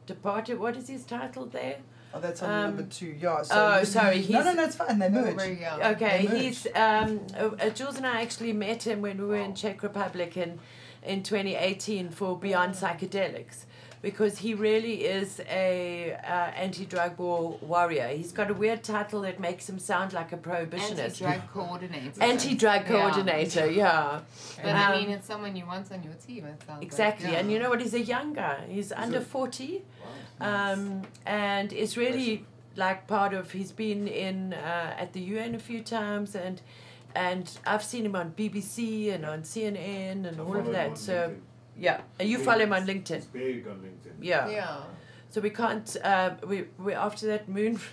departed, 0.07 0.59
what 0.59 0.77
is 0.77 0.89
his 0.89 1.05
title 1.05 1.47
there? 1.47 1.79
Oh, 2.15 2.21
that's 2.21 2.43
on 2.43 2.51
Um, 2.51 2.63
number 2.77 2.83
two. 2.85 3.15
Yeah. 3.21 3.43
So 3.43 3.55
oh, 3.81 3.85
sorry, 3.85 4.17
No, 4.17 4.23
he's- 4.23 4.45
no, 4.45 4.53
no, 4.55 4.65
it's 4.65 4.77
fine. 4.77 4.99
They 4.99 5.09
They 5.09 5.21
were 5.21 5.35
merged. 5.35 5.63
Okay, 5.97 6.27
They 6.27 6.39
he's 6.43 6.67
um, 6.75 7.21
uh, 7.37 7.51
uh, 7.61 7.71
Jules 7.71 7.97
and 7.97 8.07
I 8.07 8.23
actually 8.23 8.53
met 8.53 8.87
him 8.87 9.03
when 9.03 9.19
we 9.19 9.27
were 9.27 9.37
in 9.37 9.55
Czech 9.55 9.83
Republic 9.83 10.37
in 10.37 10.59
in 11.03 11.23
2018 11.23 12.11
for 12.11 12.37
Beyond 12.37 12.75
Psychedelics. 12.75 13.65
Because 14.03 14.39
he 14.39 14.55
really 14.55 15.05
is 15.05 15.41
a 15.49 16.13
uh, 16.25 16.27
anti-drug 16.65 17.19
war 17.19 17.59
warrior. 17.61 18.09
He's 18.09 18.33
got 18.33 18.51
a 18.51 18.55
weird 18.55 18.85
title 18.85 19.23
that 19.23 19.41
makes 19.41 19.69
him 19.69 19.79
sound 19.79 20.13
like 20.13 20.33
a 20.33 20.37
prohibitionist. 20.37 21.21
Anti-drug 21.21 21.43
coordinator. 21.53 22.23
Anti-drug 22.23 22.83
Yeah. 22.83 22.89
coordinator, 22.89 23.71
yeah. 23.71 24.21
But 24.63 24.75
I 24.77 24.93
Um, 24.95 25.01
mean, 25.01 25.11
it's 25.11 25.27
someone 25.27 25.57
you 25.57 25.67
want 25.67 25.91
on 25.91 26.03
your 26.03 26.15
team. 26.15 26.47
It 26.47 26.63
sounds 26.67 26.83
Exactly, 26.83 27.29
Like. 27.29 27.39
and 27.39 27.51
you 27.53 27.59
know 27.59 27.71
what? 27.71 27.81
He's 27.81 27.95
a 27.95 28.01
young 28.01 28.33
guy. 28.35 28.65
He's 28.69 28.93
under 28.93 29.19
it? 29.19 29.27
forty, 29.27 29.85
um, 30.41 31.03
and 31.27 31.73
is 31.73 31.97
really 31.97 32.45
like 32.77 33.07
part 33.07 33.35
of. 33.35 33.51
He's 33.53 33.73
been 33.73 34.07
in 34.07 34.53
uh, 34.55 34.95
at 34.99 35.13
the 35.13 35.21
UN 35.21 35.55
a 35.55 35.59
few 35.59 35.83
times, 35.83 36.35
and 36.37 36.61
and 37.15 37.51
I've 37.67 37.83
seen 37.83 38.05
him 38.05 38.15
on 38.15 38.33
BBC 38.37 39.13
and 39.13 39.25
on 39.25 39.43
CNN 39.43 40.25
and 40.29 40.39
all 40.41 40.57
of 40.57 40.71
that. 40.73 40.97
So 40.99 41.35
yeah, 41.79 42.01
and 42.19 42.29
you 42.29 42.39
follow 42.39 42.61
him 42.61 42.73
on 42.73 42.87
LinkedIn. 42.87 43.11
It's 43.13 43.27
big 43.27 43.67
on 43.67 43.77
LinkedIn. 43.77 44.15
Yeah. 44.21 44.49
Yeah. 44.49 44.81
So 45.31 45.41
we 45.41 45.51
can't. 45.51 45.97
Uh, 46.03 46.31
we 46.47 46.65
we 46.79 46.95
after 46.95 47.27
that 47.29 47.49
moon. 47.49 47.81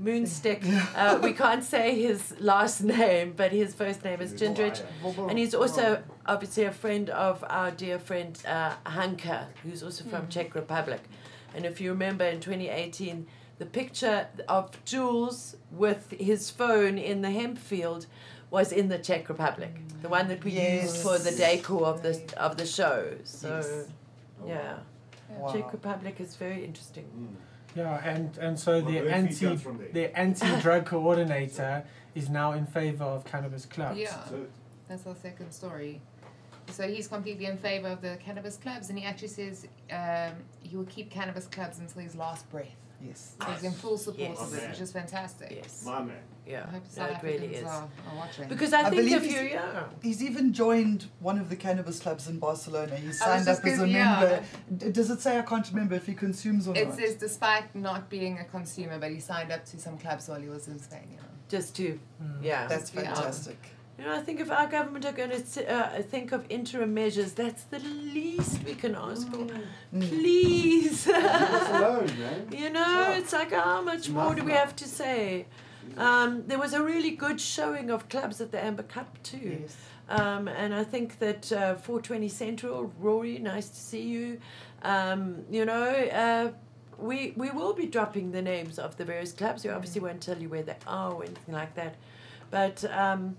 Moonstick. 0.00 0.62
Uh, 0.94 1.18
we 1.20 1.32
can't 1.32 1.64
say 1.64 2.00
his 2.00 2.34
last 2.38 2.82
name, 2.82 3.34
but 3.36 3.50
his 3.50 3.74
first 3.74 4.04
name 4.04 4.20
is 4.20 4.32
Jindrich. 4.32 4.80
And 5.28 5.38
he's 5.38 5.54
also 5.54 6.02
obviously 6.26 6.64
a 6.64 6.72
friend 6.72 7.10
of 7.10 7.44
our 7.48 7.72
dear 7.72 7.98
friend 7.98 8.40
uh, 8.46 8.74
Hanka, 8.86 9.46
who's 9.64 9.82
also 9.82 10.04
from 10.04 10.28
Czech 10.28 10.54
Republic. 10.54 11.00
And 11.54 11.64
if 11.64 11.80
you 11.80 11.90
remember 11.90 12.24
in 12.24 12.40
2018, 12.40 13.26
the 13.58 13.66
picture 13.66 14.28
of 14.48 14.84
Jules 14.84 15.56
with 15.70 16.12
his 16.12 16.50
phone 16.50 16.96
in 16.96 17.22
the 17.22 17.30
hemp 17.30 17.58
field 17.58 18.06
was 18.50 18.72
in 18.72 18.88
the 18.88 18.98
Czech 18.98 19.28
Republic, 19.28 19.74
the 20.02 20.08
one 20.08 20.28
that 20.28 20.42
we 20.44 20.52
used 20.52 20.96
for 20.98 21.18
the 21.18 21.30
decor 21.32 21.86
of 21.86 22.02
the 22.02 22.20
of 22.36 22.56
the 22.56 22.66
show. 22.66 23.14
So 23.24 23.48
Yes. 23.56 23.88
yeah, 24.46 24.78
Wow. 25.36 25.52
Czech 25.52 25.72
Republic 25.72 26.20
is 26.20 26.36
very 26.36 26.64
interesting. 26.64 27.04
Mm. 27.16 27.34
Yeah, 27.76 28.00
and, 28.02 28.36
and 28.38 28.58
so 28.58 28.80
Well, 28.82 28.90
the 28.90 29.10
anti 29.10 29.46
comes 29.46 29.62
from 29.62 29.78
there. 29.78 29.88
the 29.92 30.18
anti 30.18 30.60
drug 30.60 30.86
coordinator 30.94 31.84
is 32.14 32.28
now 32.30 32.52
in 32.52 32.66
favor 32.66 33.04
of 33.04 33.24
cannabis 33.24 33.66
clubs. 33.66 33.98
Yeah. 34.00 34.24
So 34.24 34.46
That's 34.88 35.06
our 35.06 35.14
second 35.14 35.52
story. 35.52 36.00
So 36.70 36.88
he's 36.88 37.08
completely 37.08 37.46
in 37.46 37.56
favor 37.58 37.88
of 37.88 38.00
the 38.02 38.16
cannabis 38.24 38.56
clubs, 38.56 38.88
and 38.90 38.98
he 38.98 39.04
actually 39.04 39.28
says 39.28 39.66
um, 39.90 40.32
he 40.62 40.76
will 40.76 40.84
keep 40.86 41.10
cannabis 41.10 41.46
clubs 41.46 41.78
until 41.78 42.02
his 42.02 42.14
last 42.16 42.48
breath. 42.50 42.74
Yes. 43.00 43.34
So 43.40 43.46
he's 43.52 43.62
in 43.62 43.72
full 43.72 43.96
support 43.96 44.30
Yes. 44.30 44.40
of 44.40 44.54
it, 44.54 44.70
which 44.70 44.80
is 44.80 44.90
fantastic. 44.92 45.52
Yes, 45.54 45.84
my 45.86 46.02
man. 46.02 46.16
yeah, 46.44 46.64
I 46.66 46.70
hope 46.72 46.82
no, 46.82 46.88
South 46.90 47.10
it 47.10 47.26
really 47.26 47.36
Africans 47.46 47.56
is. 47.58 47.64
are, 47.64 47.82
are 48.10 48.16
watching. 48.16 48.48
Because 48.48 48.72
I, 48.72 48.80
I 48.80 48.82
think 48.90 48.96
believe 48.96 49.12
if 49.16 49.22
he's- 49.24 49.42
you 49.42 49.48
yeah. 49.50 49.84
He's 50.02 50.22
even 50.22 50.52
joined 50.52 51.06
one 51.20 51.38
of 51.38 51.48
the 51.48 51.54
cannabis 51.56 52.00
clubs 52.00 52.26
in 52.28 52.38
Barcelona. 52.40 52.96
He's 52.96 53.18
signed 53.20 53.46
just 53.46 53.60
up 53.60 53.66
as 53.66 53.74
a 53.74 53.76
gonna- 53.82 53.92
yeah. 53.92 54.20
member. 54.20 54.44
D- 54.76 54.90
Does 54.90 55.10
it 55.10 55.20
say 55.20 55.38
I 55.38 55.42
can't 55.42 55.68
remember 55.68 55.94
if 55.94 56.06
he 56.06 56.14
consumes 56.14 56.66
or 56.66 56.76
it 56.76 56.88
not? 56.88 56.96
says 56.98 57.14
despite 57.14 57.72
not 57.74 58.10
being 58.10 58.38
a 58.38 58.44
consumer, 58.44 58.98
but 58.98 59.10
he 59.12 59.20
signed 59.20 59.52
up 59.52 59.64
to 59.66 59.78
some 59.78 59.96
clubs 59.96 60.28
while 60.28 60.40
he 60.40 60.48
was 60.48 60.66
in 60.66 60.78
Spain. 60.80 61.06
You 61.12 61.16
know. 61.18 61.22
just 61.48 61.76
to 61.76 61.98
Mm. 62.22 62.42
yeah. 62.42 62.66
That's 62.66 62.92
Yeah. 62.92 63.02
fantastic. 63.14 63.58
You 63.98 64.04
know, 64.04 64.14
I 64.14 64.20
think 64.20 64.38
if 64.38 64.48
our 64.50 64.68
government 64.68 65.04
are 65.04 65.12
going 65.12 65.30
to 65.30 65.72
uh, 65.72 66.02
think 66.02 66.30
of 66.30 66.46
interim 66.48 66.94
measures, 66.94 67.32
that's 67.32 67.64
the 67.64 67.80
least 67.80 68.62
we 68.64 68.74
can 68.74 68.94
ask 68.94 69.28
for. 69.28 69.38
Mm. 69.92 70.08
Please. 70.08 71.08
Alone, 71.08 72.06
man. 72.18 72.48
you 72.56 72.70
know, 72.70 73.14
it's 73.16 73.32
like 73.32 73.50
how 73.52 73.82
much 73.82 73.98
It's 74.00 74.08
more 74.08 74.36
do 74.36 74.44
we 74.44 74.52
now. 74.52 74.58
have 74.58 74.76
to 74.76 74.84
say? 74.86 75.46
Um, 75.96 76.44
there 76.46 76.60
was 76.60 76.74
a 76.74 76.82
really 76.82 77.10
good 77.10 77.40
showing 77.40 77.90
of 77.90 78.08
clubs 78.08 78.40
at 78.40 78.52
the 78.52 78.62
Amber 78.64 78.84
Cup 78.84 79.20
too. 79.24 79.58
Yes. 79.62 79.76
Um, 80.08 80.46
and 80.46 80.72
I 80.72 80.84
think 80.84 81.18
that 81.18 81.50
uh, 81.50 81.74
420 81.74 82.28
Central, 82.28 82.92
Rory, 83.00 83.38
nice 83.38 83.68
to 83.68 83.76
see 83.76 84.02
you. 84.02 84.40
Um, 84.82 85.44
you 85.50 85.64
know, 85.64 85.82
uh, 85.90 86.52
we 86.98 87.32
we 87.36 87.50
will 87.50 87.72
be 87.72 87.86
dropping 87.86 88.30
the 88.30 88.42
names 88.42 88.78
of 88.78 88.96
the 88.96 89.04
various 89.04 89.32
clubs. 89.32 89.64
We 89.64 89.70
obviously 89.70 90.00
won't 90.00 90.20
tell 90.20 90.38
you 90.38 90.48
where 90.48 90.62
they 90.62 90.76
are 90.86 91.12
or 91.12 91.24
anything 91.24 91.54
like 91.54 91.74
that. 91.74 91.96
But 92.50 92.84
um, 92.90 93.36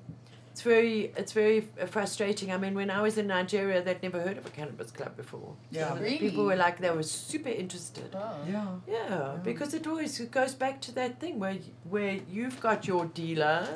it's 0.60 0.68
very 0.68 1.14
it's 1.16 1.32
very 1.32 1.62
frustrating. 1.88 2.52
I 2.52 2.58
mean, 2.58 2.74
when 2.74 2.90
I 2.90 3.02
was 3.02 3.18
in 3.18 3.28
Nigeria, 3.28 3.82
they'd 3.82 4.04
never 4.04 4.20
heard 4.20 4.38
of 4.38 4.46
a 4.46 4.50
cannabis 4.50 4.92
club 4.92 5.16
before. 5.16 5.56
Yeah. 5.72 5.94
So 5.94 6.02
Really? 6.02 6.18
People 6.18 6.44
were 6.46 6.58
like 6.58 6.80
they 6.80 6.92
were 6.92 7.04
super 7.04 7.48
interested. 7.48 8.14
Oh. 8.14 8.36
Yeah. 8.46 8.68
Yeah, 8.86 9.38
because 9.42 9.74
it 9.74 9.88
always 9.88 10.20
it 10.20 10.32
goes 10.32 10.54
back 10.54 10.82
to 10.82 10.92
that 10.96 11.22
thing 11.22 11.40
where 11.40 11.58
where 11.90 12.20
you've 12.30 12.60
got 12.60 12.88
your 12.88 13.06
dealer, 13.06 13.70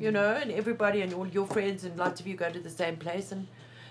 you 0.00 0.08
mm. 0.08 0.14
know, 0.14 0.32
and 0.32 0.50
everybody 0.50 1.02
and 1.02 1.12
all 1.12 1.26
your 1.26 1.46
friends 1.46 1.84
and 1.84 1.98
lots 1.98 2.20
of 2.20 2.26
you 2.26 2.36
go 2.36 2.50
to 2.50 2.60
the 2.60 2.70
same 2.70 2.96
place 2.96 3.32
and 3.32 3.46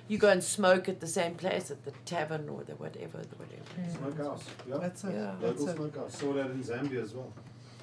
you 0.08 0.18
go 0.18 0.30
and 0.30 0.44
smoke 0.44 0.90
at 0.90 1.00
the 1.02 1.12
same 1.20 1.36
place 1.36 1.70
at 1.70 1.86
the 1.86 1.92
tavern 2.06 2.50
or 2.50 2.64
the 2.64 2.74
whatever, 2.84 3.20
the 3.20 3.38
whatever. 3.44 3.70
Mm. 3.80 3.98
Smokehouse. 3.98 4.46
Yeah. 4.68 4.78
That's 4.78 5.04
it. 5.04 5.14
Yeah. 5.14 5.36
That's 5.40 5.60
Local 5.60 5.70
it. 5.70 5.76
smokehouse. 5.76 6.18
Saw 6.18 6.34
that 6.34 6.50
in 6.50 6.64
Zambia 6.64 7.04
as 7.04 7.14
well. 7.14 7.32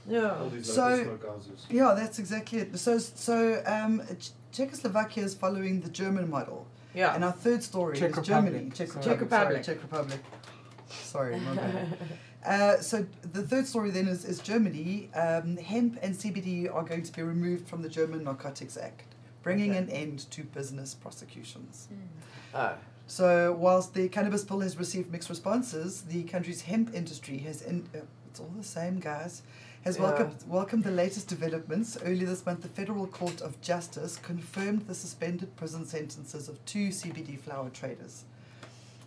Yeah. 0.09 0.39
All 0.39 0.49
these 0.51 0.73
So- 0.73 0.89
local. 1.21 1.43
Yeah, 1.71 1.95
that's 1.97 2.19
exactly 2.19 2.59
it. 2.61 2.79
So, 2.79 2.99
so 2.99 3.63
um, 3.67 4.03
Czechoslovakia 4.53 5.25
is 5.25 5.35
following 5.35 5.81
the 5.81 5.91
German 5.91 6.31
model. 6.31 6.67
Yeah. 6.95 7.15
And 7.15 7.25
our 7.25 7.33
third 7.33 7.63
story 7.63 7.97
Czech 7.99 8.17
is 8.17 8.27
Germany. 8.27 8.71
Republic. 8.71 8.75
Czech, 8.75 8.89
Sorry. 8.93 9.17
Republic. 9.19 9.63
Czech 9.63 9.65
Sorry, 9.65 9.77
Czech 9.77 9.83
Republic. 9.83 10.21
Sorry, 10.89 11.41
my 11.41 11.55
bad. 11.57 11.99
Uh, 12.47 12.81
so 12.81 13.05
the 13.33 13.43
third 13.43 13.67
story 13.67 13.91
then 13.91 14.07
is, 14.07 14.25
is 14.25 14.39
Germany. 14.39 15.11
Um, 15.17 15.57
hemp 15.57 15.99
and 16.01 16.15
CBD 16.15 16.73
are 16.73 16.85
going 16.85 17.03
to 17.03 17.13
be 17.13 17.21
removed 17.21 17.67
from 17.69 17.83
the 17.83 17.89
German 17.89 18.23
Narcotics 18.23 18.77
Act, 18.77 19.03
bringing 19.43 19.71
Okay. 19.71 19.79
an 19.81 19.91
end 19.91 20.31
to 20.31 20.45
business 20.45 20.95
prosecutions. 20.95 21.89
oh. 22.55 22.75
So 23.09 23.53
whilst 23.59 23.95
the 23.95 24.09
cannabis 24.09 24.45
bill 24.45 24.61
has 24.61 24.77
received 24.79 25.11
mixed 25.11 25.29
responses, 25.29 26.03
the 26.03 26.23
country's 26.23 26.63
hemp 26.63 26.95
industry 26.95 27.39
has 27.39 27.63
in, 27.63 27.89
uh, 27.93 27.99
it's 28.31 28.39
all 28.39 28.53
the 28.57 28.63
same, 28.63 29.01
guys. 29.01 29.43
Has 29.87 29.99
Yeah. 29.99 30.03
welcomed 30.03 30.35
welcomed 30.49 30.83
the 30.83 30.91
latest 30.91 31.29
developments. 31.29 31.97
Earlier 32.05 32.27
this 32.27 32.45
month, 32.45 32.63
the 32.63 32.69
Federal 32.69 33.07
Court 33.07 33.41
of 33.41 33.61
Justice 33.61 34.17
confirmed 34.21 34.89
the 34.89 34.97
suspended 34.97 35.55
prison 35.55 35.87
sentences 35.87 36.49
of 36.49 36.63
two 36.65 36.91
CBD 36.91 37.37
flower 37.37 37.71
traders. 37.71 38.25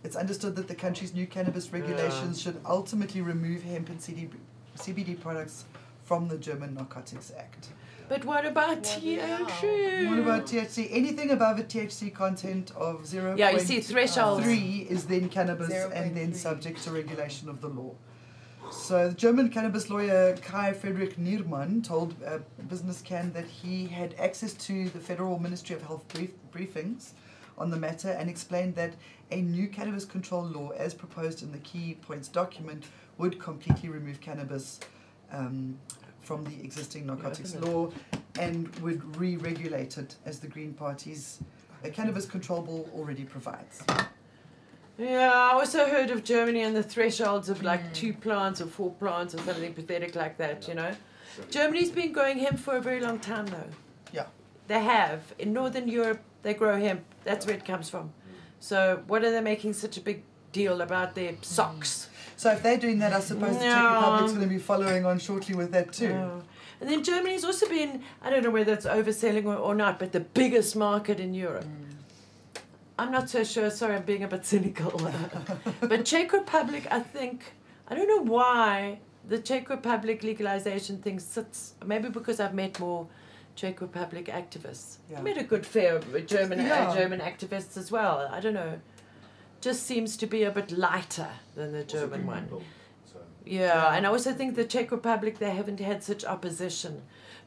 It's 0.02 0.16
understood 0.16 0.56
that 0.56 0.68
the 0.68 0.74
country's 0.74 1.12
new 1.12 1.26
cannabis 1.26 1.70
regulations 1.70 2.40
should 2.40 2.62
ultimately 2.64 3.20
remove 3.20 3.62
hemp 3.62 3.90
and 3.90 4.00
CD, 4.00 4.30
CBD 4.74 5.14
products 5.14 5.66
from 6.02 6.28
the 6.28 6.38
German 6.38 6.72
Narcotics 6.72 7.30
Act. 7.36 7.68
But 8.08 8.24
what 8.24 8.46
about 8.46 8.78
What? 8.78 8.82
THC? 8.84 10.08
What 10.08 10.18
about 10.18 10.46
THC? 10.46 10.88
Anything 10.90 11.30
above 11.30 11.58
a 11.58 11.62
THC 11.62 12.08
content 12.08 12.72
of 12.74 13.06
zero. 13.06 13.36
Yeah, 13.36 13.50
you 13.50 13.60
see 13.60 13.82
thresholds. 13.82 14.44
Three 14.44 14.86
is 14.88 15.04
then 15.04 15.28
cannabis 15.28 15.74
and 15.92 16.16
then 16.16 16.32
subject 16.32 16.82
to 16.84 16.90
regulation 16.90 17.50
of 17.50 17.60
the 17.60 17.68
law. 17.68 17.92
So 18.70 19.08
the 19.08 19.14
German 19.14 19.50
cannabis 19.50 19.90
lawyer 19.90 20.36
Kai 20.36 20.72
Friedrich 20.72 21.16
Niermann 21.18 21.82
told 21.82 22.14
uh, 22.22 22.38
BusinessCann 22.68 23.32
that 23.32 23.46
he 23.46 23.86
had 23.86 24.14
access 24.18 24.52
to 24.54 24.88
the 24.90 25.00
Federal 25.00 25.38
Ministry 25.38 25.74
of 25.74 25.82
Health 25.82 26.06
brief- 26.08 26.34
briefings 26.52 27.10
on 27.58 27.70
the 27.70 27.76
matter 27.76 28.10
and 28.10 28.30
explained 28.30 28.76
that 28.76 28.94
a 29.32 29.42
new 29.42 29.68
cannabis 29.68 30.04
control 30.04 30.44
law, 30.44 30.70
as 30.70 30.94
proposed 30.94 31.42
in 31.42 31.52
the 31.52 31.58
key 31.58 31.98
points 32.00 32.28
document, 32.28 32.86
would 33.18 33.38
completely 33.38 33.88
remove 33.88 34.20
cannabis 34.20 34.80
um, 35.32 35.78
from 36.20 36.44
the 36.44 36.62
existing 36.62 37.06
narcotics 37.06 37.50
isn't 37.50 37.64
law 37.64 37.90
and 38.38 38.74
would 38.76 39.16
re-regulate 39.16 39.98
it 39.98 40.16
as 40.24 40.38
the 40.38 40.46
Green 40.46 40.72
Party's 40.74 41.40
uh, 41.84 41.88
cannabis 41.90 42.24
control 42.24 42.62
bill 42.62 42.88
already 42.94 43.24
provides. 43.24 43.82
Yeah, 45.00 45.32
I 45.32 45.52
also 45.54 45.86
heard 45.86 46.10
of 46.10 46.24
Germany 46.24 46.60
and 46.60 46.76
the 46.76 46.82
thresholds 46.82 47.48
of 47.48 47.62
like 47.62 47.82
Mm. 47.82 47.94
two 47.94 48.12
plants 48.12 48.60
or 48.60 48.66
four 48.66 48.90
plants 48.92 49.34
or 49.34 49.38
something 49.38 49.72
pathetic 49.72 50.14
like 50.14 50.36
that, 50.36 50.68
you 50.68 50.74
know. 50.74 50.92
So- 51.36 51.42
Germany's 51.50 51.90
been 51.90 52.12
growing 52.12 52.38
hemp 52.38 52.58
for 52.58 52.76
a 52.76 52.82
very 52.82 53.00
long 53.00 53.18
time 53.18 53.46
though. 53.46 53.70
Yeah. 54.12 54.26
They 54.68 54.80
have. 54.80 55.20
In 55.38 55.54
Northern 55.54 55.88
Europe, 55.88 56.20
they 56.42 56.52
grow 56.52 56.78
hemp. 56.78 57.02
That's 57.24 57.46
where 57.46 57.56
it 57.56 57.64
comes 57.64 57.88
from. 57.88 58.02
Hmm. 58.02 58.12
So, 58.60 59.02
what 59.06 59.24
are 59.24 59.30
they 59.30 59.40
making 59.40 59.72
such 59.72 59.96
a 59.96 60.00
big 60.00 60.22
deal 60.52 60.82
about 60.82 61.14
their 61.14 61.32
hmm. 61.32 61.42
socks? 61.42 62.08
So 62.36 62.50
if 62.52 62.62
they're 62.62 62.78
doing 62.78 62.98
that, 63.00 63.12
I 63.12 63.20
suppose 63.20 63.58
the 63.58 63.64
Czech 63.64 63.92
Republic's 63.94 64.32
going 64.32 64.48
to 64.48 64.54
be 64.54 64.58
following 64.58 65.04
on 65.04 65.18
shortly 65.18 65.54
with 65.54 65.72
that 65.72 65.92
too. 65.92 66.12
Oh. 66.12 66.42
And 66.80 66.88
then 66.88 67.04
Germany's 67.04 67.44
also 67.44 67.68
been, 67.68 68.02
I 68.22 68.30
don't 68.30 68.42
know 68.42 68.50
whether 68.50 68.72
it's 68.72 68.86
overselling 68.86 69.44
or, 69.44 69.56
or 69.56 69.74
not, 69.74 69.98
but 69.98 70.12
the 70.12 70.20
biggest 70.20 70.74
market 70.74 71.20
in 71.20 71.34
Europe. 71.34 71.64
Hmm. 71.64 71.89
I'm 73.00 73.10
not 73.10 73.30
so 73.30 73.42
sure. 73.44 73.70
Sorry, 73.70 73.94
I'm 73.96 74.02
being 74.02 74.24
a 74.24 74.28
bit 74.28 74.44
cynical. 74.44 74.90
but 75.80 76.04
Czech 76.04 76.34
Republic, 76.34 76.86
I 76.90 77.00
think, 77.00 77.54
I 77.88 77.94
don't 77.94 78.08
know 78.08 78.30
why 78.30 78.98
the 79.26 79.38
Czech 79.38 79.70
Republic 79.70 80.22
legalization 80.22 80.98
thing 80.98 81.18
sits. 81.18 81.74
Maybe 81.86 82.10
because 82.10 82.40
I've 82.40 82.52
met 82.52 82.78
more 82.78 83.06
Czech 83.56 83.80
Republic 83.80 84.26
activists. 84.26 84.98
Yeah. 85.10 85.20
I 85.20 85.22
met 85.22 85.38
a 85.38 85.44
good 85.44 85.64
fair 85.64 85.96
of 85.96 86.26
German 86.26 86.58
Yeah. 86.58 86.90
uh, 86.90 86.94
German 86.94 87.20
activists 87.20 87.78
as 87.78 87.90
well. 87.90 88.28
I 88.30 88.38
don't 88.38 88.52
know. 88.52 88.78
Just 89.62 89.84
seems 89.84 90.18
to 90.18 90.26
be 90.26 90.42
a 90.44 90.50
bit 90.50 90.70
lighter 90.70 91.28
than 91.54 91.72
the 91.72 91.84
German 91.84 92.26
one. 92.26 92.46
Bill, 92.48 92.62
so. 93.10 93.18
Yeah, 93.46 93.94
and 93.94 94.06
I 94.06 94.10
also 94.10 94.34
think 94.34 94.56
the 94.56 94.64
Czech 94.66 94.90
Republic 94.90 95.38
they 95.38 95.52
haven't 95.52 95.80
had 95.80 96.02
such 96.02 96.22
opposition 96.24 97.00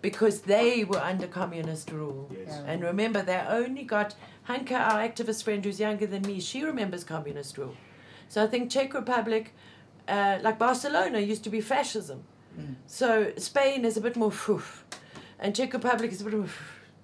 because 0.03 0.41
they 0.41 0.83
were 0.83 0.99
under 1.11 1.27
communist 1.27 1.89
rule. 1.91 2.29
Yes. 2.31 2.47
Yeah. 2.49 2.71
And 2.71 2.83
remember, 2.83 3.21
they 3.23 3.39
only 3.61 3.83
got 3.83 4.13
Hanka, 4.49 4.77
our 4.89 4.99
activist 5.07 5.43
friend 5.45 5.63
who's 5.65 5.79
younger 5.79 6.05
than 6.13 6.21
me. 6.23 6.39
She 6.39 6.63
remembers 6.63 7.03
communist 7.03 7.57
rule, 7.57 7.75
So 8.27 8.43
I 8.43 8.47
think 8.47 8.69
Czech 8.69 8.93
Republic, 8.93 9.53
uh, 10.07 10.37
like 10.45 10.59
Barcelona, 10.59 11.19
used 11.19 11.43
to 11.45 11.49
be 11.49 11.61
fascism. 11.61 12.19
Mm. 12.59 12.75
So 12.85 13.31
Spain 13.37 13.85
is 13.85 13.95
a 13.97 14.01
bit 14.01 14.15
more 14.15 14.31
phew, 14.31 14.61
and 15.39 15.55
Czech 15.55 15.73
Republic 15.73 16.11
is 16.11 16.21
a 16.21 16.25
bit 16.25 16.33
more. 16.33 16.49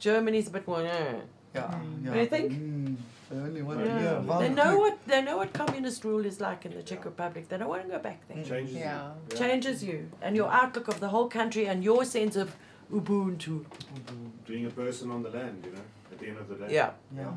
Germany's 0.08 0.48
a 0.48 0.52
bit 0.52 0.68
more. 0.68 0.84
eh. 0.86 1.16
Yeah, 1.56 1.62
Mm. 1.74 2.06
yeah. 2.06 2.14
Do 2.14 2.20
you 2.20 2.26
think? 2.36 2.52
Mm, 2.54 2.96
the 3.30 3.38
only 3.48 3.62
one. 3.70 3.80
Yeah. 3.80 4.22
Yeah, 4.28 4.40
They 4.44 4.50
know 4.60 4.74
what 4.84 4.96
they 5.12 5.22
know 5.28 5.38
what 5.42 5.50
communist 5.54 6.04
rule 6.10 6.26
is 6.32 6.38
like 6.48 6.62
in 6.68 6.72
the 6.78 6.84
Czech 6.90 7.00
Yeah. 7.00 7.10
Republic. 7.12 7.44
They 7.50 7.58
don't 7.58 7.70
want 7.76 7.84
to 7.88 7.90
go 7.98 8.00
back 8.10 8.20
there. 8.28 8.38
Mm. 8.38 8.48
Changes 8.52 8.74
you. 8.76 8.80
Yeah. 8.80 9.12
Changes 9.44 9.78
you 9.90 10.00
and 10.22 10.36
your 10.36 10.50
outlook 10.62 10.88
of 10.94 11.00
the 11.00 11.10
whole 11.16 11.30
country 11.40 11.64
and 11.72 11.84
your 11.84 12.04
sense 12.06 12.36
of 12.44 12.50
Ubuntu. 12.92 13.66
Being 14.48 14.66
a 14.66 14.70
person 14.70 15.12
on 15.12 15.24
the 15.24 15.30
land, 15.30 15.64
you 15.66 15.72
know, 15.72 15.82
at 16.12 16.18
the 16.20 16.28
end 16.28 16.38
of 16.38 16.48
the 16.50 16.56
day. 16.56 16.74
Yeah, 16.74 16.92
Yeah. 17.16 17.34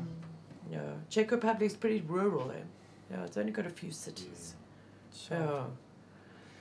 yeah. 0.71 0.79
Czech 1.09 1.31
Republic's 1.31 1.75
pretty 1.75 2.01
rural 2.07 2.47
there. 2.47 2.65
Yeah, 3.11 3.25
it's 3.25 3.37
only 3.37 3.51
got 3.51 3.65
a 3.65 3.69
few 3.69 3.91
cities. 3.91 4.55
Yeah. 5.29 5.65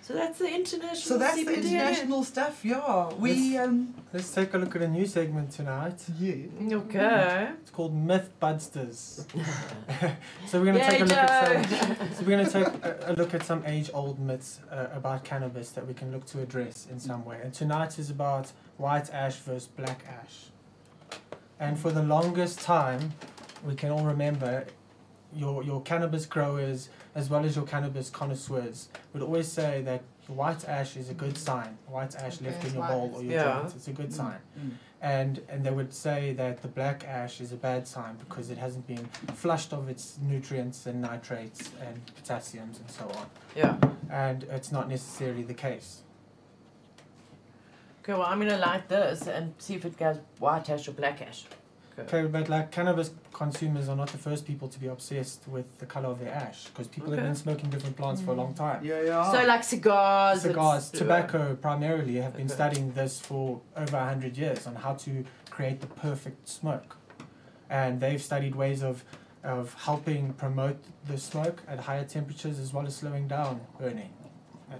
So 0.03 0.14
that's 0.14 0.38
the 0.40 0.53
international. 0.53 0.96
So 0.96 1.16
that's 1.16 1.44
the 1.44 1.55
international 1.55 2.24
stuff. 2.24 2.64
Yeah, 2.64 3.12
we 3.14 3.57
um. 3.57 3.94
Let's 4.12 4.34
take 4.34 4.53
a 4.53 4.59
look 4.59 4.74
at 4.74 4.82
a 4.82 4.88
new 4.88 5.07
segment 5.07 5.53
tonight. 5.53 6.05
Yeah. 6.18 6.34
Okay. 6.72 7.50
It's 7.61 7.70
called 7.70 7.94
Mythbusters. 7.94 9.24
so 10.46 10.59
we're 10.59 10.64
going 10.64 10.78
to 10.78 10.80
Yay, 10.80 10.90
take 10.90 11.00
a 11.03 11.05
look 11.05 11.16
at 11.16 11.68
some. 11.68 11.96
So 12.14 12.24
we're 12.24 12.36
going 12.36 12.44
to 12.44 12.53
take 12.53 12.66
a, 12.66 12.98
a 13.07 13.12
look 13.14 13.32
at 13.32 13.44
some 13.44 13.62
age-old 13.64 14.18
myths 14.18 14.61
uh, 14.72 14.88
about 14.92 15.22
cannabis 15.22 15.70
that 15.70 15.86
we 15.86 15.94
can 15.94 16.11
look 16.11 16.26
to 16.26 16.42
address 16.42 16.88
in 16.90 16.98
some 16.98 17.24
way. 17.24 17.38
And 17.40 17.55
tonight 17.55 17.98
is 18.00 18.11
about 18.11 18.50
white 18.78 19.09
ash 19.11 19.36
versus 19.36 19.68
black 19.68 20.05
ash. 20.09 20.46
And 21.61 21.78
for 21.78 21.92
the 21.92 22.03
longest 22.03 22.61
time, 22.61 23.12
we 23.64 23.76
can 23.76 23.90
all 23.90 24.05
remember 24.05 24.66
your 25.35 25.62
your 25.62 25.80
cannabis 25.83 26.26
growers 26.26 26.89
as 27.14 27.28
well 27.30 27.45
as 27.45 27.57
your 27.57 27.64
cannabis 27.64 28.11
connoisseurs 28.11 28.89
would 29.12 29.22
always 29.22 29.49
say 29.51 29.83
that 29.83 30.03
white 30.28 30.66
ash 30.68 30.97
is 30.97 31.09
a 31.11 31.14
good 31.14 31.37
sign. 31.37 31.76
White 31.89 32.14
ash 32.16 32.37
Okay, 32.37 32.47
left 32.51 32.64
in 32.64 32.74
your 32.74 32.87
bowl 32.87 33.11
or 33.14 33.22
your 33.22 33.33
Yeah. 33.33 33.61
joint, 33.61 33.74
it's 33.76 33.89
a 33.89 33.93
good 33.93 34.12
sign 34.12 34.39
Mm. 34.59 34.70
and 35.01 35.41
and 35.49 35.64
they 35.64 35.70
would 35.70 35.93
say 35.93 36.33
that 36.35 36.62
the 36.62 36.68
black 36.68 37.05
ash 37.09 37.41
is 37.41 37.51
a 37.53 37.57
bad 37.57 37.89
sign 37.89 38.16
because 38.16 38.51
it 38.51 38.59
hasn't 38.59 38.87
been 38.87 39.07
flushed 39.35 39.72
of 39.72 39.89
its 39.89 40.18
nutrients 40.22 40.87
and 40.87 41.01
nitrates 41.03 41.70
and 41.87 42.01
potassiums 42.16 42.78
and 42.78 42.91
so 42.91 43.05
on 43.18 43.26
Yeah. 43.57 43.76
and 44.11 44.45
it's 44.45 44.70
not 44.72 44.89
necessarily 44.89 45.43
the 45.43 45.55
case 45.55 46.03
Okay, 48.03 48.14
well, 48.14 48.22
I'm 48.24 48.39
going 48.41 48.51
to 48.51 48.57
light 48.59 48.89
this 48.89 49.28
and 49.28 49.55
see 49.59 49.74
if 49.74 49.85
it 49.85 49.97
goes 49.97 50.16
white 50.41 50.68
ash 50.68 50.89
or 50.89 50.93
black 50.93 51.22
ash. 51.22 51.45
Okay 51.99 52.26
but 52.26 52.49
like 52.49 52.70
cannabis 52.70 53.11
consumers 53.32 53.88
are 53.88 53.97
not 53.97 54.09
the 54.09 54.18
first 54.18 54.47
people 54.47 54.68
to 54.68 54.78
be 54.78 54.86
obsessed 54.86 55.47
with 55.49 55.66
the 55.78 55.86
color 55.86 56.09
of 56.09 56.18
their 56.20 56.32
ash 56.32 56.66
because 56.68 56.88
people 56.88 57.11
have 57.12 57.22
been 57.22 57.34
smoking 57.34 57.68
different 57.70 57.97
plants 57.97 58.20
for 58.22 58.30
a 58.32 58.34
long 58.34 58.55
time 58.55 58.84
Yeah, 58.84 59.03
yeah. 59.03 59.30
So, 59.32 59.45
like 59.47 59.64
cigars. 59.64 60.43
cigars 60.43 60.88
it's- 60.88 60.99
tobacco 60.99 61.55
primarily 61.57 62.16
have 62.16 62.34
been 62.36 62.47
Okay. 62.47 62.55
studying 62.55 62.93
this 62.93 63.20
for 63.20 63.61
over 63.76 63.97
100 63.97 64.36
years 64.36 64.66
on 64.66 64.74
how 64.76 64.95
to 64.95 65.24
create 65.51 65.80
the 65.80 65.86
perfect 65.86 66.49
smoke 66.49 66.97
and 67.68 68.01
they've 68.01 68.22
studied 68.22 68.55
ways 68.55 68.82
of 68.82 69.05
of 69.45 69.74
helping 69.74 70.32
promote 70.34 70.78
the 71.09 71.18
smoke 71.18 71.62
at 71.66 71.80
higher 71.80 72.05
temperatures 72.05 72.61
as 72.61 72.72
well 72.72 72.86
as 72.86 72.95
slowing 72.95 73.26
down 73.26 73.61
burning 73.78 74.12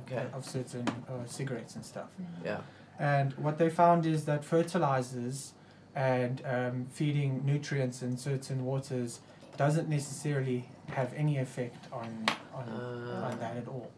Okay. 0.03 0.25
of 0.33 0.45
certain 0.49 0.87
uh, 1.09 1.27
cigarettes 1.27 1.75
and 1.75 1.85
stuff 1.85 2.09
Yeah. 2.45 2.61
and 2.99 3.33
what 3.35 3.59
they 3.59 3.69
found 3.69 4.07
is 4.07 4.25
that 4.27 4.45
fertilizers 4.45 5.53
and 5.95 6.43
um, 6.47 6.87
feeding 6.93 7.43
nutrients 7.45 8.03
in 8.03 8.17
certain 8.17 8.65
waters 8.65 9.21
doesn't 9.57 9.89
necessarily 9.89 10.69
have 10.89 11.13
any 11.15 11.39
effect 11.39 11.87
on 11.93 12.27
on 12.55 12.65
Ah. 12.69 13.31
on 13.31 13.39
that 13.39 13.57
at 13.57 13.69
all. 13.69 13.91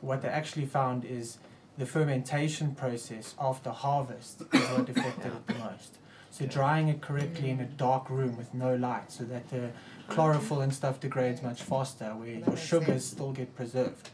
What 0.00 0.22
they 0.22 0.28
actually 0.28 0.66
found 0.66 1.04
is 1.04 1.38
the 1.78 1.86
fermentation 1.86 2.74
process 2.74 3.34
after 3.38 3.70
harvest 3.70 4.42
is 4.52 4.68
what 4.70 4.88
affected 4.88 5.32
it 5.32 5.46
the 5.46 5.54
most. 5.70 5.98
So 6.30 6.46
drying 6.46 6.88
it 6.88 7.00
correctly 7.00 7.50
in 7.50 7.60
a 7.60 7.64
dark 7.64 8.08
room 8.08 8.36
with 8.36 8.54
no 8.54 8.74
light 8.76 9.10
so 9.10 9.24
that 9.24 9.48
the 9.50 9.70
chlorophyll 10.08 10.60
and 10.60 10.72
stuff 10.72 11.00
degrades 11.00 11.42
much 11.42 11.62
faster 11.62 12.06
where 12.14 12.38
That 12.38 12.46
your 12.46 12.56
sugars 12.56 12.86
sense. 12.86 13.04
still 13.06 13.32
get 13.32 13.54
preserved. 13.56 14.10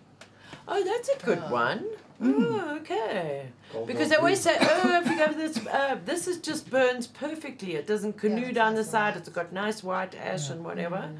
Oh, 0.66 0.82
that's 0.82 1.08
a 1.10 1.18
good 1.24 1.40
Ah. 1.44 1.50
one. 1.50 1.84
Mm. 2.22 2.34
Oh, 2.38 2.76
okay. 2.76 3.46
Cold 3.72 3.86
Because 3.86 4.08
War 4.08 4.08
they 4.08 4.16
always 4.16 4.40
say, 4.40 4.56
oh, 4.60 5.00
if 5.02 5.06
you 5.06 5.16
go 5.22 5.26
for 5.28 5.34
this, 5.34 5.66
uh, 5.66 5.98
this 6.04 6.26
is 6.26 6.38
just 6.38 6.70
burns 6.70 7.06
perfectly. 7.06 7.74
It 7.74 7.86
doesn't 7.86 8.16
canoe 8.18 8.46
it's 8.46 8.54
down 8.54 8.74
the 8.74 8.82
nice 8.82 8.90
side. 8.90 9.14
white. 9.14 9.16
It's 9.20 9.28
got 9.28 9.52
nice 9.52 9.82
white 9.84 10.14
ash 10.14 10.46
Yeah. 10.48 10.52
and 10.54 10.64
whatever. 10.64 10.96
Mm. 10.96 11.16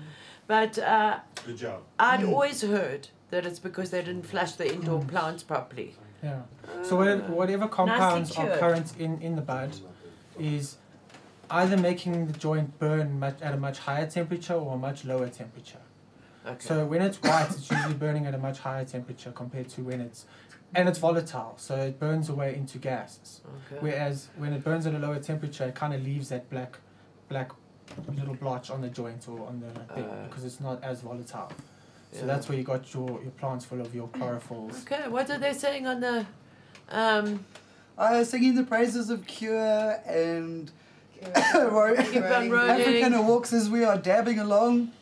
But 0.47 0.79
uh, 0.79 1.19
Good 1.45 1.59
job. 1.59 1.83
I'd 1.99 2.21
Mm. 2.21 2.33
always 2.33 2.63
heard 2.63 3.09
that 3.31 3.45
it's 3.45 3.59
because 3.59 3.91
they 3.91 4.03
didn't 4.03 4.25
flush 4.27 4.53
the 4.53 4.73
indoor 4.73 5.01
Mm. 5.01 5.09
plants 5.09 5.43
properly. 5.43 5.97
Yeah. 6.23 6.43
So 6.83 6.97
whatever, 6.97 7.25
Ah. 7.29 7.33
whatever 7.33 7.69
compounds 7.69 8.37
are 8.37 8.57
current 8.57 8.95
in, 8.99 9.21
in 9.21 9.37
the 9.37 9.43
bud 9.43 9.73
is 10.39 10.77
either 11.51 11.77
making 11.77 12.27
the 12.27 12.33
joint 12.39 12.79
burn 12.79 13.19
much, 13.19 13.41
at 13.43 13.53
a 13.55 13.57
much 13.57 13.79
higher 13.81 14.07
temperature 14.07 14.55
or 14.55 14.75
a 14.75 14.79
much 14.79 15.05
lower 15.05 15.29
temperature. 15.29 15.79
Okay. 16.47 16.65
So 16.69 16.87
when 16.87 17.03
it's 17.03 17.21
white, 17.23 17.49
it's 17.51 17.69
usually 17.71 17.95
burning 17.95 18.25
at 18.27 18.35
a 18.35 18.39
much 18.39 18.61
higher 18.61 18.85
temperature 18.85 19.33
compared 19.33 19.69
to 19.71 19.83
when 19.83 20.01
it's, 20.01 20.27
and 20.75 20.89
it's 20.89 20.99
volatile, 20.99 21.55
so 21.57 21.77
it 21.77 21.99
burns 21.99 22.29
away 22.29 22.55
into 22.55 22.79
gases. 22.79 23.41
okay. 23.73 23.81
Whereas 23.81 24.29
when 24.37 24.53
it 24.53 24.63
burns 24.65 24.87
at 24.87 24.95
a 24.95 24.99
lower 24.99 25.19
temperature, 25.19 25.65
it 25.65 25.75
kind 25.75 25.95
of 25.95 26.03
leaves 26.03 26.29
that 26.31 26.49
black, 26.51 26.79
black 27.29 27.53
little 28.15 28.35
blotch 28.35 28.71
on 28.71 28.81
the 28.83 28.89
joint 28.89 29.27
or 29.29 29.47
on 29.47 29.61
the 29.61 29.71
thing 29.95 30.05
Uh, 30.05 30.27
because 30.29 30.45
it's 30.45 30.61
not 30.61 30.83
as 30.83 31.01
volatile. 31.01 31.51
So 32.13 32.21
Yeah. 32.21 32.27
that's 32.27 32.49
where 32.49 32.59
you 32.59 32.65
got 32.65 32.93
your, 32.95 33.09
your 33.23 33.31
plants 33.39 33.65
full 33.65 33.81
of 33.81 33.95
your 33.95 34.09
chlorophylls. 34.09 34.83
Okay, 34.83 35.09
what 35.09 35.31
are 35.31 35.39
they 35.39 35.53
saying 35.53 35.87
on 35.87 36.01
the. 36.01 36.27
Um, 36.91 37.45
Uh, 37.99 38.23
singing 38.25 38.55
the 38.55 38.63
praises 38.65 39.09
of 39.09 39.27
Cure 39.27 40.01
and 40.07 40.71
Keep 41.25 41.37
on 41.57 41.97
Keep 41.97 42.23
on 42.25 42.31
rolling. 42.31 42.51
rolling. 42.51 42.71
African 42.81 43.27
walks 43.27 43.53
as 43.55 43.71
we 43.71 43.85
are 43.85 43.97
dabbing 43.97 44.39
along. 44.39 44.93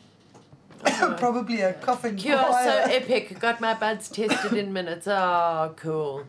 Probably 1.17 1.61
a 1.61 1.73
coughing 1.73 2.15
Cure 2.15 2.37
so 2.37 2.83
epic. 2.89 3.39
Got 3.39 3.61
my 3.61 3.73
buds 3.73 4.09
tested 4.09 4.53
in 4.53 4.71
minutes. 4.73 5.07
Oh, 5.07 5.73
cool. 5.77 6.25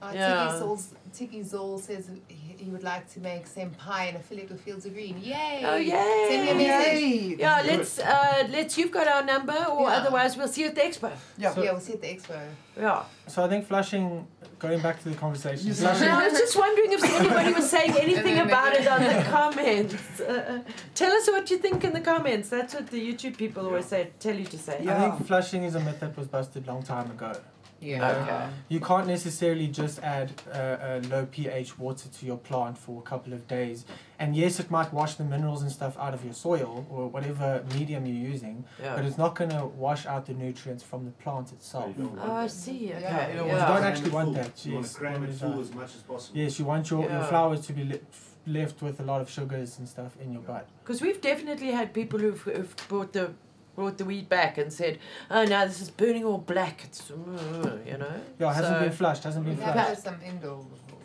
Uh, 0.00 0.12
Yeah. 0.14 0.58
Tiki, 0.58 0.82
Zoll's, 1.18 1.30
Tiki 1.30 1.42
Zoll 1.42 1.78
says 1.78 2.10
he, 2.28 2.64
he 2.64 2.70
would 2.70 2.82
like 2.82 3.10
to 3.14 3.20
make 3.20 3.48
senpai 3.48 4.08
and 4.08 4.16
affiliate 4.16 4.50
with 4.50 4.60
Fields 4.60 4.86
of 4.86 4.94
Green. 4.94 5.18
Yay! 5.22 5.62
Oh, 5.64 5.76
yay. 5.76 6.26
Send 6.28 6.42
me 6.44 6.50
a 6.50 6.68
message. 6.68 7.02
Yay! 7.02 7.36
Yeah, 7.38 7.62
let's 7.66 7.98
uh, 7.98 8.48
let's. 8.50 8.78
You've 8.78 8.90
got 8.92 9.06
our 9.08 9.22
number, 9.24 9.52
or 9.70 9.88
Yeah. 9.88 9.96
otherwise 9.96 10.36
we'll 10.36 10.48
see 10.48 10.62
you 10.62 10.68
at 10.68 10.74
the 10.74 10.80
expo. 10.82 11.10
Yeah. 11.36 11.54
So- 11.54 11.62
yeah, 11.62 11.72
we'll 11.72 11.80
see 11.80 11.94
at 11.94 12.02
the 12.02 12.08
expo. 12.08 12.40
Yeah. 12.78 13.02
So 13.26 13.44
I 13.44 13.48
think 13.48 13.66
flushing, 13.66 14.26
going 14.58 14.80
back 14.80 15.02
to 15.02 15.08
the 15.10 15.16
conversation, 15.16 15.66
You 15.66 15.74
flushing 15.74 16.06
No, 16.08 16.18
I 16.20 16.28
was 16.28 16.38
just 16.38 16.56
wondering 16.56 16.92
if 16.92 17.02
anybody 17.04 17.52
was 17.52 17.68
saying 17.68 17.92
anything 18.06 18.38
about 18.38 18.72
it 18.74 18.86
on 18.86 19.02
the 19.02 19.24
comments. 19.38 20.20
Uh, 20.20 20.62
tell 20.94 21.12
us 21.12 21.26
what 21.28 21.50
you 21.50 21.58
think 21.58 21.82
in 21.84 21.92
the 21.92 22.00
comments. 22.00 22.48
That's 22.48 22.74
what 22.74 22.86
the 22.88 23.00
YouTube 23.12 23.36
people 23.36 23.66
always 23.66 23.86
say. 23.86 24.10
Tell 24.20 24.36
you 24.36 24.44
to 24.46 24.58
say. 24.58 24.80
Yeah. 24.84 24.96
I 24.96 25.10
think 25.10 25.26
flushing 25.26 25.64
is 25.64 25.74
a 25.74 25.80
myth 25.80 26.00
that 26.00 26.16
was 26.16 26.28
busted 26.28 26.66
long 26.66 26.82
time 26.82 27.10
ago. 27.10 27.32
Yeah. 27.80 28.10
Okay. 28.10 28.48
You 28.68 28.80
can't 28.80 29.06
necessarily 29.06 29.68
just 29.68 30.00
add 30.02 30.32
uh, 30.52 30.76
a 30.80 31.00
low 31.08 31.26
pH 31.26 31.78
water 31.78 32.08
to 32.08 32.26
your 32.26 32.36
plant 32.38 32.76
for 32.76 32.98
a 33.00 33.02
couple 33.02 33.32
of 33.32 33.46
days. 33.46 33.84
And 34.18 34.34
yes, 34.34 34.58
it 34.58 34.68
might 34.70 34.92
wash 34.92 35.14
the 35.14 35.24
minerals 35.24 35.62
and 35.62 35.70
stuff 35.70 35.96
out 35.96 36.12
of 36.12 36.24
your 36.24 36.34
soil 36.34 36.84
or 36.90 37.06
whatever 37.08 37.64
medium 37.74 38.04
you're 38.04 38.30
using, 38.30 38.64
yeah. 38.82 38.96
but 38.96 39.04
it's 39.04 39.16
not 39.16 39.36
going 39.36 39.50
to 39.50 39.64
wash 39.66 40.06
out 40.06 40.26
the 40.26 40.34
nutrients 40.34 40.82
from 40.82 41.04
the 41.04 41.12
plant 41.12 41.52
itself. 41.52 41.96
Don't 41.96 42.18
Oh, 42.20 42.32
I 42.32 42.48
see. 42.48 42.92
Okay. 42.92 43.00
Yeah, 43.00 43.28
you 43.30 43.36
don't 43.36 43.46
You 43.48 43.52
don't 43.54 43.84
actually 43.84 44.10
want 44.10 44.26
full. 44.26 44.34
that. 44.34 44.66
You 44.66 44.72
want 44.74 44.84
Yes, 44.86 44.92
to 44.94 44.98
cram 44.98 45.20
what 45.20 45.28
it 45.28 45.32
is 45.34 45.40
full 45.40 45.60
as 45.60 45.72
much 45.72 45.94
as 45.94 46.02
possible. 46.02 46.38
Yes, 46.38 46.58
you 46.58 46.64
want 46.64 46.90
your, 46.90 47.08
your 47.08 47.22
flowers 47.24 47.60
to 47.68 47.72
be 47.72 47.84
le- 47.84 47.94
f- 47.94 48.34
left 48.46 48.82
with 48.82 48.98
a 48.98 49.04
lot 49.04 49.20
of 49.20 49.30
sugars 49.30 49.78
and 49.78 49.88
stuff 49.88 50.16
in 50.20 50.32
your 50.32 50.42
bud. 50.42 50.64
Because 50.82 51.00
we've 51.00 51.20
definitely 51.20 51.70
had 51.70 51.94
people 51.94 52.18
who've, 52.18 52.40
who've 52.40 52.74
brought 52.88 53.12
the 53.12 53.30
brought 53.78 53.96
the 53.96 54.04
weed 54.04 54.28
back 54.28 54.58
and 54.58 54.72
said, 54.72 54.98
"Oh, 55.30 55.44
no, 55.44 55.58
this 55.68 55.80
is 55.80 55.90
burning 55.90 56.24
all 56.24 56.38
black." 56.38 56.76
It's 56.84 57.10
uh, 57.12 57.78
you 57.86 57.96
know. 58.02 58.14
Yeah, 58.40 58.50
it 58.50 58.54
hasn't 58.54 58.76
So- 58.76 58.80
been 58.86 58.92
flushed, 59.02 59.22
hasn't 59.24 59.44
been 59.46 59.56
We 59.56 59.62
flushed. 59.62 59.88
had 59.88 59.98
some 60.08 60.20
indoor 60.30 60.58
before. 60.74 60.98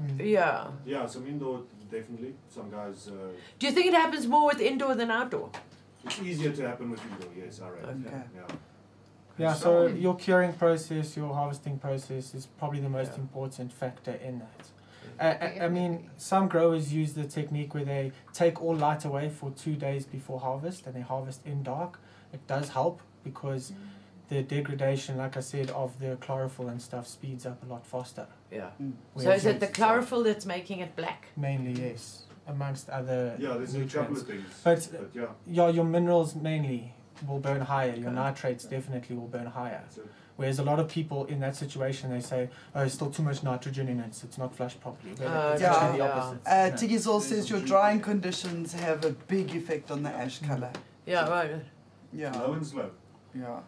Mm. 0.00 0.26
Yeah. 0.36 0.68
Yeah, 0.86 1.06
some 1.06 1.26
indoor 1.26 1.62
definitely. 1.90 2.34
Some 2.56 2.70
guys, 2.70 3.08
uh, 3.08 3.32
Do 3.58 3.66
you 3.66 3.72
think 3.72 3.86
it 3.92 3.94
happens 3.94 4.26
more 4.34 4.46
with 4.46 4.60
indoor 4.60 4.94
than 4.94 5.10
outdoor? 5.10 5.50
it's 6.04 6.22
easier 6.22 6.52
to 6.52 6.62
happen 6.68 6.88
with 6.92 7.02
indoor. 7.10 7.30
Yes, 7.44 7.60
all 7.60 7.72
right. 7.72 7.84
Okay. 7.84 8.22
Yeah. 8.38 8.54
Yeah, 9.38 9.54
so 9.54 9.86
your 9.86 10.14
curing 10.16 10.52
process, 10.52 11.16
your 11.16 11.32
harvesting 11.34 11.78
process 11.78 12.34
is 12.34 12.46
probably 12.60 12.80
the 12.80 12.88
most 12.98 13.12
Yeah. 13.14 13.20
important 13.26 13.72
factor 13.72 14.12
in 14.28 14.34
that. 14.44 14.62
I, 15.18 15.28
I, 15.46 15.64
I 15.66 15.68
mean, 15.68 16.08
some 16.16 16.46
growers 16.48 16.92
use 17.00 17.12
the 17.14 17.24
technique 17.24 17.74
where 17.74 17.84
they 17.94 18.12
take 18.32 18.62
all 18.62 18.76
light 18.76 19.04
away 19.04 19.28
for 19.38 19.50
two 19.64 19.74
days 19.74 20.04
before 20.06 20.38
harvest 20.40 20.86
and 20.86 20.94
they 20.94 21.00
harvest 21.14 21.40
in 21.46 21.62
dark. 21.62 21.98
It 22.32 22.46
does 22.46 22.68
help 22.70 23.00
because 23.24 23.72
the 24.28 24.42
degradation, 24.42 25.16
like 25.16 25.36
I 25.36 25.40
said, 25.40 25.70
of 25.70 25.98
the 25.98 26.16
chlorophyll 26.16 26.68
and 26.68 26.80
stuff 26.80 27.06
speeds 27.06 27.46
up 27.46 27.62
a 27.62 27.66
lot 27.66 27.84
faster. 27.86 28.26
Yeah. 28.50 28.70
Mm. 28.80 28.92
So 29.16 29.30
is 29.32 29.44
it 29.46 29.60
the 29.60 29.66
chlorophyll 29.66 30.22
that's 30.24 30.46
making 30.46 30.80
it 30.80 30.94
black? 30.96 31.26
mainly 31.36 31.72
yes, 31.72 32.24
amongst 32.46 32.88
other 32.90 33.34
Yeah, 33.38 33.54
there's 33.54 33.74
a 33.74 33.80
couple 33.84 34.14
nutrients. 34.14 34.20
of 34.22 34.26
things. 34.26 34.60
But- 34.64 34.88
but 34.92 35.10
yeah. 35.20 35.26
Yeah, 35.46 35.68
your 35.68 35.84
minerals 35.84 36.34
mainly 36.36 36.94
will 37.26 37.38
burn 37.40 37.60
higher. 37.62 37.94
Your 37.94 38.12
nitrates 38.12 38.64
definitely 38.64 39.16
will 39.16 39.28
burn 39.28 39.46
higher. 39.46 39.82
So, 39.90 40.02
Whereas 40.36 40.58
a 40.58 40.62
lot 40.64 40.78
of 40.80 40.88
people 40.88 41.26
in 41.26 41.38
that 41.40 41.54
situation, 41.54 42.08
they 42.10 42.20
say, 42.20 42.48
"Oh, 42.74 42.80
it's 42.84 42.94
still 42.94 43.10
too 43.10 43.22
much 43.22 43.42
nitrogen 43.42 43.88
in 43.88 44.00
it. 44.00 44.14
so 44.14 44.24
It's 44.26 44.38
not 44.38 44.54
flushed 44.56 44.80
properly." 44.80 45.12
But 45.18 45.26
Oh, 45.26 45.52
it's 45.52 45.60
yeah. 45.60 45.74
actually 45.74 45.98
the 45.98 46.04
Yeah. 46.04 46.10
opposite. 46.12 46.40
Uh, 46.46 46.50
Yeah. 46.50 46.70
Tigizol 46.76 47.20
says 47.20 47.50
your 47.50 47.60
drying 47.60 48.00
conditions 48.00 48.72
have 48.72 49.04
a 49.04 49.10
big 49.10 49.54
effect 49.54 49.90
on 49.90 50.02
the 50.02 50.08
ash 50.08 50.38
colour. 50.38 50.70
Yeah, 51.04 51.28
right. 51.28 51.50
Yeah, 52.12 52.32
Low 52.32 52.52
and 52.54 52.66
slow. 52.66 52.90
yeah. 53.34 53.60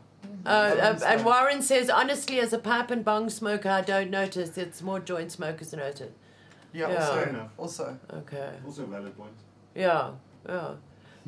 Uh, 0.46 0.48
uh, 0.48 0.74
Balance 0.76 1.02
and. 1.02 1.24
Warren 1.24 1.62
says, 1.62 1.90
honestly, 1.90 2.38
as 2.40 2.52
a 2.52 2.58
pipe 2.58 2.90
and 2.90 3.04
bong 3.04 3.28
smoker, 3.30 3.68
I 3.68 3.80
don't 3.80 4.10
notice. 4.10 4.56
It's 4.56 4.80
more 4.82 5.00
joint 5.00 5.32
smokers 5.32 5.72
notice. 5.72 6.12
Yeah, 6.72 6.88
Yeah. 6.90 7.06
also, 7.08 7.28
enough. 7.28 7.50
also. 7.58 7.98
Okay. 8.12 8.50
Also 8.66 8.82
a 8.84 8.86
valid 8.86 9.16
point. 9.16 9.32
Yeah. 9.74 10.10
Yeah. 10.48 10.74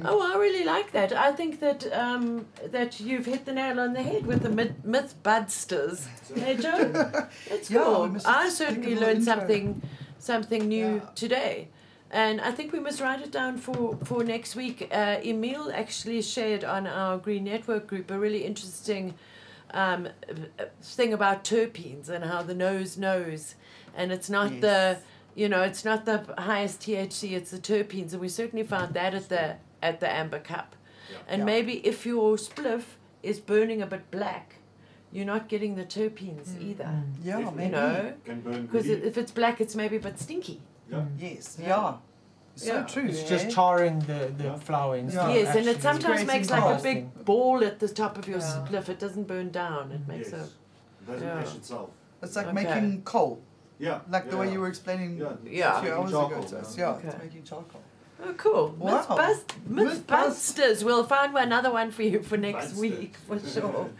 Oh, 0.04 0.20
I 0.32 0.36
really 0.38 0.64
like 0.64 0.90
that. 0.92 1.12
I 1.12 1.30
think 1.32 1.60
that 1.60 1.86
um, 1.92 2.46
that 2.72 2.98
you've 3.00 3.26
hit 3.26 3.44
the 3.44 3.52
nail 3.52 3.78
on 3.78 3.92
the 3.92 4.02
head 4.02 4.26
with 4.26 4.42
the 4.42 4.48
myth, 4.48 4.72
myth 4.84 5.14
budsters. 5.22 6.06
Hey, 6.34 6.56
Joe, 6.56 6.90
it's 7.46 7.70
Yeah, 7.70 7.82
cool. 7.84 8.08
we 8.08 8.18
I 8.24 8.48
certainly 8.48 8.82
think 8.86 8.96
of 8.96 9.02
a 9.02 9.06
learned 9.06 9.18
intro. 9.18 9.34
something, 9.34 9.82
something 10.18 10.66
new 10.68 10.94
Yeah. 10.96 11.08
today, 11.14 11.68
and 12.14 12.40
I 12.40 12.52
think 12.52 12.72
we 12.72 12.78
must 12.78 13.00
write 13.00 13.20
it 13.20 13.32
down 13.32 13.58
for 13.58 13.98
for 14.04 14.22
next 14.24 14.54
week. 14.56 14.88
Uh, 14.92 15.16
Emil 15.30 15.70
actually 15.82 16.22
shared 16.22 16.62
on 16.64 16.86
our 16.86 17.18
Green 17.18 17.44
Network 17.44 17.86
group 17.88 18.10
a 18.10 18.18
really 18.18 18.44
interesting 18.44 19.14
um, 19.72 20.08
uh, 20.58 20.64
thing 20.80 21.12
about 21.12 21.42
terpenes 21.44 22.08
and 22.08 22.24
how 22.24 22.40
the 22.42 22.54
nose 22.54 22.96
knows, 22.96 23.56
and 23.96 24.12
it's 24.12 24.30
not 24.30 24.60
the 24.60 24.98
you 25.34 25.48
know 25.48 25.62
it's 25.62 25.84
not 25.84 26.04
the 26.04 26.18
highest 26.38 26.80
THC, 26.82 27.32
it's 27.32 27.50
the 27.50 27.58
terpenes, 27.58 28.12
and 28.12 28.20
we 28.20 28.28
certainly 28.28 28.64
found 28.64 28.94
that 28.94 29.12
at 29.14 29.28
the 29.28 29.56
at 29.82 29.98
the 30.00 30.08
amber 30.20 30.38
cup. 30.38 30.76
Yeah. 31.10 31.18
And 31.28 31.38
Yeah. 31.40 31.44
maybe 31.46 31.74
if 31.86 32.06
your 32.06 32.36
spliff 32.36 32.84
is 33.22 33.40
burning 33.40 33.82
a 33.82 33.86
bit 33.86 34.10
black, 34.12 34.46
you're 35.12 35.26
not 35.34 35.48
getting 35.48 35.74
the 35.74 35.84
terpenes 35.84 36.48
either. 36.68 36.84
Mm. 36.84 37.04
Yeah, 37.24 37.38
Definitely. 37.40 37.56
maybe. 37.56 37.64
You 37.64 37.70
know, 37.72 38.62
because 38.62 38.86
if 38.88 39.18
it's 39.18 39.32
black, 39.32 39.60
it's 39.60 39.74
maybe 39.74 39.96
a 39.96 40.00
bit 40.08 40.18
stinky. 40.20 40.60
Yeah. 40.90 40.98
Mm. 40.98 41.08
Yes, 41.18 41.56
Yeah. 41.60 41.68
yeah. 41.68 41.94
So 42.56 42.72
Yeah. 42.74 42.82
true. 42.84 43.06
It's 43.06 43.22
eh? 43.22 43.28
just 43.36 43.50
charring 43.54 43.98
the, 44.00 44.32
the 44.38 44.44
Yeah. 44.44 44.56
flower 44.58 44.96
instead. 44.96 45.18
Yeah. 45.22 45.28
of 45.30 45.34
yes, 45.36 45.56
and 45.56 45.66
it 45.66 45.82
sometimes 45.82 46.04
creating 46.04 46.26
makes 46.26 46.50
like 46.50 46.78
a 46.78 46.82
big 46.82 47.24
ball 47.24 47.64
at 47.64 47.80
the 47.80 47.88
top 47.88 48.16
of 48.18 48.28
your 48.28 48.38
Yeah. 48.38 48.66
spliff. 48.68 48.88
It 48.88 48.98
doesn't 49.00 49.26
burn 49.26 49.50
down. 49.50 49.90
It 49.92 50.06
makes 50.06 50.30
yes. 50.30 50.40
a 50.40 50.44
It 50.44 51.06
doesn't 51.12 51.26
Yeah. 51.28 51.40
ash 51.40 51.54
itself. 51.56 51.90
It's 52.22 52.36
like 52.36 52.46
Okay. 52.46 52.54
making 52.54 53.02
coal, 53.02 53.40
Yeah. 53.78 54.00
like 54.08 54.30
the 54.30 54.36
way 54.36 54.50
you 54.52 54.60
were 54.60 54.68
explaining 54.68 55.18
Yeah. 55.18 55.78
a 55.78 55.82
few 55.82 55.92
hours 55.92 56.10
charcoal, 56.12 56.38
ago 56.38 56.48
to 56.48 56.58
us. 56.60 56.76
yeah. 56.78 56.84
Yeah, 56.84 56.90
Okay. 56.96 57.08
it's 57.08 57.18
making 57.18 57.42
charcoal. 57.44 57.82
Oh 58.22 58.32
cool. 58.34 58.74
Wow. 58.78 59.04
Mythbust, 59.06 59.44
Mythbust- 59.68 60.02
Mythbusters. 60.04 60.84
We'll 60.84 61.04
find 61.04 61.36
another 61.36 61.70
one 61.72 61.90
for 61.90 62.02
you 62.02 62.22
for 62.22 62.36
next 62.36 62.66
Buster. 62.72 62.80
week 62.80 63.14
for 63.26 63.38
sure. 63.54 63.90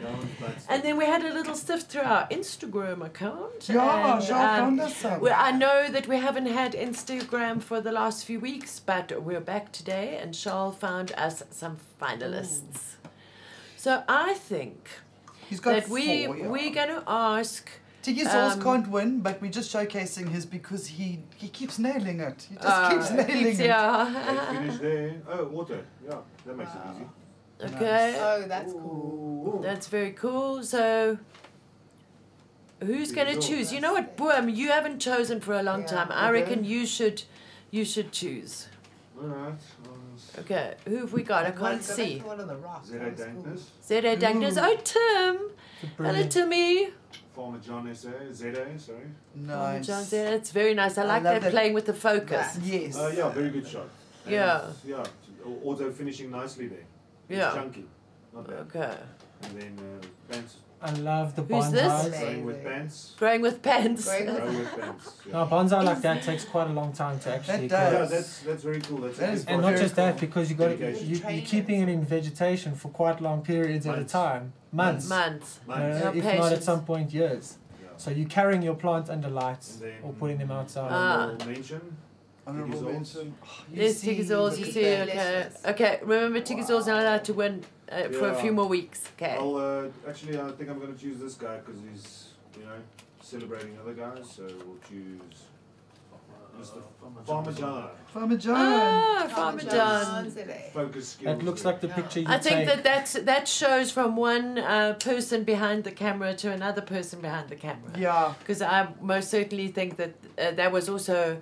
And 0.68 0.82
then 0.82 0.96
we 0.96 1.04
had 1.04 1.24
a 1.24 1.32
little 1.32 1.54
sift 1.54 1.90
through 1.90 2.02
our 2.02 2.28
Instagram 2.28 3.04
account. 3.04 3.68
Yeah, 3.68 4.14
and, 4.16 4.22
Jean 4.24 4.32
um, 4.36 4.40
found 4.40 4.80
us 4.80 4.96
some. 4.96 5.20
Well, 5.20 5.36
I 5.36 5.50
know 5.52 5.88
that 5.90 6.06
we 6.06 6.16
haven't 6.16 6.46
had 6.46 6.72
Instagram 6.74 7.62
for 7.62 7.80
the 7.80 7.92
last 7.92 8.24
few 8.24 8.40
weeks, 8.40 8.80
but 8.80 9.22
we're 9.22 9.40
back 9.40 9.72
today, 9.72 10.18
and 10.20 10.34
Charles 10.34 10.76
found 10.76 11.12
us 11.12 11.42
some 11.50 11.78
finalists. 12.00 12.94
So 13.76 14.02
I 14.08 14.34
think 14.34 14.88
He's 15.50 15.60
got 15.60 15.72
that 15.74 15.88
we 15.88 16.26
four, 16.26 16.36
yeah. 16.36 16.46
we're 16.48 16.72
going 16.72 16.88
to 16.88 17.02
ask. 17.06 17.68
Tiggy 18.04 18.24
Sauce 18.24 18.54
um, 18.56 18.62
can't 18.62 18.88
win, 18.88 19.20
but 19.20 19.40
we're 19.40 19.50
just 19.50 19.72
showcasing 19.74 20.28
his 20.28 20.44
because 20.44 20.86
he 20.86 21.20
he 21.36 21.48
keeps 21.48 21.78
nailing 21.78 22.20
it. 22.20 22.46
He 22.50 22.54
just 22.56 22.66
uh, 22.68 22.90
keeps 22.90 23.10
nailing 23.10 23.44
keeps- 23.44 23.58
it. 23.60 23.66
yeah. 23.66 24.52
Finish 24.52 24.78
there. 24.78 25.14
Oh, 25.28 25.44
water. 25.56 25.80
Yeah, 26.06 26.18
that 26.46 26.56
makes 26.56 26.70
it 26.74 26.80
easy. 26.94 27.74
okay, 27.74 28.16
Oh, 28.20 28.42
that's 28.46 28.72
cool. 28.72 29.54
Ooh. 29.58 29.62
that's 29.62 29.86
very 29.88 30.12
cool. 30.12 30.62
So. 30.62 31.18
Who's 32.82 33.12
going 33.12 33.32
to 33.34 33.40
choose? 33.48 33.72
You 33.72 33.80
know 33.80 33.94
what, 33.94 34.16
Boom? 34.18 34.48
You 34.50 34.68
haven't 34.68 34.98
chosen 34.98 35.40
for 35.40 35.54
a 35.54 35.62
long 35.62 35.82
Yeah. 35.82 35.86
time. 35.94 36.08
I 36.10 36.28
Okay. 36.28 36.40
reckon 36.42 36.64
you 36.64 36.84
should, 36.84 37.22
you 37.70 37.84
should 37.84 38.12
choose. 38.12 38.68
All 39.18 39.28
right. 39.28 39.54
Okay, 40.40 40.74
who 40.86 40.96
have 40.98 41.12
we 41.12 41.22
got? 41.22 41.44
I 41.46 41.50
can't 41.52 41.60
go 41.86 41.94
see. 41.94 42.18
to 42.20 42.26
One 42.26 42.40
on 42.40 42.48
the 42.48 42.56
rock. 42.56 42.84
Zero 42.84 43.04
that 43.04 43.10
was 43.10 43.20
cool. 43.20 43.42
dankness. 43.42 43.70
Zeta 43.84 44.16
Dankness. 44.16 44.56
Oh, 44.58 44.76
Tim. 44.82 45.50
It's 45.82 45.96
Hello. 45.96 46.26
Timmy. 46.28 46.88
Farmer 47.34 47.58
John 47.58 47.88
S.A. 47.88 48.32
Z.A. 48.34 48.78
Sorry. 48.78 48.98
Nice. 49.34 49.86
John 49.86 50.02
Zeta. 50.04 50.34
It's 50.34 50.50
very 50.50 50.74
nice. 50.74 50.98
I 50.98 51.02
I 51.02 51.06
like 51.06 51.22
love 51.24 51.34
that, 51.34 51.42
that- 51.42 51.50
playing 51.52 51.74
with 51.74 51.86
the 51.86 51.94
focus. 51.94 52.58
Yes. 52.62 52.96
Uh, 52.96 53.12
yeah, 53.16 53.28
very 53.28 53.50
good 53.50 53.66
shot. 53.66 53.88
And, 54.24 54.32
Yeah. 54.34 54.66
Yeah. 54.84 55.04
Auto 55.62 55.90
finishing 55.92 56.30
nicely 56.30 56.68
there. 56.68 56.86
It's 57.28 57.38
Yeah. 57.38 57.52
chunky. 57.54 57.84
Not 58.32 58.46
bad. 58.46 58.56
Okay. 58.66 58.96
And 59.42 59.60
then 59.60 59.78
uh, 59.78 60.06
pants. 60.32 60.56
I 60.84 60.90
love 60.92 61.34
the 61.34 61.42
Who's 61.42 61.70
this? 61.70 61.82
bonsais. 61.82 62.06
Amazing. 62.08 62.44
With 62.44 62.62
pants. 62.62 63.14
Growing 63.18 63.40
with 63.40 63.62
pens. 63.62 64.04
Growing 64.04 64.26
with- 64.26 64.36
Go 64.44 64.46
with 64.58 64.80
pants. 64.80 65.16
Yeah. 65.26 65.32
Now, 65.32 65.46
bonsai 65.48 65.82
like 65.84 66.00
that 66.02 66.22
takes 66.22 66.44
quite 66.44 66.68
a 66.68 66.72
long 66.74 66.92
time 66.92 67.18
to 67.20 67.34
actually 67.34 67.68
does. 67.68 67.90
grow. 67.90 68.00
Yeah, 68.00 68.04
that's 68.06 68.40
that's 68.40 68.62
very 68.62 68.80
cool. 68.82 68.98
That's 68.98 69.18
That 69.18 69.30
a 69.30 69.32
is 69.32 69.44
good 69.44 69.52
And 69.54 69.62
part. 69.62 69.74
not 69.74 69.80
just 69.82 69.96
that, 69.96 70.10
cool. 70.12 70.20
because 70.20 70.50
you 70.50 70.56
got 70.56 70.68
Dedication. 70.78 71.06
you, 71.06 71.12
you're 71.12 71.20
Training 71.20 71.44
keeping 71.46 71.80
it 71.80 71.88
in 71.88 72.04
vegetation 72.04 72.74
for 72.74 72.88
quite 72.88 73.22
long 73.22 73.40
periods 73.42 73.86
at 73.86 73.94
a 73.94 73.96
Months. 73.98 74.12
time, 74.12 74.52
months, 74.72 75.08
Months. 75.08 75.60
uh, 75.66 75.78
Nice. 75.78 76.02
Yeah, 76.02 76.08
if 76.10 76.24
not 76.24 76.34
at 76.34 76.40
patience. 76.42 76.64
some 76.66 76.84
point 76.84 77.14
years. 77.14 77.56
Yeah. 77.82 77.88
So 77.96 78.10
you're 78.10 78.28
carrying 78.28 78.60
your 78.60 78.74
plant 78.74 79.08
under 79.08 79.28
lights 79.30 79.66
And 79.76 79.82
then- 79.84 80.00
or 80.02 80.12
putting 80.12 80.36
them 80.36 80.50
outside. 80.50 80.88
Ah. 80.92 81.22
Honorable 81.22 81.46
mention. 81.46 81.96
Honorable 82.46 82.78
Tiggy 82.78 82.92
mention. 82.92 83.34
Oh, 83.42 83.46
you 83.72 83.82
Yes, 83.84 83.96
see, 84.00 84.18
Tigazors, 84.18 84.58
you 84.58 84.66
see. 84.66 84.86
Okay. 84.86 85.48
Okay, 85.66 85.98
remember 86.02 86.42
Tigazors 86.42 86.86
not 86.86 87.00
allowed 87.00 87.24
to 87.24 87.32
win 87.32 87.64
uh, 87.90 88.08
for 88.08 88.28
a 88.30 88.34
few 88.34 88.52
more 88.52 88.66
weeks. 88.66 89.08
Okay. 89.16 89.36
I'll 89.38 89.56
uh, 89.56 90.08
actually 90.08 90.38
I 90.40 90.50
think 90.52 90.70
I'm 90.70 90.78
gonna 90.80 90.94
choose 90.94 91.18
this 91.18 91.34
guy 91.34 91.58
because 91.58 91.80
he's 91.90 92.28
you 92.58 92.64
know 92.64 92.76
celebrating 93.22 93.76
other 93.80 93.94
guys. 93.94 94.30
So 94.30 94.42
we'll 94.44 94.78
choose 94.88 95.20
Mr. 96.60 96.82
Farmer 97.26 97.52
John. 97.52 97.88
Farmer 98.06 98.36
John. 98.36 98.54
Ah, 98.56 99.26
Farmer 99.34 99.60
John 99.60 99.70
John. 99.70 100.24
today. 100.24 100.70
Focus 100.72 101.08
skills. 101.08 101.36
That 101.38 101.44
looks 101.44 101.62
there. 101.62 101.72
like 101.72 101.80
the 101.80 101.88
picture 101.88 102.20
you 102.20 102.26
I 102.28 102.38
think 102.38 102.56
take. 102.56 102.66
that 102.68 102.84
that's, 102.84 103.12
that 103.14 103.48
shows 103.48 103.90
from 103.90 104.14
one 104.16 104.58
uh, 104.58 104.94
person 104.94 105.42
behind 105.44 105.82
the 105.84 105.90
camera 105.90 106.34
to 106.34 106.52
another 106.52 106.80
person 106.80 107.20
behind 107.20 107.48
the 107.48 107.56
camera. 107.56 107.90
Yeah. 107.98 108.34
because 108.38 108.62
I 108.62 108.88
most 109.00 109.30
certainly 109.30 109.68
think 109.68 109.96
that 109.96 110.14
uh, 110.38 110.52
that 110.52 110.70
was 110.70 110.88
also 110.88 111.38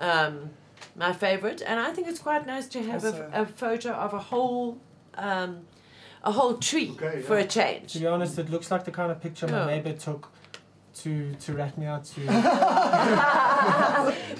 um, 0.00 0.50
my 0.96 1.12
favorite, 1.12 1.62
and 1.64 1.78
I 1.78 1.92
think 1.92 2.08
it's 2.08 2.18
quite 2.20 2.44
nice 2.46 2.66
to 2.68 2.82
have 2.82 3.04
Also- 3.04 3.30
a, 3.32 3.42
a 3.42 3.46
photo 3.46 3.90
of 3.92 4.14
a 4.14 4.18
whole 4.18 4.78
um, 5.14 5.60
a 6.22 6.32
whole 6.32 6.54
tree 6.54 6.90
Okay, 7.00 7.20
for 7.22 7.36
a 7.38 7.44
change. 7.44 7.92
to 7.92 7.98
be 8.00 8.06
honest, 8.06 8.38
it 8.38 8.50
looks 8.50 8.70
like 8.70 8.84
the 8.84 8.90
kind 8.90 9.10
of 9.12 9.20
picture 9.20 9.46
my 9.46 9.58
Yeah. 9.60 9.66
neighbor 9.66 9.92
took 9.92 10.28
to 11.02 11.34
to 11.34 11.52
rat 11.52 11.74
uh, 11.76 11.80
me 11.80 11.86
out 11.86 12.04
to. 12.04 12.20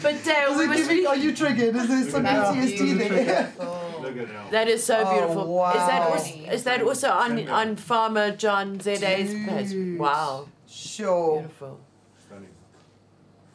but 0.03 0.25
Dale, 0.25 0.59
we 0.59 0.67
must 0.67 0.81
giving, 0.83 0.97
be, 0.99 1.07
are 1.07 1.17
you 1.17 1.35
triggered? 1.35 1.77
Is 1.77 1.89
there 1.89 2.11
some 2.11 2.25
PTSD 2.25 2.99
there? 2.99 3.09
beautiful. 3.09 3.67
Oh. 3.67 4.01
Look 4.03 4.17
at 4.19 4.29
now. 4.33 4.49
that 4.51 4.69
is 4.69 4.85
so 4.85 5.03
Oh, 5.05 5.13
beautiful. 5.13 5.67
Is 5.71 5.75
that 5.75 6.03
also, 6.11 6.35
is 6.53 6.63
that 6.65 6.83
also 6.83 7.11
on 7.11 7.49
on 7.49 7.77
Farmer 7.77 8.31
John 8.37 8.79
Z's 8.81 9.01
page? 9.01 9.99
Wow, 9.99 10.49
Sure. 10.69 11.41
beautiful. 11.41 11.81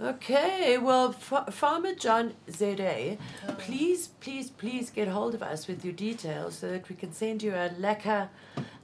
Okay, 0.02 0.80
well, 0.80 1.12
Fa- 1.12 1.52
Farmer 1.52 1.93
John 1.93 2.34
Zede, 2.49 3.20
please, 3.60 4.08
please, 4.20 4.49
please 4.49 4.89
get 4.89 5.08
hold 5.08 5.36
of 5.36 5.43
us 5.43 5.68
with 5.68 5.86
your 5.86 5.93
details 5.93 6.56
so 6.58 6.70
that 6.72 6.89
we 6.89 6.95
can 6.95 7.14
send 7.14 7.43
you 7.43 7.52
a 7.54 7.70
lekker 7.80 8.30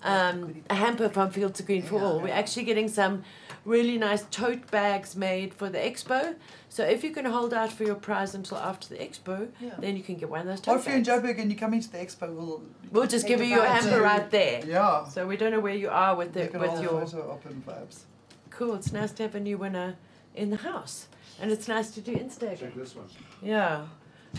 um, 0.03 0.61
a 0.69 0.75
hamper 0.75 1.09
from 1.09 1.31
Fields 1.31 1.59
of 1.59 1.65
Green 1.65 1.81
for 1.81 1.99
All. 1.99 2.19
We're 2.21 2.31
actually 2.33 2.65
getting 2.65 2.87
some 2.87 3.23
really 3.65 3.97
nice 3.97 4.25
tote 4.29 4.69
bags 4.69 5.15
made 5.15 5.55
for 5.55 5.69
the 5.69 5.79
expo. 5.79 6.35
So 6.69 6.83
if 6.83 7.03
you 7.03 7.09
can 7.09 7.25
hold 7.25 7.51
out 7.51 7.73
for 7.73 7.83
your 7.83 7.95
prize 7.95 8.35
until 8.35 8.59
after 8.59 8.87
the 8.89 8.97
expo, 8.97 9.47
Yeah. 9.59 9.71
then 9.79 9.97
you 9.97 10.03
can 10.03 10.15
get 10.17 10.29
one 10.29 10.41
of 10.41 10.45
those 10.45 10.61
tote 10.61 10.75
Or 10.75 10.77
if 10.79 10.85
you're 10.85 10.97
in. 10.97 11.03
Joburg 11.03 11.39
and 11.41 11.51
you 11.51 11.57
come 11.57 11.73
into 11.73 11.89
the 11.89 11.97
expo, 11.97 12.31
we'll 12.31 12.61
We'll 12.91 13.07
just 13.07 13.25
give 13.27 13.39
you 13.39 13.47
your 13.47 13.65
hamper 13.65 14.01
right 14.01 14.29
there. 14.29 14.63
yeah. 14.67 15.05
So 15.07 15.25
we 15.25 15.35
don't 15.35 15.49
know 15.51 15.59
where 15.61 15.73
you 15.75 15.89
are 15.89 16.15
with 16.15 16.33
the 16.33 16.43
it 16.43 16.53
with 16.53 16.79
your 16.79 17.01
photo 17.07 17.31
op 17.31 17.45
and 17.47 17.65
vibes. 17.65 18.01
cool. 18.51 18.75
It's 18.75 18.91
nice 18.93 19.11
to 19.13 19.23
have 19.23 19.33
a 19.33 19.39
new 19.39 19.57
winner 19.57 19.95
in 20.37 20.49
the 20.51 20.57
house, 20.57 21.07
and 21.41 21.51
it's 21.51 21.67
nice 21.67 21.91
to 21.91 22.01
do 22.01 22.13
Instagram. 22.15 22.59
Check 22.59 22.75
this 22.75 22.95
one. 22.95 23.07
Yeah. 23.41 23.85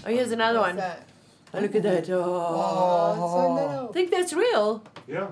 Oh, 0.04 0.08
here's 0.10 0.30
another 0.32 0.60
What's 0.60 0.68
one. 0.70 0.76
that? 0.76 1.06
Oh, 1.54 1.60
look 1.60 1.74
at 1.74 1.82
that. 1.82 2.08
Oh. 2.10 2.22
Oh, 2.22 3.10
it's 3.10 3.18
so 3.18 3.38
Oh. 3.38 3.56
I 3.56 3.72
little. 3.72 3.92
think 3.92 4.10
that's 4.10 4.32
real. 4.32 4.82
Yeah. 5.06 5.28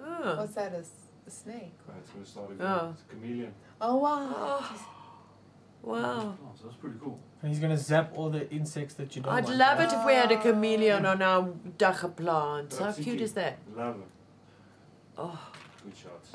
Oh. 0.00 0.36
What's 0.38 0.54
that? 0.54 0.72
A, 0.72 0.78
s- 0.78 0.90
a 1.26 1.30
snake? 1.30 1.72
That's 1.86 2.10
gonna 2.10 2.24
start 2.26 2.50
again. 2.52 2.66
Oh. 2.66 2.90
It's 2.94 3.02
a 3.02 3.14
chameleon. 3.14 3.52
Oh 3.80 3.96
wow. 3.96 4.34
Oh. 4.36 4.86
Wow. 5.82 6.36
Oh, 6.42 6.52
so 6.58 6.64
that's 6.64 6.76
pretty 6.76 6.96
cool. 7.02 7.18
And 7.42 7.50
he's 7.50 7.60
gonna 7.60 7.76
zap 7.78 8.12
all 8.16 8.30
the 8.30 8.50
insects 8.50 8.94
that 8.94 9.14
you 9.14 9.22
don't 9.22 9.32
I'd 9.32 9.44
want. 9.44 9.56
love 9.58 9.80
it 9.80 9.92
if 9.92 10.04
we 10.04 10.12
had 10.14 10.30
a 10.32 10.38
oh. 10.38 10.42
chameleon 10.42 11.06
on 11.06 11.22
our 11.22 11.48
dagga 11.78 12.14
plant. 12.16 12.72
How 12.74 12.86
That's 12.86 12.96
cute 12.96 13.06
cute. 13.06 13.20
is 13.20 13.32
that? 13.34 13.58
Love 13.76 13.96
it. 13.96 14.06
Oh, 15.16 15.38
Good 15.84 15.96
shots. 15.96 16.30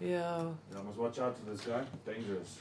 yeah. 0.00 0.42
Yeah, 0.72 0.78
I 0.78 0.82
must 0.82 0.98
watch 0.98 1.18
out 1.18 1.36
for 1.38 1.50
this 1.50 1.60
guy. 1.62 1.82
Dangerous. 2.06 2.60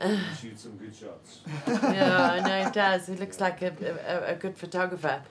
Shoot 0.40 0.58
some 0.58 0.76
good 0.76 0.94
shots. 0.94 1.40
Yeah, 1.66 2.32
I 2.32 2.40
know 2.40 2.68
it 2.68 2.72
does. 2.84 3.06
He 3.06 3.14
looks 3.16 3.40
like 3.40 3.62
a, 3.62 3.72
a, 4.06 4.32
a 4.32 4.36
good 4.36 4.56
photographer. 4.56 5.22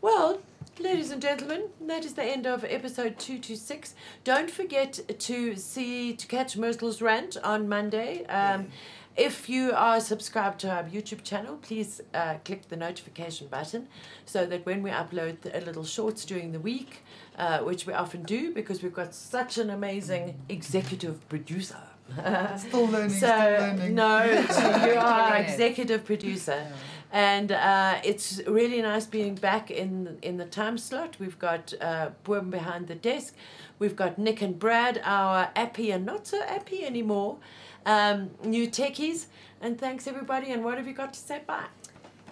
Well, 0.00 0.40
Ladies 0.78 1.10
and 1.10 1.22
gentlemen, 1.22 1.70
that 1.80 2.04
is 2.04 2.12
the 2.12 2.22
end 2.22 2.46
of 2.46 2.62
episode 2.62 3.18
226. 3.18 3.94
Don't 4.24 4.50
forget 4.50 5.00
to 5.20 5.56
see 5.56 6.12
to 6.12 6.26
catch 6.26 6.54
Myrtle's 6.58 7.00
rant 7.00 7.38
on 7.42 7.66
Monday. 7.66 8.26
Um, 8.26 8.66
if 9.16 9.48
you 9.48 9.72
are 9.72 10.00
subscribed 10.00 10.60
to 10.60 10.70
our 10.70 10.84
YouTube 10.84 11.22
channel, 11.24 11.56
please 11.56 12.02
uh, 12.12 12.34
click 12.44 12.68
the 12.68 12.76
notification 12.76 13.46
button 13.46 13.88
so 14.26 14.44
that 14.44 14.66
when 14.66 14.82
we 14.82 14.90
upload 14.90 15.40
the, 15.40 15.58
little 15.60 15.84
shorts 15.84 16.26
during 16.26 16.52
the 16.52 16.60
week, 16.60 17.02
uh, 17.38 17.60
which 17.60 17.86
we 17.86 17.94
often 17.94 18.22
do 18.24 18.52
because 18.52 18.82
we've 18.82 18.92
got 18.92 19.14
such 19.14 19.56
an 19.56 19.70
amazing 19.70 20.34
executive 20.50 21.26
producer. 21.30 21.80
Still 22.56 22.86
learning, 22.86 23.10
so, 23.10 23.26
still 23.26 23.36
learning. 23.38 23.94
no, 23.94 24.24
you 24.24 24.98
are 24.98 25.28
Yeah. 25.30 25.36
executive 25.38 26.04
producer. 26.04 26.66
And 27.12 27.52
uh, 27.52 28.00
it's 28.04 28.40
really 28.46 28.82
nice 28.82 29.06
being 29.06 29.34
back 29.36 29.70
in 29.70 30.18
in 30.22 30.36
the 30.36 30.44
time 30.44 30.76
slot. 30.78 31.16
We've 31.18 31.38
got 31.38 31.72
uh, 31.80 32.10
Boom 32.24 32.50
behind 32.50 32.88
the 32.88 32.94
desk. 32.94 33.34
We've 33.78 33.96
got 33.96 34.18
Nick 34.18 34.42
and 34.42 34.58
Brad, 34.58 35.00
our 35.04 35.50
appy 35.54 35.90
and 35.92 36.04
not 36.04 36.26
so 36.26 36.42
appy 36.42 36.84
anymore, 36.84 37.38
um, 37.86 38.30
new 38.44 38.66
techies. 38.68 39.26
And 39.60 39.78
thanks 39.78 40.06
everybody. 40.06 40.52
And 40.52 40.64
what 40.64 40.76
have 40.78 40.86
you 40.86 40.94
got 40.94 41.12
to 41.14 41.20
say? 41.20 41.40
Bye. 41.46 41.66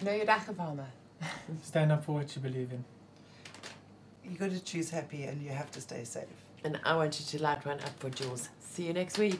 Know 0.01 0.13
your 0.13 0.25
dagga 0.25 0.55
farmer. 0.55 0.87
Stand 1.63 1.91
up 1.91 2.03
for 2.05 2.11
what 2.13 2.35
you 2.35 2.41
believe 2.41 2.71
in. 2.71 2.83
You 4.29 4.37
got 4.37 4.51
to 4.51 4.59
choose 4.63 4.89
happy 4.89 5.23
and 5.23 5.41
you 5.41 5.49
have 5.51 5.71
to 5.71 5.81
stay 5.81 6.03
safe. 6.03 6.25
And 6.63 6.79
I 6.83 6.95
want 6.95 7.19
you 7.19 7.25
to 7.37 7.43
light 7.43 7.65
one 7.65 7.79
up 7.79 7.97
for 7.99 8.09
Jules. 8.09 8.49
See 8.59 8.87
you 8.87 8.93
next 8.93 9.17
week. 9.17 9.39